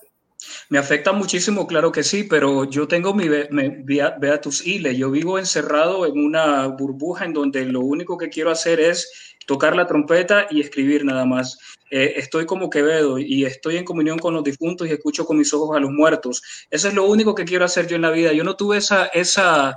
Me 0.69 0.77
afecta 0.77 1.11
muchísimo, 1.13 1.65
claro 1.65 1.91
que 1.91 2.03
sí, 2.03 2.25
pero 2.25 2.63
yo 2.63 2.87
tengo 2.87 3.15
mi 3.15 3.27
Beatus 3.27 4.67
Ile, 4.67 4.95
yo 4.95 5.09
vivo 5.09 5.39
encerrado 5.39 6.05
en 6.05 6.23
una 6.23 6.67
burbuja 6.67 7.25
en 7.25 7.33
donde 7.33 7.65
lo 7.65 7.81
único 7.81 8.19
que 8.19 8.29
quiero 8.29 8.51
hacer 8.51 8.79
es 8.79 9.35
tocar 9.47 9.75
la 9.75 9.87
trompeta 9.87 10.45
y 10.51 10.61
escribir 10.61 11.03
nada 11.03 11.25
más. 11.25 11.57
Eh, 11.89 12.13
estoy 12.17 12.45
como 12.45 12.69
Quevedo 12.69 13.17
y 13.17 13.45
estoy 13.45 13.77
en 13.77 13.83
comunión 13.83 14.19
con 14.19 14.35
los 14.35 14.43
difuntos 14.43 14.87
y 14.87 14.91
escucho 14.91 15.25
con 15.25 15.39
mis 15.39 15.51
ojos 15.55 15.75
a 15.75 15.79
los 15.79 15.89
muertos. 15.89 16.43
Eso 16.69 16.87
es 16.87 16.93
lo 16.93 17.05
único 17.05 17.33
que 17.33 17.45
quiero 17.45 17.65
hacer 17.65 17.87
yo 17.87 17.95
en 17.95 18.03
la 18.03 18.11
vida. 18.11 18.31
Yo 18.31 18.43
no 18.43 18.55
tuve 18.55 18.77
esa, 18.77 19.07
esa, 19.07 19.75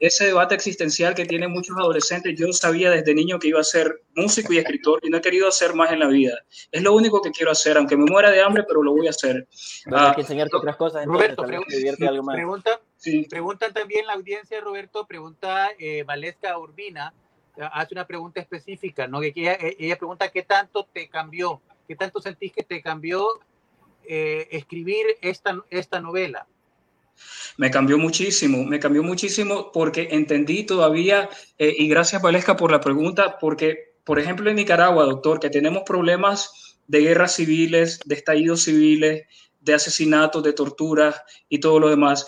ese 0.00 0.26
debate 0.26 0.54
existencial 0.54 1.14
que 1.14 1.24
tienen 1.24 1.50
muchos 1.50 1.76
adolescentes. 1.76 2.34
Yo 2.38 2.52
sabía 2.52 2.90
desde 2.90 3.14
niño 3.14 3.38
que 3.38 3.48
iba 3.48 3.60
a 3.60 3.64
ser 3.64 4.02
músico 4.14 4.52
y 4.52 4.58
escritor 4.58 5.00
y 5.02 5.10
no 5.10 5.18
he 5.18 5.20
querido 5.20 5.48
hacer 5.48 5.74
más 5.74 5.92
en 5.92 6.00
la 6.00 6.08
vida. 6.08 6.38
Es 6.70 6.82
lo 6.82 6.94
único 6.94 7.22
que 7.22 7.30
quiero 7.30 7.52
hacer, 7.52 7.76
aunque 7.76 7.96
me 7.96 8.04
muera 8.04 8.30
de 8.30 8.42
hambre, 8.42 8.64
pero 8.66 8.82
lo 8.82 8.92
voy 8.92 9.06
a 9.06 9.10
hacer. 9.10 9.46
Bueno, 9.86 10.08
hay 10.08 10.14
que 10.14 10.20
enseñarte 10.22 10.56
otras 10.56 10.76
cosas. 10.76 11.06
Roberto, 11.06 11.44
pregunta, 11.44 12.08
algo 12.08 12.22
más. 12.22 12.34
Pregunta, 12.34 12.80
sí. 12.96 13.26
también 13.72 14.06
la 14.06 14.14
audiencia, 14.14 14.60
Roberto, 14.60 15.06
pregunta 15.06 15.70
eh, 15.78 16.02
Valesca 16.04 16.58
Urbina 16.58 17.12
hace 17.56 17.94
una 17.94 18.06
pregunta 18.06 18.40
específica, 18.40 19.06
¿no? 19.06 19.20
Que 19.20 19.32
ella, 19.34 19.56
ella, 19.78 19.96
pregunta 19.96 20.30
qué 20.30 20.42
tanto 20.42 20.88
te 20.92 21.08
cambió, 21.08 21.60
qué 21.86 21.94
tanto 21.94 22.20
sentís 22.20 22.52
que 22.52 22.64
te 22.64 22.82
cambió 22.82 23.28
eh, 24.06 24.48
escribir 24.50 25.06
esta, 25.20 25.62
esta 25.70 26.00
novela? 26.00 26.46
Me 27.56 27.70
cambió 27.70 27.98
muchísimo, 27.98 28.64
me 28.64 28.80
cambió 28.80 29.02
muchísimo 29.02 29.70
porque 29.72 30.08
entendí 30.10 30.64
todavía, 30.64 31.28
eh, 31.58 31.74
y 31.78 31.88
gracias 31.88 32.20
Valesca 32.20 32.56
por 32.56 32.72
la 32.72 32.80
pregunta, 32.80 33.38
porque, 33.38 33.94
por 34.04 34.18
ejemplo, 34.18 34.50
en 34.50 34.56
Nicaragua, 34.56 35.04
doctor, 35.04 35.38
que 35.38 35.50
tenemos 35.50 35.82
problemas 35.84 36.76
de 36.86 37.00
guerras 37.00 37.34
civiles, 37.34 38.00
de 38.04 38.14
estallidos 38.14 38.62
civiles, 38.62 39.24
de 39.60 39.74
asesinatos, 39.74 40.42
de 40.42 40.52
torturas 40.52 41.22
y 41.48 41.58
todo 41.58 41.78
lo 41.80 41.88
demás. 41.88 42.26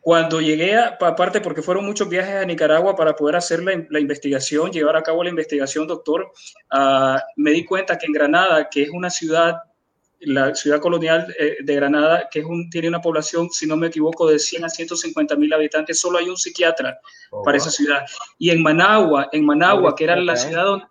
Cuando 0.00 0.40
llegué, 0.40 0.76
a, 0.76 0.98
aparte 1.00 1.40
porque 1.40 1.62
fueron 1.62 1.84
muchos 1.84 2.08
viajes 2.08 2.36
a 2.36 2.44
Nicaragua 2.44 2.96
para 2.96 3.14
poder 3.14 3.36
hacer 3.36 3.62
la, 3.62 4.00
investigación, 4.00 4.70
llevar 4.72 4.96
a 4.96 5.02
cabo 5.02 5.22
la 5.22 5.30
investigación, 5.30 5.86
doctor, 5.86 6.32
ah, 6.70 7.22
me 7.36 7.50
di 7.50 7.64
cuenta 7.64 7.98
que 7.98 8.06
en 8.06 8.12
Granada, 8.12 8.68
que 8.70 8.82
es 8.82 8.90
una 8.90 9.10
ciudad 9.10 9.56
la 10.20 10.54
ciudad 10.54 10.80
colonial 10.80 11.34
eh, 11.38 11.56
de 11.60 11.74
Granada, 11.74 12.28
que 12.30 12.40
es 12.40 12.44
un, 12.44 12.68
tiene 12.68 12.88
una 12.88 13.00
población, 13.00 13.48
si 13.50 13.66
no 13.66 13.76
me 13.76 13.86
equivoco, 13.86 14.28
de 14.28 14.38
100 14.38 14.64
a 14.64 14.68
150 14.68 15.36
mil 15.36 15.52
habitantes, 15.52 15.98
solo 15.98 16.18
hay 16.18 16.28
un 16.28 16.36
psiquiatra 16.36 17.00
oh, 17.30 17.42
para 17.42 17.56
esa 17.56 17.70
ciudad. 17.70 18.04
Y 18.38 18.50
en 18.50 18.62
Managua, 18.62 19.28
en 19.32 19.44
Managua, 19.44 19.94
que 19.94 20.04
era 20.04 20.16
la 20.16 20.36
ciudad 20.36 20.64
donde 20.64 20.86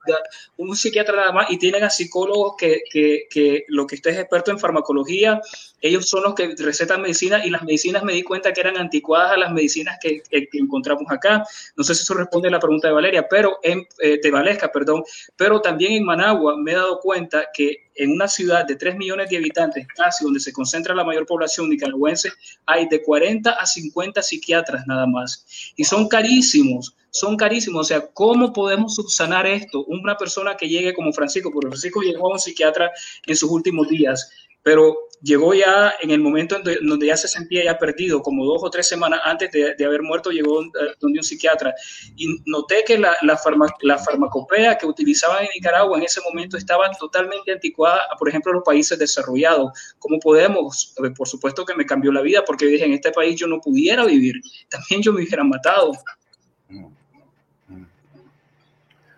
un 0.58 0.76
psiquiatra 0.76 1.16
nada 1.16 1.32
más, 1.32 1.52
y 1.52 1.58
tienen 1.58 1.84
a 1.84 1.90
psicólogos 1.90 2.56
que, 2.58 2.82
que, 2.92 3.28
que 3.30 3.66
lo 3.68 3.86
que 3.86 3.96
usted 3.96 4.12
es 4.12 4.20
experto 4.20 4.52
en 4.52 4.60
farmacología, 4.60 5.42
ellos 5.82 6.10
son 6.10 6.24
los 6.24 6.34
que 6.34 6.56
recetan 6.58 7.02
medicina 7.02 7.46
y 7.46 7.50
las 7.50 7.64
medicinas 7.64 8.04
me 8.04 8.14
di 8.14 8.24
cuenta 8.24 8.52
que 8.52 8.62
eran 8.62 8.78
anticuadas 8.78 9.32
a 9.32 9.38
las 9.38 9.52
medicinas 9.52 9.98
que, 10.02 10.22
que 10.30 10.48
encontramos 10.54 11.06
acá. 11.10 11.44
No 11.76 11.84
sé 11.84 11.96
si 11.96 12.02
eso 12.02 12.14
responde 12.14 12.50
a 12.50 12.52
la 12.52 12.60
pregunta 12.60 12.88
de 12.88 12.94
Valeria, 12.94 13.28
pero 13.30 13.60
en, 13.64 13.88
eh, 14.00 14.20
de 14.22 14.32
Valesca, 14.32 14.72
perdón, 14.72 15.04
pero 15.36 15.62
también 15.62 15.94
en 15.94 16.04
Managua 16.04 16.56
me 16.58 16.72
he 16.72 16.76
dado 16.76 17.00
cuenta 17.00 17.46
que 17.54 17.89
en 18.00 18.12
una 18.12 18.30
ciudad 18.30 18.66
de 18.66 18.78
3 18.78 18.96
millones 18.96 19.30
de 19.30 19.38
habitantes, 19.38 19.86
casi 19.94 20.24
donde 20.24 20.40
se 20.40 20.54
concentra 20.54 20.96
la 20.96 21.04
mayor 21.04 21.26
población 21.26 21.70
nicaragüense, 21.70 22.32
hay 22.66 22.88
de 22.88 23.04
40 23.04 23.52
a 23.52 23.66
50 23.66 24.22
psiquiatras 24.24 24.88
nada 24.88 25.06
más. 25.06 25.74
Y 25.76 25.84
son 25.84 26.08
carísimos, 26.08 26.96
son 27.12 27.36
carísimos. 27.36 27.82
O 27.82 27.84
sea, 27.84 28.08
¿cómo 28.14 28.54
podemos 28.54 28.96
subsanar 28.96 29.46
esto? 29.46 29.84
Una 29.86 30.16
persona 30.16 30.56
que 30.56 30.70
llegue 30.70 30.94
como 30.94 31.12
Francisco, 31.12 31.52
porque 31.52 31.68
Francisco 31.68 32.02
llegó 32.02 32.30
a 32.30 32.34
un 32.34 32.40
psiquiatra 32.40 32.90
en 33.28 33.36
sus 33.36 33.52
últimos 33.52 33.90
días, 33.90 34.32
pero 34.64 34.96
llegó 35.22 35.54
ya 35.54 35.94
en 36.02 36.12
el 36.12 36.22
momento 36.22 36.58
en 36.58 36.88
donde 36.88 37.08
ya 37.08 37.18
se 37.18 37.28
sentía 37.28 37.64
ya 37.64 37.78
perdido, 37.78 38.22
como 38.22 38.46
dos 38.46 38.62
o 38.64 38.70
tres 38.70 38.88
semanas 38.88 39.20
antes 39.24 39.52
de, 39.52 39.86
haber 39.86 40.02
muerto, 40.02 40.32
llegó 40.32 40.62
eh, 40.64 40.96
donde 41.00 41.20
un 41.20 41.24
psiquiatra. 41.24 41.74
Y 42.16 42.28
noté 42.46 42.84
que 42.86 42.98
la, 42.98 43.16
la, 43.22 43.40
la, 43.82 43.98
farmacopea 43.98 44.78
que 44.78 44.86
utilizaban 44.86 45.44
en 45.44 45.50
Nicaragua 45.54 45.98
en 45.98 46.04
ese 46.04 46.22
momento 46.22 46.58
estaba 46.58 46.90
totalmente 46.92 47.52
anticuada 47.52 48.02
a, 48.12 48.16
por 48.16 48.30
ejemplo, 48.30 48.54
los 48.54 48.64
países 48.64 48.98
desarrollados. 48.98 49.72
¿Cómo 50.00 50.20
podemos? 50.20 50.96
Eh, 51.04 51.12
por 51.12 51.28
supuesto 51.28 51.66
que 51.66 51.76
me 51.76 51.86
cambió 51.86 52.12
la 52.12 52.22
vida, 52.22 52.44
porque 52.46 52.66
dije, 52.66 52.86
en 52.86 52.94
este 52.94 53.12
país 53.12 53.36
yo 53.40 53.48
no 53.48 53.60
pudiera 53.60 54.06
vivir, 54.06 54.36
también 54.70 55.02
yo 55.02 55.14
me 55.14 55.24
hubiera 55.24 55.44
matado. 55.44 55.92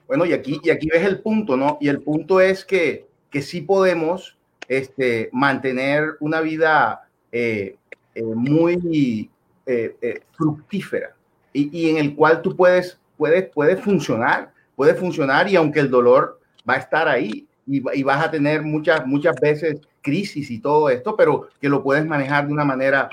Bueno, 0.08 0.26
y 0.26 0.34
aquí, 0.34 0.60
y 0.62 0.70
aquí 0.72 0.88
ves 0.92 1.06
el 1.06 1.22
punto, 1.22 1.56
¿no? 1.56 1.78
Y 1.80 1.88
el 1.88 2.02
punto 2.02 2.42
es 2.42 2.66
que, 2.66 3.08
que 3.30 3.42
sí 3.42 3.62
podemos 3.62 4.36
este, 4.72 5.30
mantener 5.34 6.16
una 6.22 6.40
vida 6.40 7.02
eh, 7.30 7.76
eh, 8.16 8.24
muy 8.24 9.30
eh, 9.66 10.22
fructífera 10.32 11.14
y, 11.52 11.90
en 11.90 11.98
el 11.98 12.16
cual 12.16 12.42
tú 12.42 12.56
puedes, 12.56 12.98
puedes, 13.18 13.50
puedes 13.50 13.82
funcionar, 13.82 14.54
puedes 14.78 14.98
funcionar 14.98 15.50
y 15.50 15.58
aunque 15.58 15.82
el 15.82 15.92
dolor 15.92 16.40
va 16.68 16.76
a 16.76 16.78
estar 16.78 17.10
ahí 17.10 17.46
y, 17.68 17.82
vas 18.04 18.26
a 18.26 18.32
tener 18.32 18.62
muchas, 18.62 19.06
muchas 19.06 19.36
veces 19.42 19.82
crisis 20.02 20.50
y 20.50 20.60
todo 20.60 20.90
esto, 20.90 21.18
pero 21.18 21.50
que 21.60 21.68
lo 21.68 21.84
puedes 21.84 22.06
manejar 22.06 22.48
de 22.48 22.54
una 22.54 22.64
manera 22.64 23.10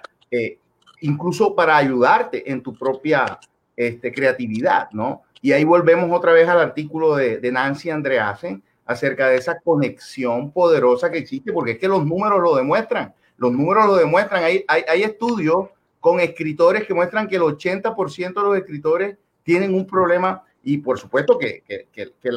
incluso 1.01 1.57
para 1.57 1.77
ayudarte 1.77 2.49
en 2.53 2.63
tu 2.63 2.73
propia 2.79 3.41
este, 3.77 4.13
creatividad, 4.13 4.91
¿no? 4.93 5.23
Y 5.43 5.51
ahí 5.51 5.65
volvemos 5.65 6.17
otra 6.17 6.33
vez 6.33 6.49
al 6.49 6.61
artículo 6.61 7.17
de, 7.17 7.39
de 7.39 7.51
Nancy 7.51 7.91
Andreasen, 7.91 8.63
acerca 8.89 9.29
de 9.29 9.37
esa 9.37 9.61
conexión 9.61 10.51
poderosa 10.51 11.11
que 11.11 11.19
existe, 11.19 11.53
porque 11.53 11.73
es 11.73 11.79
que 11.79 11.87
los 11.87 12.05
números 12.07 12.41
lo 12.41 12.57
demuestran, 12.57 13.15
los 13.37 13.53
números 13.53 13.87
lo 13.87 13.97
demuestran, 13.97 14.43
hay, 14.43 14.65
hay, 14.67 15.03
estudios 15.03 15.69
con 16.01 16.21
escritores 16.21 16.87
que 16.87 16.95
muestran 16.95 17.29
que 17.29 17.37
el 17.37 17.43
80% 17.43 18.35
de 18.35 18.43
los 18.43 18.57
escritores 18.57 19.19
tienen 19.43 19.75
un 19.75 19.87
problema 19.87 20.43
y 20.63 20.79
por 20.79 20.99
supuesto 20.99 21.39
que, 21.39 21.63
que, 21.67 21.87
que, 21.93 22.33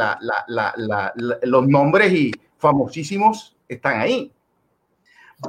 los 1.44 1.68
nombres 1.68 2.12
y 2.12 2.32
famosísimos 2.58 3.56
están 3.70 4.02
ahí. 4.02 4.34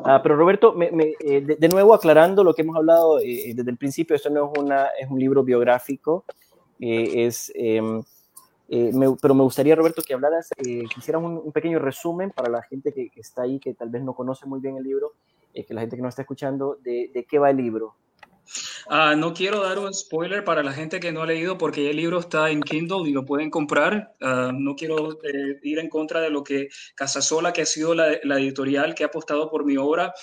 Ah, 0.04 0.20
pero 0.22 0.36
Roberto, 0.36 0.74
eh, 0.80 1.40
de, 1.58 1.68
nuevo 1.68 1.94
aclarando 1.94 2.44
lo 2.44 2.54
que 2.54 2.62
hemos 2.62 2.76
hablado 2.76 3.18
eh, 3.18 3.52
desde 3.56 3.70
el 3.72 3.76
principio, 3.76 4.14
esto 4.14 4.30
no 4.30 4.52
es, 4.52 4.58
una, 4.58 4.86
es 4.98 5.10
un 5.10 5.18
libro 5.18 5.42
biográfico, 5.42 6.24
eh, 6.78 7.26
es 7.26 7.52
eh, 8.74 8.90
pero 9.20 9.34
me 9.34 9.42
gustaría, 9.42 9.76
Roberto, 9.76 10.00
que 10.00 10.14
hablaras, 10.14 10.48
eh, 10.56 10.84
que 10.88 11.16
un, 11.18 11.52
pequeño 11.52 11.78
resumen 11.78 12.30
para 12.30 12.48
la 12.48 12.62
gente 12.62 12.90
que, 12.90 13.10
está 13.16 13.42
ahí, 13.42 13.60
que 13.60 13.74
tal 13.74 13.90
vez 13.90 14.02
no 14.02 14.14
conoce 14.14 14.46
muy 14.46 14.60
bien 14.60 14.78
el 14.78 14.82
libro, 14.82 15.12
eh, 15.52 15.66
que 15.66 15.74
la 15.74 15.82
gente 15.82 15.96
que 15.96 16.00
no 16.00 16.08
está 16.08 16.22
escuchando, 16.22 16.78
de, 16.82 17.26
qué 17.28 17.38
va 17.38 17.50
el 17.50 17.58
libro. 17.58 17.96
Ah, 18.88 19.14
no 19.14 19.34
quiero 19.34 19.62
dar 19.62 19.78
un 19.78 19.92
spoiler 19.92 20.42
para 20.42 20.62
la 20.62 20.72
gente 20.72 21.00
que 21.00 21.12
no 21.12 21.20
ha 21.20 21.26
leído 21.26 21.58
porque 21.58 21.90
el 21.90 21.98
libro 21.98 22.18
está 22.18 22.50
en 22.50 22.62
Kindle 22.62 23.06
y 23.06 23.12
lo 23.12 23.26
pueden 23.26 23.50
comprar. 23.50 24.14
Ah, 24.22 24.52
no 24.54 24.74
quiero 24.74 25.18
eh, 25.22 25.60
ir 25.62 25.78
en 25.78 25.90
contra 25.90 26.22
de 26.22 26.30
lo 26.30 26.42
que 26.42 26.70
Casasola, 26.94 27.52
que 27.52 27.62
ha 27.62 27.66
sido 27.66 27.94
la, 27.94 28.20
la 28.24 28.38
editorial 28.38 28.94
que 28.94 29.04
ha 29.04 29.08
apostado 29.08 29.50
por 29.50 29.66
mi 29.66 29.76
obra, 29.76 30.14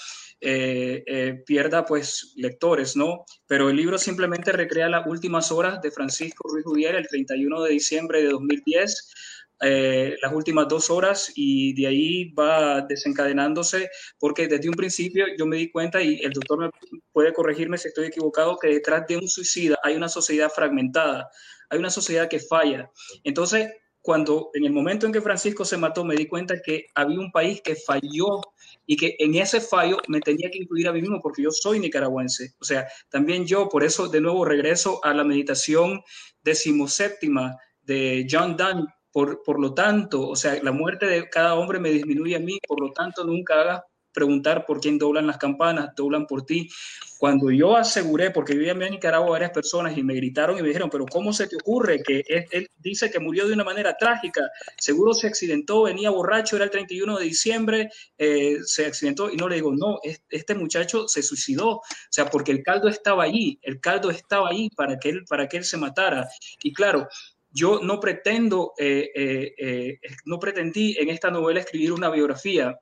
eh, 0.42 1.04
eh, 1.06 1.44
pierda 1.46 1.86
pues 1.86 2.34
lectores, 2.38 2.96
¿no? 2.96 3.26
Pero 3.46 3.70
el 3.70 3.76
libro 3.76 3.98
simplemente 3.98 4.54
recrea 4.54 4.88
las 4.88 5.06
últimas 5.06 5.52
horas 5.52 5.82
de 5.82 5.92
Francisco 5.92 6.48
Ruiz 6.48 6.64
Judier 6.66 6.96
el 6.96 7.08
31 7.08 7.64
de 7.64 7.72
diciembre 7.72 8.22
de 8.22 8.30
2010. 8.30 9.14
Eh, 9.62 10.16
las 10.22 10.32
últimas 10.32 10.70
dos 10.70 10.90
horas 10.90 11.34
y 11.36 11.74
de 11.74 11.88
ahí 11.88 12.32
va 12.32 12.80
desencadenándose 12.80 13.90
porque 14.18 14.48
desde 14.48 14.70
un 14.70 14.76
principio 14.76 15.26
yo 15.38 15.46
me 15.46 15.58
di 15.58 15.70
cuenta 15.70 16.02
y 16.02 16.22
el 16.22 16.32
doctor 16.32 16.72
puede 17.12 17.34
corregirme 17.34 17.78
si 17.78 17.90
estoy 17.90 18.06
equivocado 18.08 18.58
que 18.58 18.70
detrás 18.70 19.06
de 19.08 19.18
un 19.18 19.28
suicida 19.28 19.78
hay 19.84 19.98
una 19.98 20.08
sociedad 20.08 20.50
fragmentada, 20.50 21.30
hay 21.70 21.78
una 21.78 21.90
sociedad 21.90 22.30
que 22.30 22.40
falla. 22.40 22.90
Entonces, 23.26 23.70
cuando 24.02 24.50
en 24.54 24.66
el 24.66 24.72
momento 24.72 25.06
en 25.06 25.12
que 25.12 25.22
Francisco 25.22 25.66
se 25.66 25.78
mató 25.78 26.06
me 26.06 26.16
di 26.16 26.28
cuenta 26.28 26.62
que 26.62 26.88
había 26.96 27.20
un 27.20 27.32
país 27.32 27.62
que 27.62 27.76
falló 27.76 28.42
y 28.86 28.96
que 28.96 29.16
en 29.20 29.36
ese 29.36 29.62
fallo 29.62 29.98
me 30.08 30.22
tenía 30.22 30.50
que 30.50 30.60
incluir 30.60 30.88
a 30.88 30.94
mí 30.94 31.02
mismo 31.02 31.20
porque 31.22 31.44
yo 31.44 31.52
soy 31.52 31.80
nicaragüense. 31.80 32.54
O 32.60 32.66
sea, 32.66 32.88
también 33.10 33.46
yo, 33.46 33.68
por 33.70 33.84
eso 33.84 34.08
de 34.08 34.22
nuevo 34.22 34.46
regreso 34.46 35.04
a 35.04 35.14
la 35.14 35.24
meditación 35.24 36.02
decimoséptima 36.44 37.58
de 37.84 38.28
John 38.30 38.56
Donne. 38.56 38.86
Por, 39.12 39.42
por 39.42 39.60
lo 39.60 39.74
tanto, 39.74 40.28
o 40.28 40.36
sea, 40.36 40.62
la 40.62 40.72
muerte 40.72 41.08
de 41.08 41.28
cada 41.30 41.56
hombre 41.56 41.80
me 41.80 41.90
disminuye 41.90 42.36
a 42.36 42.40
mí, 42.40 42.60
por 42.68 42.80
lo 42.80 42.92
tanto, 42.92 43.24
nunca 43.24 43.60
hagas 43.60 43.82
preguntar 44.20 44.66
por 44.66 44.82
quién 44.82 44.98
doblan 44.98 45.26
las 45.26 45.38
campanas, 45.38 45.96
doblan 45.96 46.28
por 46.28 46.46
ti. 46.46 46.70
Cuando 47.18 47.50
yo 47.52 47.78
aseguré, 47.78 48.32
porque 48.32 48.54
yo 48.54 48.62
llamé 48.62 48.86
a 48.86 48.90
Nicaragua 48.90 49.30
varias 49.30 49.52
personas 49.52 49.98
y 49.98 50.04
me 50.04 50.14
gritaron 50.14 50.58
y 50.58 50.62
me 50.62 50.68
dijeron, 50.68 50.90
pero 50.90 51.06
¿cómo 51.06 51.32
se 51.32 51.48
te 51.48 51.56
ocurre 51.56 52.04
que 52.04 52.22
él, 52.28 52.68
dice 52.78 53.10
que 53.10 53.20
murió 53.20 53.48
de 53.48 53.54
una 53.54 53.64
manera 53.64 53.96
trágica? 53.98 54.42
Seguro 54.78 55.14
se 55.14 55.28
accidentó, 55.28 55.84
venía 55.84 56.10
borracho, 56.10 56.58
era 56.58 56.66
el 56.66 56.72
31 56.72 57.18
de 57.18 57.24
diciembre, 57.24 57.90
eh, 58.18 58.58
se 58.66 58.86
accidentó 58.86 59.30
y 59.30 59.38
no 59.38 59.48
le 59.48 59.56
digo, 59.56 59.74
no, 59.74 60.00
este 60.30 60.54
muchacho 60.54 61.08
se 61.08 61.24
suicidó, 61.24 61.70
o 61.78 61.84
sea, 62.10 62.26
porque 62.26 62.52
el 62.52 62.62
caldo 62.62 62.90
estaba 62.90 63.24
allí, 63.24 63.58
el 63.62 63.80
caldo 63.80 64.10
estaba 64.10 64.50
ahí 64.50 64.70
para 64.76 65.00
que 65.00 65.10
él, 65.10 65.24
para 65.30 65.48
que 65.48 65.58
él 65.58 65.64
se 65.64 65.78
matara. 65.78 66.28
Y 66.62 66.74
claro, 66.74 67.08
yo 67.52 67.80
no 67.82 68.00
pretendo, 68.02 68.74
eh, 68.78 69.10
eh, 69.16 70.00
no 70.26 70.40
pretendí 70.40 70.98
en 71.00 71.10
esta 71.10 71.32
novela 71.32 71.62
escribir 71.62 71.94
una 71.94 72.10
biografía, 72.10 72.78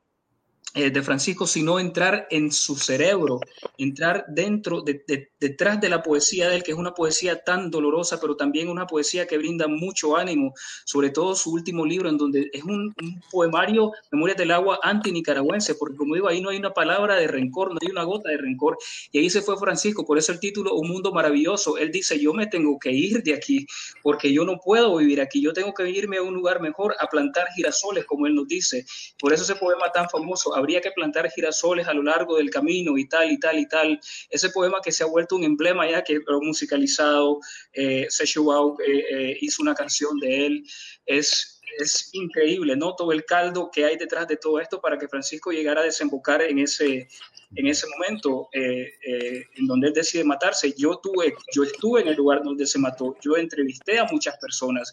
eh, 0.73 0.91
de 0.91 1.01
Francisco, 1.01 1.47
sino 1.47 1.79
entrar 1.79 2.27
en 2.29 2.51
su 2.51 2.75
cerebro, 2.75 3.39
entrar 3.77 4.25
dentro, 4.27 4.81
de, 4.81 5.01
detrás 5.39 5.79
de 5.79 5.89
la 5.89 6.03
poesía 6.03 6.49
de 6.49 6.57
él, 6.57 6.63
que 6.63 6.71
es 6.71 6.77
una 6.77 6.93
poesía 6.93 7.41
tan 7.41 7.71
dolorosa, 7.71 8.19
pero 8.19 8.35
también 8.35 8.67
una 8.67 8.85
poesía 8.85 9.25
que 9.25 9.37
brinda 9.37 9.67
mucho 9.67 10.17
ánimo, 10.17 10.53
sobre 10.85 11.09
todo 11.09 11.35
su 11.35 11.51
último 11.51 11.85
libro, 11.85 12.09
en 12.09 12.17
donde 12.17 12.49
es 12.53 12.63
un, 12.63 12.93
poemario, 13.31 13.91
Memorias 14.11 14.37
del 14.37 14.51
Agua, 14.51 14.79
anti-nicaragüense, 14.83 15.75
porque 15.75 15.95
como 15.95 16.15
digo, 16.15 16.27
ahí 16.27 16.41
no 16.41 16.49
hay 16.49 16.57
una 16.57 16.73
palabra 16.73 17.15
de 17.15 17.27
rencor, 17.27 17.71
no 17.71 17.79
hay 17.81 17.89
una 17.89 18.03
gota 18.03 18.29
de 18.29 18.37
rencor, 18.37 18.77
y 19.11 19.19
ahí 19.19 19.29
se 19.29 19.41
fue 19.41 19.57
Francisco, 19.57 20.05
por 20.05 20.17
eso 20.17 20.31
el 20.31 20.39
título, 20.39 20.75
Un 20.75 20.89
Mundo 20.89 21.11
Maravilloso, 21.11 21.77
él 21.77 21.91
dice, 21.91 22.19
yo 22.19 22.33
me 22.33 22.45
tengo 22.45 22.77
que 22.77 22.91
ir 22.91 23.23
de 23.23 23.33
aquí, 23.33 23.65
porque 24.03 24.31
yo 24.31 24.43
no 24.43 24.59
puedo 24.59 24.97
vivir 24.97 25.21
aquí, 25.21 25.41
yo 25.41 25.53
tengo 25.53 25.73
que 25.73 25.89
irme 25.89 26.17
a 26.17 26.21
un 26.21 26.33
lugar 26.33 26.61
mejor, 26.61 26.95
a 26.99 27.07
plantar 27.07 27.47
girasoles, 27.55 28.05
como 28.05 28.27
él 28.27 28.35
nos 28.35 28.47
dice, 28.47 28.85
por 29.17 29.33
eso 29.33 29.43
ese 29.43 29.55
poema 29.55 29.91
tan 29.91 30.09
famoso, 30.09 30.53
habría 30.57 30.81
que 30.81 30.91
plantar 30.91 31.29
girasoles 31.31 31.87
a 31.87 31.93
lo 31.93 32.03
largo 32.03 32.37
del 32.37 32.49
camino 32.49 32.97
y 32.97 33.07
tal 33.07 33.31
y 33.31 33.39
tal 33.39 33.59
y 33.59 33.67
tal. 33.67 33.99
Ese 34.29 34.49
poema 34.49 34.79
que 34.83 34.91
se 34.91 35.03
ha 35.03 35.07
vuelto 35.07 35.35
un 35.35 35.43
emblema 35.43 35.89
ya 35.89 36.03
que 36.03 36.19
lo 36.25 36.41
musicalizado, 36.41 37.39
eh, 37.73 38.07
eh, 38.07 39.05
eh, 39.11 39.37
hizo 39.41 39.61
una 39.61 39.75
canción 39.75 40.19
de 40.19 40.45
él, 40.45 40.63
es 41.05 41.57
es 41.77 42.09
increíble, 42.13 42.75
¿no? 42.75 42.95
Todo 42.95 43.11
el 43.11 43.25
caldo 43.25 43.69
que 43.71 43.85
hay 43.85 43.97
detrás 43.97 44.27
de 44.27 44.37
todo 44.37 44.59
esto 44.59 44.81
para 44.81 44.97
que 44.97 45.07
Francisco 45.07 45.51
llegara 45.51 45.81
a 45.81 45.85
desembocar 45.85 46.41
en 46.41 46.59
ese, 46.59 47.07
en 47.55 47.67
ese 47.67 47.87
momento 47.87 48.49
eh, 48.53 48.93
eh, 49.05 49.45
en 49.55 49.67
donde 49.67 49.87
él 49.87 49.93
decide 49.93 50.23
matarse. 50.23 50.73
Yo, 50.77 50.97
tuve, 50.97 51.35
yo 51.53 51.63
estuve 51.63 52.01
en 52.01 52.09
el 52.09 52.15
lugar 52.15 52.43
donde 52.43 52.65
se 52.65 52.79
mató, 52.79 53.15
yo 53.21 53.37
entrevisté 53.37 53.99
a 53.99 54.05
muchas 54.05 54.37
personas, 54.37 54.91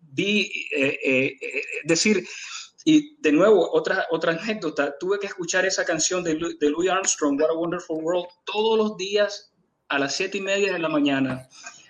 vi, 0.00 0.50
eh, 0.74 1.36
decir, 1.84 2.24
y 2.90 3.20
de 3.20 3.32
nuevo, 3.32 3.70
otra, 3.74 4.06
otra 4.10 4.32
anécdota, 4.32 4.96
tuve 4.98 5.18
que 5.18 5.26
escuchar 5.26 5.66
esa 5.66 5.84
canción 5.84 6.24
de, 6.24 6.56
de 6.58 6.70
Louis 6.70 6.88
Armstrong, 6.88 7.38
What 7.38 7.50
a 7.50 7.52
Wonderful 7.52 8.02
World, 8.02 8.28
todos 8.46 8.78
los 8.78 8.96
días 8.96 9.52
a 9.90 9.98
las 9.98 10.14
siete 10.14 10.38
y 10.38 10.40
media 10.40 10.72
de 10.72 10.78
la 10.78 10.88
mañana 10.88 11.46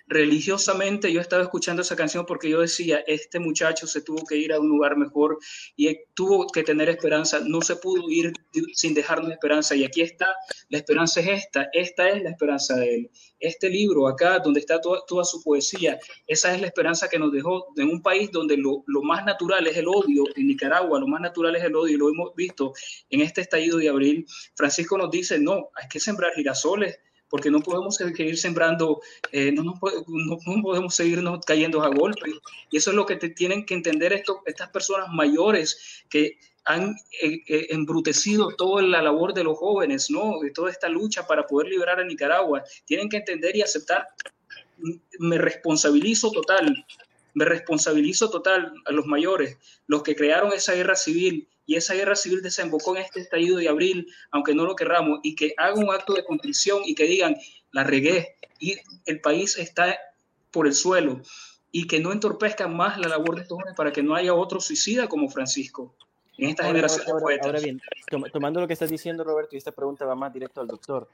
religiosamente 0.09 1.13
yo 1.13 1.21
estaba 1.21 1.43
escuchando 1.43 1.83
esa 1.83 1.95
canción 1.95 2.25
porque 2.27 2.49
yo 2.49 2.61
decía, 2.61 3.05
este 3.07 3.39
muchacho 3.39 3.87
se 3.87 4.01
tuvo 4.01 4.25
que 4.27 4.37
ir 4.37 4.53
a 4.53 4.59
un 4.59 4.69
lugar 4.69 4.97
mejor 4.97 5.39
y 5.77 5.95
tuvo 6.15 6.47
que 6.49 6.63
tener 6.63 6.89
esperanza, 6.89 7.41
no 7.45 7.61
se 7.61 7.77
pudo 7.77 8.09
ir 8.09 8.33
sin 8.75 8.95
dejarnos 8.95 9.31
esperanza 9.31 9.77
y 9.77 9.85
aquí 9.85 10.01
está, 10.01 10.35
la 10.71 10.79
esperanza 10.79 11.21
es 11.21 11.45
esta, 11.45 11.69
esta 11.73 12.09
es 12.09 12.23
la 12.23 12.31
esperanza 12.31 12.77
de 12.77 12.95
él. 12.95 13.11
Este 13.39 13.69
libro 13.69 14.09
acá, 14.09 14.39
donde 14.41 14.61
está 14.61 14.81
toda, 14.81 15.03
toda 15.07 15.25
su 15.25 15.43
poesía, 15.43 15.99
esa 16.27 16.55
es 16.55 16.61
la 16.61 16.67
esperanza 16.67 17.09
que 17.09 17.19
nos 17.19 17.31
dejó 17.31 17.67
en 17.77 17.89
un 17.89 18.03
país 18.03 18.31
donde 18.33 18.57
lo, 18.57 18.83
lo 18.87 19.03
más 19.03 19.25
natural 19.25 19.67
es 19.67 19.77
el 19.77 19.89
odio, 19.89 20.25
en 20.35 20.49
Nicaragua 20.49 20.99
lo 20.99 21.07
más 21.07 21.21
natural 21.21 21.55
es 21.55 21.65
el 21.65 21.77
odio 21.77 21.95
y 21.95 21.99
lo 21.99 22.09
hemos 22.09 22.35
visto 22.35 22.73
en 23.11 23.21
este 23.21 23.43
estallido 23.43 23.79
de 23.79 23.89
abril. 23.89 24.27
Francisco 24.55 24.97
nos 24.97 25.11
dice, 25.11 25.39
no, 25.39 25.71
hay 25.75 25.87
que 25.89 26.01
sembrar 26.01 26.33
girasoles, 26.35 26.99
porque 27.29 27.51
no 27.51 27.61
podemos 27.61 27.97
seguir 27.97 28.39
sembrando, 28.39 29.01
eh, 29.33 29.53
no, 29.53 29.63
no, 29.63 30.63
podemos 30.63 30.95
seguirnos 30.95 31.45
cayendo 31.45 31.83
a 31.83 31.89
golpes. 31.89 32.35
Y 32.71 32.79
eso 32.79 32.91
es 32.91 32.97
lo 32.97 33.07
que 33.07 33.17
te 33.17 33.31
tienen 33.31 33.67
que 33.67 33.75
entender 33.75 34.13
esto, 34.13 34.43
estas 34.47 34.71
personas 34.71 35.09
mayores 35.13 36.05
que 36.09 36.39
han 36.65 36.95
eh, 37.23 37.43
eh, 37.47 37.67
embrutecido 37.71 38.55
toda 38.57 38.83
la 38.83 39.03
labor 39.03 39.33
de 39.33 39.45
los 39.45 39.59
jóvenes, 39.59 40.11
¿no? 40.11 40.39
De 40.41 40.51
toda 40.51 40.71
esta 40.71 40.89
lucha 40.89 41.27
para 41.27 41.47
poder 41.47 41.69
liberar 41.69 42.01
a 42.01 42.05
Nicaragua. 42.05 42.63
Tienen 42.85 43.09
que 43.09 43.19
entender 43.19 43.57
y 43.57 43.63
aceptar. 43.63 44.07
Me 45.19 45.39
responsabilizo 45.39 46.31
total, 46.31 46.85
me 47.35 47.45
responsabilizo 47.45 48.31
total 48.31 48.73
a 48.85 48.93
los 48.93 49.07
mayores, 49.07 49.57
los 49.87 50.03
que 50.03 50.15
crearon 50.15 50.53
esa 50.53 50.75
guerra 50.75 50.95
civil 50.95 51.49
y 51.69 51.77
esa 51.77 51.93
guerra 51.93 52.17
civil 52.17 52.41
desembocó 52.41 52.97
en 52.97 53.03
este 53.03 53.21
estallido 53.21 53.59
de 53.59 53.69
abril, 53.69 54.11
aunque 54.31 54.55
no 54.55 54.65
lo 54.65 54.75
querramos, 54.75 55.21
y 55.23 55.37
que 55.37 55.53
hagan 55.59 55.85
un 55.85 55.95
acto 55.95 56.15
de 56.15 56.25
contrición 56.25 56.81
y 56.87 56.95
que 56.95 57.05
digan, 57.05 57.37
la 57.73 57.85
regué 57.85 58.37
y 58.59 58.79
el 59.05 59.21
país 59.21 59.59
está 59.59 59.99
por 60.51 60.67
el 60.67 60.73
suelo 60.73 61.21
y 61.71 61.87
que 61.87 62.01
no 62.01 62.11
entorpezcan 62.11 62.75
más 62.75 62.97
la 62.99 63.09
labor 63.09 63.35
de 63.35 63.43
estos 63.43 63.59
jóvenes 63.59 63.77
para 63.77 63.93
que 63.93 64.03
no 64.03 64.15
haya 64.15 64.33
otro 64.33 64.61
suicida 64.61 65.09
como 65.09 65.29
Francisco 65.29 65.95
en 66.39 66.49
esta 66.49 66.65
generación 66.65 67.05
de 67.05 67.13
poetas. 67.21 67.47
Ahora 67.47 67.61
bien, 67.61 67.83
tomando 68.33 68.63
lo 68.63 68.67
que 68.67 68.73
estás 68.73 68.89
diciendo, 68.89 69.23
Roberto, 69.23 69.55
y 69.55 69.59
esta 69.59 69.73
pregunta 69.73 70.07
va 70.07 70.15
más 70.15 70.33
directo 70.33 70.63
al 70.63 70.69
doctor. 70.69 71.07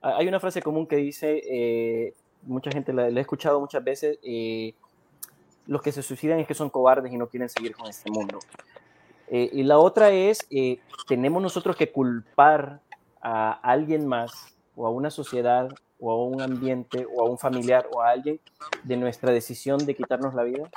Hay 0.00 0.26
una 0.26 0.40
frase 0.40 0.62
común 0.62 0.86
que 0.86 0.96
dice, 0.96 1.42
eh, 1.44 2.14
mucha 2.44 2.70
gente 2.70 2.94
la, 2.94 3.08
he 3.08 3.20
escuchado 3.20 3.60
muchas 3.60 3.84
veces, 3.84 4.18
eh, 4.22 4.72
los 5.66 5.82
que 5.82 5.92
se 5.92 6.02
suicidan 6.02 6.40
es 6.40 6.46
que 6.46 6.54
son 6.54 6.70
cobardes 6.70 7.12
y 7.12 7.18
no 7.18 7.28
quieren 7.28 7.50
seguir 7.50 7.76
con 7.76 7.86
este 7.86 8.10
mundo. 8.10 8.38
Eh, 9.30 9.48
y 9.52 9.62
la 9.62 9.78
otra 9.78 10.10
es, 10.10 10.44
eh, 10.50 10.80
tenemos 11.06 11.40
nosotros 11.40 11.76
que 11.76 11.92
culpar 11.92 12.80
a 13.22 13.52
alguien 13.62 14.06
más 14.06 14.56
o 14.74 14.86
a 14.86 14.90
una 14.90 15.10
sociedad 15.10 15.68
o 16.00 16.10
a 16.10 16.24
un 16.24 16.40
ambiente 16.40 17.06
o 17.14 17.24
a 17.24 17.30
un 17.30 17.38
familiar 17.38 17.88
o 17.92 18.00
a 18.00 18.10
alguien 18.10 18.40
de 18.82 18.96
nuestra 18.96 19.30
decisión 19.30 19.78
de 19.86 19.94
quitarnos 19.94 20.34
la 20.34 20.42
vida. 20.42 20.68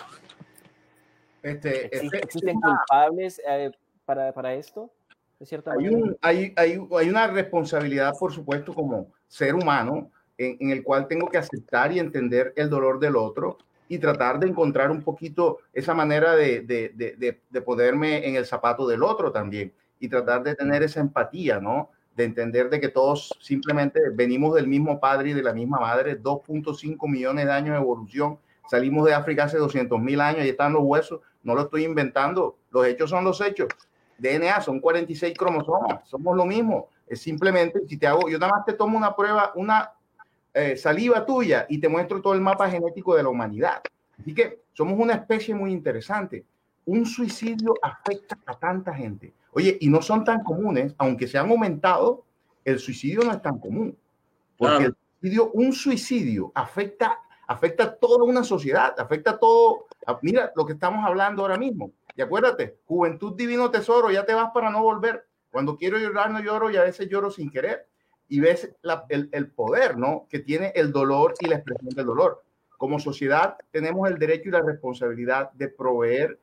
Este, 1.42 1.96
¿Existen, 2.18 2.62
culpables 2.62 3.42
eh, 3.48 3.72
para, 4.06 4.32
para, 4.32 4.54
esto? 4.54 4.92
Hay, 5.78 5.88
un, 5.90 6.16
hay, 6.22 6.54
hay, 6.56 6.88
hay, 6.98 7.10
una 7.10 7.28
responsabilidad, 7.28 8.14
por 8.18 8.32
supuesto, 8.32 8.74
como 8.74 9.08
ser 9.28 9.56
humano, 9.56 10.10
en, 10.38 10.58
en 10.60 10.70
el 10.70 10.84
cual 10.84 11.08
tengo 11.08 11.28
que 11.28 11.38
aceptar 11.38 11.92
y 11.92 12.00
entender 12.00 12.54
el 12.56 12.70
dolor 12.70 13.00
del 13.00 13.16
otro, 13.18 13.58
y 13.94 14.00
tratar 14.00 14.40
de 14.40 14.48
encontrar 14.48 14.90
un 14.90 15.04
poquito 15.04 15.60
esa 15.72 15.94
manera 15.94 16.36
de, 16.36 16.62
de, 16.62 17.38
de, 17.50 17.62
ponerme 17.62 18.28
en 18.28 18.36
el 18.36 18.46
zapato 18.46 18.88
del 18.88 19.04
otro 19.04 19.32
también 19.32 19.72
y 20.00 20.10
tratar 20.10 20.44
de 20.44 20.56
tener 20.56 20.82
esa 20.82 21.00
empatía, 21.00 21.60
¿no? 21.60 21.92
De 22.16 22.24
entender 22.24 22.70
de 22.70 22.80
que 22.80 22.90
todos 22.90 23.38
simplemente 23.40 24.00
venimos 24.14 24.56
del 24.56 24.68
mismo 24.68 25.00
padre 25.00 25.30
y 25.30 25.34
de 25.34 25.44
la 25.44 25.54
misma 25.54 25.80
madre, 25.80 26.20
2.5 26.20 27.08
millones 27.08 27.46
de 27.46 27.52
años 27.52 27.76
de 27.76 27.82
evolución, 27.82 28.40
salimos 28.68 29.06
de 29.06 29.14
África 29.14 29.44
hace 29.44 29.58
200 29.58 30.00
mil 30.00 30.20
años 30.22 30.44
y 30.46 30.50
están 30.50 30.74
los 30.74 30.84
huesos, 30.84 31.22
no 31.44 31.54
lo 31.54 31.62
estoy 31.62 31.84
inventando, 31.84 32.58
los 32.72 32.88
hechos 32.88 33.12
son 33.12 33.24
los 33.24 33.40
hechos. 33.42 33.68
DNA 34.18 34.62
son 34.62 34.80
46 34.80 35.38
cromosomas, 35.38 36.08
somos 36.10 36.36
lo 36.36 36.46
mismo. 36.46 36.90
Es 37.08 37.22
simplemente, 37.22 37.82
si 37.88 37.98
te 37.98 38.08
hago, 38.08 38.28
yo 38.28 38.40
nada 38.40 38.54
más 38.54 38.66
te 38.66 38.74
tomo 38.74 38.98
una 38.98 39.16
prueba, 39.16 39.52
una 39.56 39.92
eh, 40.54 40.78
saliva 40.78 41.26
tuya 41.26 41.66
y 41.68 41.80
te 41.80 41.90
muestro 41.90 42.22
todo 42.22 42.34
el 42.34 42.42
mapa 42.42 42.70
genético 42.70 43.16
de 43.16 43.24
la 43.24 43.30
humanidad. 43.30 43.82
Así 44.20 44.36
que 44.36 44.62
somos 44.74 45.00
una 45.00 45.14
especie 45.14 45.56
muy 45.56 45.72
interesante. 45.72 46.46
Un 46.86 47.06
suicidio 47.06 47.74
afecta 47.82 48.38
a 48.46 48.58
tanta 48.60 48.94
gente. 48.94 49.34
Oye, 49.54 49.78
y 49.82 49.90
no 49.90 50.02
son 50.02 50.24
tan 50.24 50.44
comunes, 50.44 50.94
aunque 50.98 51.28
se 51.28 51.40
han 51.40 51.50
aumentado, 51.50 52.24
el 52.66 52.78
suicidio 52.78 53.22
no 53.24 53.32
es 53.32 53.42
tan 53.42 53.58
común. 53.58 53.98
Porque 54.58 54.86
el 54.86 54.96
suicidio, 55.20 55.52
un 55.54 55.74
suicidio 55.74 56.52
afecta, 56.54 57.20
afecta 57.48 57.84
a 57.86 57.96
toda 57.96 58.24
una 58.24 58.44
sociedad, 58.44 58.94
afecta 59.00 59.32
a 59.32 59.38
todo. 59.40 59.88
mira 60.22 60.52
lo 60.56 60.66
que 60.66 60.74
estamos 60.74 61.04
hablando 61.04 61.42
ahora 61.42 61.58
mismo. 61.58 61.92
Y 62.16 62.22
acuérdate, 62.22 62.78
juventud 62.86 63.36
divino 63.36 63.72
tesoro, 63.72 64.12
ya 64.12 64.24
te 64.24 64.36
vas 64.36 64.52
para 64.54 64.70
no 64.70 64.84
volver. 64.84 65.26
Cuando 65.52 65.78
quiero 65.78 65.98
llorar 65.98 66.30
no 66.30 66.42
lloro 66.42 66.70
y 66.70 66.78
a 66.78 66.84
veces 66.84 67.10
lloro 67.10 67.32
sin 67.32 67.50
querer 67.50 67.88
y 68.34 68.40
ves 68.40 68.68
el, 69.10 69.30
el, 69.32 69.52
poder 69.52 69.96
¿no? 69.96 70.26
que 70.28 70.40
tiene 70.40 70.72
el 70.74 70.92
dolor 70.92 71.36
y 71.40 71.46
la 71.46 71.58
expresión 71.58 71.94
del 71.94 72.08
dolor. 72.08 72.44
Como 72.80 72.98
sociedad 72.98 73.58
tenemos 73.70 74.10
el 74.10 74.18
derecho 74.18 74.50
y 74.50 74.54
la 74.54 74.64
responsabilidad 74.64 75.52
de 75.52 75.68
proveer 75.68 76.40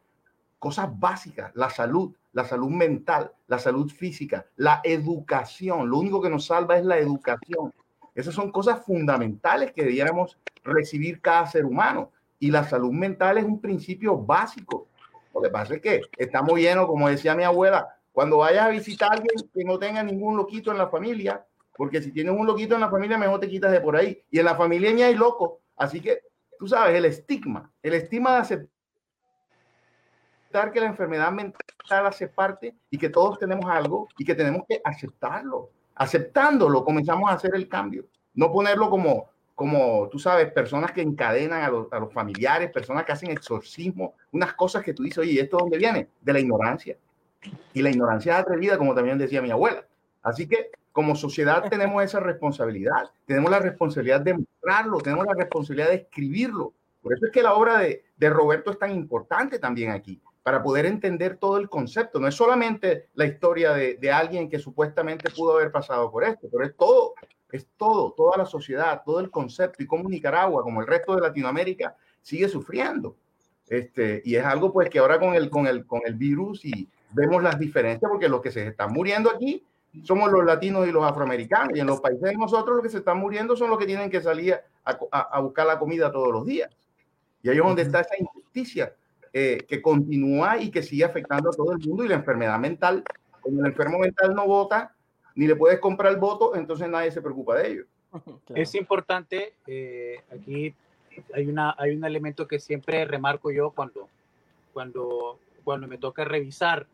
cosas 0.61 0.89
básicas, 1.01 1.51
la 1.57 1.69
salud, 1.69 2.15
la 2.33 2.45
salud 2.45 2.69
mental, 2.69 3.33
la 3.49 3.59
salud 3.59 3.91
física, 3.91 4.47
la 4.55 4.81
educación. 4.85 5.91
Lo 5.91 5.99
único 5.99 6.23
que 6.23 6.31
nos 6.31 6.47
salva 6.47 6.79
es 6.79 6.85
la 6.85 6.97
educación. 6.97 7.75
Esas 8.15 8.37
son 8.37 8.53
cosas 8.53 8.85
fundamentales 8.85 9.73
que 9.73 9.83
debiéramos 9.83 10.39
recibir 10.63 11.21
cada 11.21 11.45
ser 11.47 11.65
humano. 11.65 12.13
Y 12.39 12.53
la 12.53 12.63
salud 12.63 12.93
mental 12.93 13.39
es 13.39 13.45
un 13.45 13.61
principio 13.61 14.17
básico. 14.17 14.87
Lo 15.35 15.43
que 15.43 15.51
pasa 15.51 15.75
es 15.75 15.81
que 15.81 16.03
estamos 16.17 16.57
llenos, 16.57 16.87
como 16.87 17.09
decía 17.09 17.35
mi 17.35 17.43
abuela, 17.43 17.97
cuando 18.13 18.39
vayas 18.39 18.67
a 18.67 18.69
visitar 18.69 19.11
a 19.11 19.15
alguien 19.15 19.35
que 19.53 19.65
no 19.65 19.77
tenga 19.77 20.05
ningún 20.05 20.37
loquito 20.37 20.71
en 20.71 20.79
la 20.79 20.87
familia, 20.87 21.45
porque 21.77 22.03
si 22.03 22.13
tienes 22.13 22.35
un 22.37 22.47
loquito 22.47 22.75
en 22.75 22.83
la 22.83 22.91
familia, 22.91 23.17
mejor 23.19 23.41
te 23.41 23.49
quitas 23.49 23.73
de 23.73 23.81
por 23.81 23.97
ahí. 23.97 24.23
Y 24.31 24.39
en 24.39 24.45
la 24.45 24.55
familia 24.55 24.93
ni 24.93 25.03
hay 25.03 25.15
loco. 25.15 25.61
Así 25.77 26.01
que, 26.01 26.21
tú 26.59 26.69
sabes, 26.69 26.95
el 26.95 27.07
estigma, 27.07 27.73
el 27.83 27.95
estigma 27.95 28.35
de 28.35 28.39
aceptar 28.39 28.69
que 30.73 30.81
la 30.81 30.87
enfermedad 30.87 31.33
mental 31.33 32.07
hace 32.07 32.29
parte 32.29 32.75
y 32.91 32.99
que 32.99 33.09
todos 33.09 33.39
tenemos 33.39 33.65
algo 33.71 34.09
y 34.19 34.25
que 34.25 34.35
tenemos 34.35 34.65
que 34.69 34.81
aceptarlo. 34.85 35.71
Aceptándolo, 35.95 36.85
comenzamos 36.85 37.31
a 37.31 37.35
hacer 37.35 37.55
el 37.55 37.69
cambio. 37.69 38.07
No 38.35 38.53
ponerlo 38.53 38.91
como, 38.91 39.31
como 39.55 40.09
tú 40.11 40.19
sabes, 40.19 40.53
personas 40.53 40.93
que 40.93 41.03
encadenan 41.03 41.63
a 41.63 41.71
los, 41.71 41.93
a 41.93 41.99
los 41.99 42.13
familiares, 42.13 42.71
personas 42.71 43.05
que 43.05 43.13
hacen 43.13 43.31
exorcismo, 43.31 44.15
unas 44.33 44.55
cosas 44.55 44.83
que 44.83 44.93
tú 44.93 45.03
dices, 45.03 45.19
oye, 45.19 45.41
¿esto 45.41 45.59
dónde 45.59 45.79
viene? 45.79 46.09
De 46.21 46.33
la 46.33 46.41
ignorancia. 46.41 46.97
Y 47.73 47.81
la 47.81 47.91
ignorancia 47.91 48.35
es 48.35 48.41
atrevida, 48.41 48.77
como 48.77 48.95
también 48.95 49.17
decía 49.19 49.41
mi 49.41 49.51
abuela. 49.51 49.87
Así 50.23 50.47
que 50.47 50.71
como 50.93 51.15
sociedad 51.15 51.69
tenemos 51.69 52.03
esa 52.03 52.21
responsabilidad, 52.21 53.11
tenemos 53.27 53.51
la 53.51 53.61
responsabilidad 53.61 54.21
de 54.21 54.35
mostrarlo, 54.35 54.99
tenemos 54.99 55.27
la 55.27 55.35
responsabilidad 55.35 55.89
de 55.89 55.95
escribirlo. 55.97 56.73
Por 57.03 57.15
eso 57.15 57.27
es 57.27 57.33
que 57.33 57.43
la 57.43 57.55
obra 57.55 57.79
de, 57.79 58.03
Roberto 58.29 58.71
es 58.71 58.79
tan 58.79 58.91
importante 58.91 59.59
también 59.59 59.93
aquí, 59.93 60.21
para 60.43 60.63
poder 60.63 60.87
entender 60.87 61.37
todo 61.37 61.59
el 61.59 61.69
concepto. 61.69 62.19
No 62.19 62.29
es 62.29 62.35
solamente 62.35 63.09
la 63.15 63.27
historia 63.27 63.73
de, 63.73 63.97
de, 63.97 64.13
alguien 64.13 64.49
que 64.49 64.59
supuestamente 64.59 65.31
pudo 65.31 65.55
haber 65.55 65.71
pasado 65.71 66.11
por 66.11 66.25
esto, 66.25 66.49
pero 66.51 66.65
es 66.65 66.77
todo, 66.77 67.15
es 67.53 67.67
todo, 67.77 68.13
toda 68.13 68.37
la 68.37 68.45
sociedad, 68.45 69.03
todo 69.05 69.21
el 69.21 69.31
concepto 69.31 69.83
y 69.83 69.87
cómo 69.87 70.09
Nicaragua, 70.09 70.63
como 70.63 70.81
el 70.81 70.87
resto 70.87 71.15
de 71.15 71.23
Latinoamérica, 71.23 71.97
sigue 72.21 72.49
sufriendo. 72.49 73.17
Este, 73.69 74.21
y 74.25 74.35
es 74.35 74.45
algo 74.45 74.73
pues 74.73 74.91
que 74.91 74.99
ahora 74.99 75.21
con 75.21 75.35
el, 75.35 75.49
con 75.49 75.67
el, 75.67 75.87
con 75.87 76.01
el 76.05 76.15
virus 76.15 76.65
y 76.65 76.89
vemos 77.13 77.43
las 77.43 77.59
diferencias, 77.59 78.11
porque 78.11 78.29
los 78.29 78.43
que 78.43 78.51
se 78.51 78.67
están 78.67 78.93
muriendo 78.93 79.31
aquí 79.31 79.65
somos 80.05 80.31
los 80.31 80.45
latinos 80.45 80.87
y 80.87 80.93
los 80.93 81.05
afroamericanos. 81.05 81.77
Y 81.77 81.81
en 81.81 81.87
los 81.87 82.01
países 82.01 82.23
de 82.23 82.37
nosotros 82.37 82.77
los 82.77 82.83
que 82.83 82.91
se 82.91 82.99
están 82.99 83.19
muriendo 83.19 83.57
son 83.57 83.71
los 83.71 83.79
que 83.79 83.87
tienen 83.87 84.11
que 84.11 84.21
salir 84.21 84.57
a, 84.85 85.41
buscar 85.41 85.67
la 85.67 85.79
comida 85.79 86.11
todos 86.11 86.33
los 86.33 86.47
días. 86.47 86.71
Y 87.43 87.49
ahí 87.49 87.57
es 87.57 87.63
donde 87.63 87.83
está 87.83 88.01
esa 88.01 88.15
injusticia 88.19 88.95
eh, 89.33 89.59
que 89.69 89.81
continúa 89.81 90.59
y 90.59 90.71
que 90.71 90.83
sigue 90.83 91.05
afectando 91.05 91.51
a 91.51 91.53
todo 91.53 91.73
el 91.73 91.79
mundo. 91.79 92.05
Y 92.05 92.09
la 92.09 92.17
enfermedad 92.17 92.59
mental, 92.59 93.03
como 93.41 93.61
el 93.61 93.67
enfermo 93.67 93.99
mental 93.99 94.35
no 94.35 94.47
vota, 94.47 94.95
ni 95.35 95.47
le 95.47 95.57
puedes 95.57 95.79
comprar 95.81 96.13
el 96.13 96.19
voto, 96.19 96.55
entonces 96.55 96.89
nadie 96.89 97.11
se 97.11 97.23
preocupa 97.23 97.57
de 97.57 97.69
ello. 97.69 97.85
Es 98.55 98.75
importante, 98.75 99.55
eh, 99.67 100.21
aquí 100.33 100.75
hay, 101.35 101.47
una, 101.47 101.75
hay 101.79 101.97
un 101.97 102.05
elemento 102.05 102.47
que 102.47 102.59
siempre 102.59 103.05
remarco 103.05 103.51
yo 103.51 103.71
cuando, 103.71 104.09
cuando, 104.73 105.39
cuando 105.65 105.87
me 105.87 105.99
toca 105.99 106.25
revisar 106.25 106.87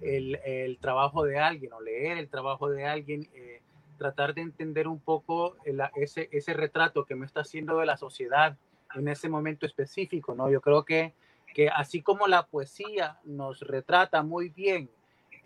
el, 0.00 0.36
el 0.44 0.78
trabajo 0.78 1.24
de 1.24 1.38
alguien 1.38 1.72
o 1.72 1.80
leer 1.80 2.18
el 2.18 2.28
trabajo 2.28 2.68
de 2.68 2.86
alguien, 2.86 3.28
eh, 3.34 3.60
tratar 3.98 4.34
de 4.34 4.42
entender 4.42 4.88
un 4.88 4.98
poco 4.98 5.56
ese, 5.94 6.28
ese 6.32 6.54
retrato 6.54 7.04
que 7.04 7.14
me 7.14 7.26
está 7.26 7.40
haciendo 7.40 7.78
de 7.78 7.86
la 7.86 7.96
sociedad 7.96 8.56
en 8.94 9.08
ese 9.08 9.28
momento 9.28 9.64
específico, 9.66 10.34
¿no? 10.34 10.50
Yo 10.50 10.60
creo 10.60 10.84
que, 10.84 11.14
que 11.54 11.68
así 11.68 12.02
como 12.02 12.26
la 12.26 12.46
poesía 12.46 13.18
nos 13.24 13.60
retrata 13.60 14.22
muy 14.22 14.48
bien 14.48 14.90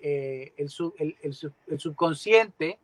eh, 0.01 0.53
el, 0.57 0.71
el, 0.99 1.17
el, 1.23 1.81
subconsciente 1.81 2.79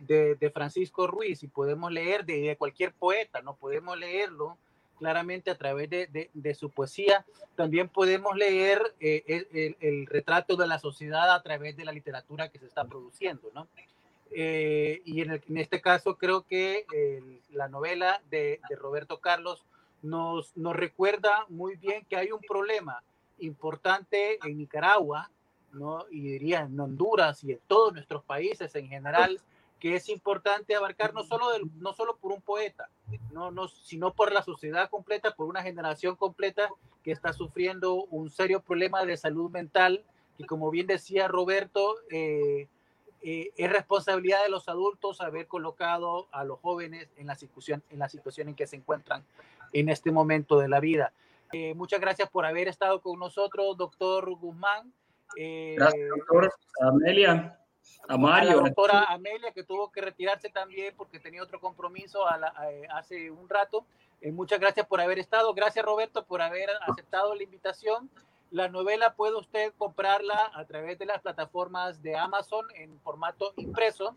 de, 0.00 0.34
de, 0.34 0.50
Francisco 0.50 1.06
Ruiz 1.06 1.42
y 1.42 1.48
podemos 1.48 1.90
leer 1.90 2.24
de, 2.24 2.40
de, 2.40 2.56
cualquier 2.56 2.92
poeta, 2.92 3.40
no 3.42 3.56
podemos 3.56 3.98
leerlo 3.98 4.58
claramente 4.98 5.50
a 5.50 5.56
través 5.56 5.90
de, 5.90 6.54
su 6.54 6.70
poesía, 6.70 7.24
también 7.54 7.88
podemos 7.88 8.36
leer 8.36 8.94
eh, 9.00 9.76
el, 9.80 10.06
retrato 10.06 10.56
de 10.56 10.66
la 10.66 10.78
sociedad 10.78 11.34
a 11.34 11.42
través 11.42 11.76
de 11.76 11.84
la 11.84 11.92
literatura 11.92 12.48
que 12.48 12.58
se 12.58 12.66
está 12.66 12.84
produciendo, 12.84 13.50
¿no? 13.54 13.68
Eh, 14.32 15.02
y 15.04 15.20
en, 15.22 15.40
este 15.56 15.80
caso 15.80 16.16
creo 16.16 16.42
que 16.42 16.84
la 17.52 17.68
novela 17.68 18.20
de, 18.30 18.60
de 18.68 18.76
Roberto 18.76 19.20
Carlos 19.20 19.64
nos, 20.02 20.56
nos, 20.56 20.74
recuerda 20.74 21.46
muy 21.48 21.76
bien 21.76 22.04
que 22.08 22.16
hay 22.16 22.32
un 22.32 22.40
problema 22.40 23.02
importante 23.38 24.38
en 24.44 24.58
Nicaragua, 24.58 25.30
¿no? 25.72 26.06
y 26.10 26.20
diría 26.20 26.60
en 26.60 26.78
Honduras 26.78 27.42
y 27.44 27.52
en 27.52 27.60
todos 27.66 27.92
nuestros 27.92 28.24
países 28.24 28.74
en 28.74 28.88
general, 28.88 29.40
que 29.80 29.94
es 29.94 30.08
importante 30.08 30.74
abarcar 30.74 31.12
no 31.12 31.22
solo, 31.22 31.50
del, 31.50 31.64
no 31.78 31.92
solo 31.92 32.16
por 32.16 32.32
un 32.32 32.40
poeta, 32.40 32.88
no, 33.30 33.50
no, 33.50 33.68
sino 33.68 34.12
por 34.12 34.32
la 34.32 34.42
sociedad 34.42 34.88
completa, 34.88 35.34
por 35.34 35.46
una 35.46 35.62
generación 35.62 36.16
completa 36.16 36.70
que 37.02 37.12
está 37.12 37.32
sufriendo 37.32 37.94
un 37.94 38.30
serio 38.30 38.60
problema 38.60 39.04
de 39.04 39.16
salud 39.16 39.50
mental, 39.50 40.04
y 40.38 40.44
como 40.44 40.70
bien 40.70 40.86
decía 40.86 41.28
Roberto, 41.28 41.96
eh, 42.10 42.68
eh, 43.22 43.52
es 43.56 43.72
responsabilidad 43.72 44.42
de 44.42 44.48
los 44.48 44.68
adultos 44.68 45.20
haber 45.20 45.46
colocado 45.46 46.28
a 46.32 46.44
los 46.44 46.60
jóvenes 46.60 47.08
en 47.16 47.26
la 47.26 47.34
situación 47.34 47.82
en, 47.90 47.98
la 47.98 48.08
situación 48.08 48.48
en 48.48 48.54
que 48.54 48.66
se 48.66 48.76
encuentran 48.76 49.24
en 49.72 49.88
este 49.88 50.10
momento 50.10 50.58
de 50.58 50.68
la 50.68 50.80
vida. 50.80 51.12
Eh, 51.52 51.74
muchas 51.74 52.00
gracias 52.00 52.28
por 52.28 52.44
haber 52.44 52.68
estado 52.68 53.00
con 53.00 53.18
nosotros, 53.18 53.76
doctor 53.76 54.34
Guzmán. 54.36 54.92
Gracias, 55.36 56.08
doctor 56.08 56.52
Amelia. 56.80 57.58
A 58.08 58.16
Mario. 58.16 58.50
A 58.50 58.54
la 58.56 58.62
doctora 58.62 59.04
Amelia, 59.04 59.52
que 59.52 59.64
tuvo 59.64 59.90
que 59.90 60.00
retirarse 60.00 60.48
también 60.48 60.94
porque 60.96 61.18
tenía 61.18 61.42
otro 61.42 61.60
compromiso 61.60 62.26
a 62.26 62.38
la, 62.38 62.48
a, 62.48 62.98
hace 62.98 63.30
un 63.30 63.48
rato. 63.48 63.84
muchas 64.32 64.60
gracias 64.60 64.86
por 64.86 65.00
haber 65.00 65.18
estado. 65.18 65.52
Gracias, 65.54 65.84
Roberto, 65.84 66.24
por 66.24 66.40
haber 66.40 66.70
aceptado 66.86 67.34
la 67.34 67.42
invitación. 67.42 68.10
La 68.50 68.68
novela 68.68 69.14
puede 69.14 69.34
usted 69.34 69.72
comprarla 69.76 70.52
a 70.54 70.64
través 70.66 70.98
de 70.98 71.06
las 71.06 71.20
plataformas 71.20 72.00
de 72.00 72.16
Amazon 72.16 72.64
en 72.76 73.00
formato 73.00 73.52
impreso, 73.56 74.14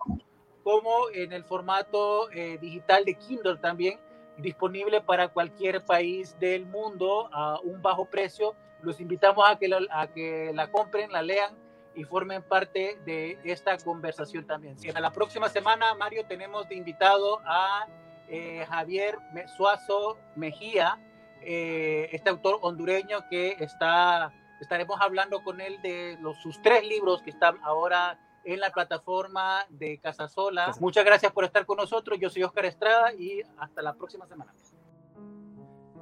como 0.64 1.10
en 1.14 1.34
el 1.34 1.44
formato 1.44 2.30
eh, 2.32 2.60
digital 2.60 3.06
de 3.06 3.16
Kindle 3.16 3.58
también, 3.58 4.00
disponible 4.38 5.02
para 5.02 5.30
cualquier 5.30 5.84
país 5.84 6.38
del 6.40 6.68
mundo 6.68 7.28
a 7.34 7.60
un 7.64 7.82
bajo 7.82 8.06
precio. 8.06 8.56
Los 8.84 9.02
invitamos 9.02 9.50
a 9.50 9.58
que, 9.58 9.68
la, 9.68 9.80
a 9.90 10.08
que 10.08 10.52
la 10.54 10.72
compren, 10.72 11.12
la 11.12 11.24
lean 11.24 11.69
y 11.96 12.04
formen 12.04 12.44
parte 12.44 13.00
de 13.06 13.40
esta 13.44 13.78
conversación 13.78 14.46
también. 14.46 14.78
Si 14.78 14.92
la 14.92 15.12
próxima 15.12 15.50
semana, 15.50 15.94
Mario, 15.96 16.26
tenemos 16.26 16.68
de 16.70 16.76
invitado 16.76 17.40
a 17.46 17.88
eh, 18.28 18.66
Javier 18.70 19.18
Suazo 19.58 20.18
Mejía, 20.36 21.00
eh, 21.42 22.10
este 22.12 22.30
autor 22.30 22.60
hondureño 22.62 23.20
que 23.30 23.56
está, 23.60 24.34
estaremos 24.62 25.00
hablando 25.02 25.44
con 25.44 25.62
él 25.62 25.82
de 25.82 26.18
los, 26.22 26.38
sus 26.38 26.62
tres 26.62 26.86
libros 26.88 27.22
que 27.22 27.32
están 27.32 27.58
ahora 27.64 28.20
en 28.44 28.60
la 28.60 28.72
plataforma 28.72 29.66
de 29.70 30.00
Casasola. 30.00 30.74
Muchas 30.80 31.06
gracias 31.06 31.32
por 31.32 31.44
estar 31.44 31.66
con 31.66 31.78
nosotros. 31.78 32.20
Yo 32.20 32.30
soy 32.30 32.44
Oscar 32.44 32.66
Estrada 32.66 33.14
y 33.14 33.42
hasta 33.58 33.82
la 33.82 33.94
próxima 33.94 34.28
semana. 34.28 34.54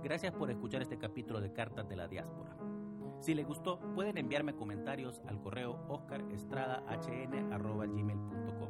Gracias 0.04 0.34
por 0.34 0.50
escuchar 0.50 0.82
este 0.82 0.98
capítulo 0.98 1.42
de 1.42 1.52
Cartas 1.52 1.88
de 1.90 1.96
la 1.96 2.08
Diáspora. 2.08 2.56
Si 3.20 3.34
les 3.34 3.46
gustó, 3.46 3.80
pueden 3.96 4.18
enviarme 4.18 4.56
comentarios 4.56 5.22
al 5.28 5.42
correo 5.42 5.78
oscarestradahn.gmail.com 5.90 8.70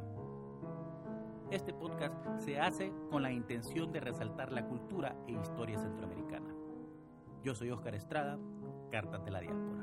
Este 1.51 1.73
podcast 1.73 2.15
se 2.39 2.59
hace 2.59 2.91
con 3.11 3.21
la 3.23 3.31
intención 3.31 3.91
de 3.91 3.99
resaltar 3.99 4.51
la 4.51 4.65
cultura 4.65 5.15
e 5.27 5.33
historia 5.33 5.77
centroamericana. 5.79 6.55
Yo 7.43 7.53
soy 7.55 7.71
Oscar 7.71 7.95
Estrada, 7.95 8.37
Cartas 8.89 9.25
de 9.25 9.31
la. 9.31 9.76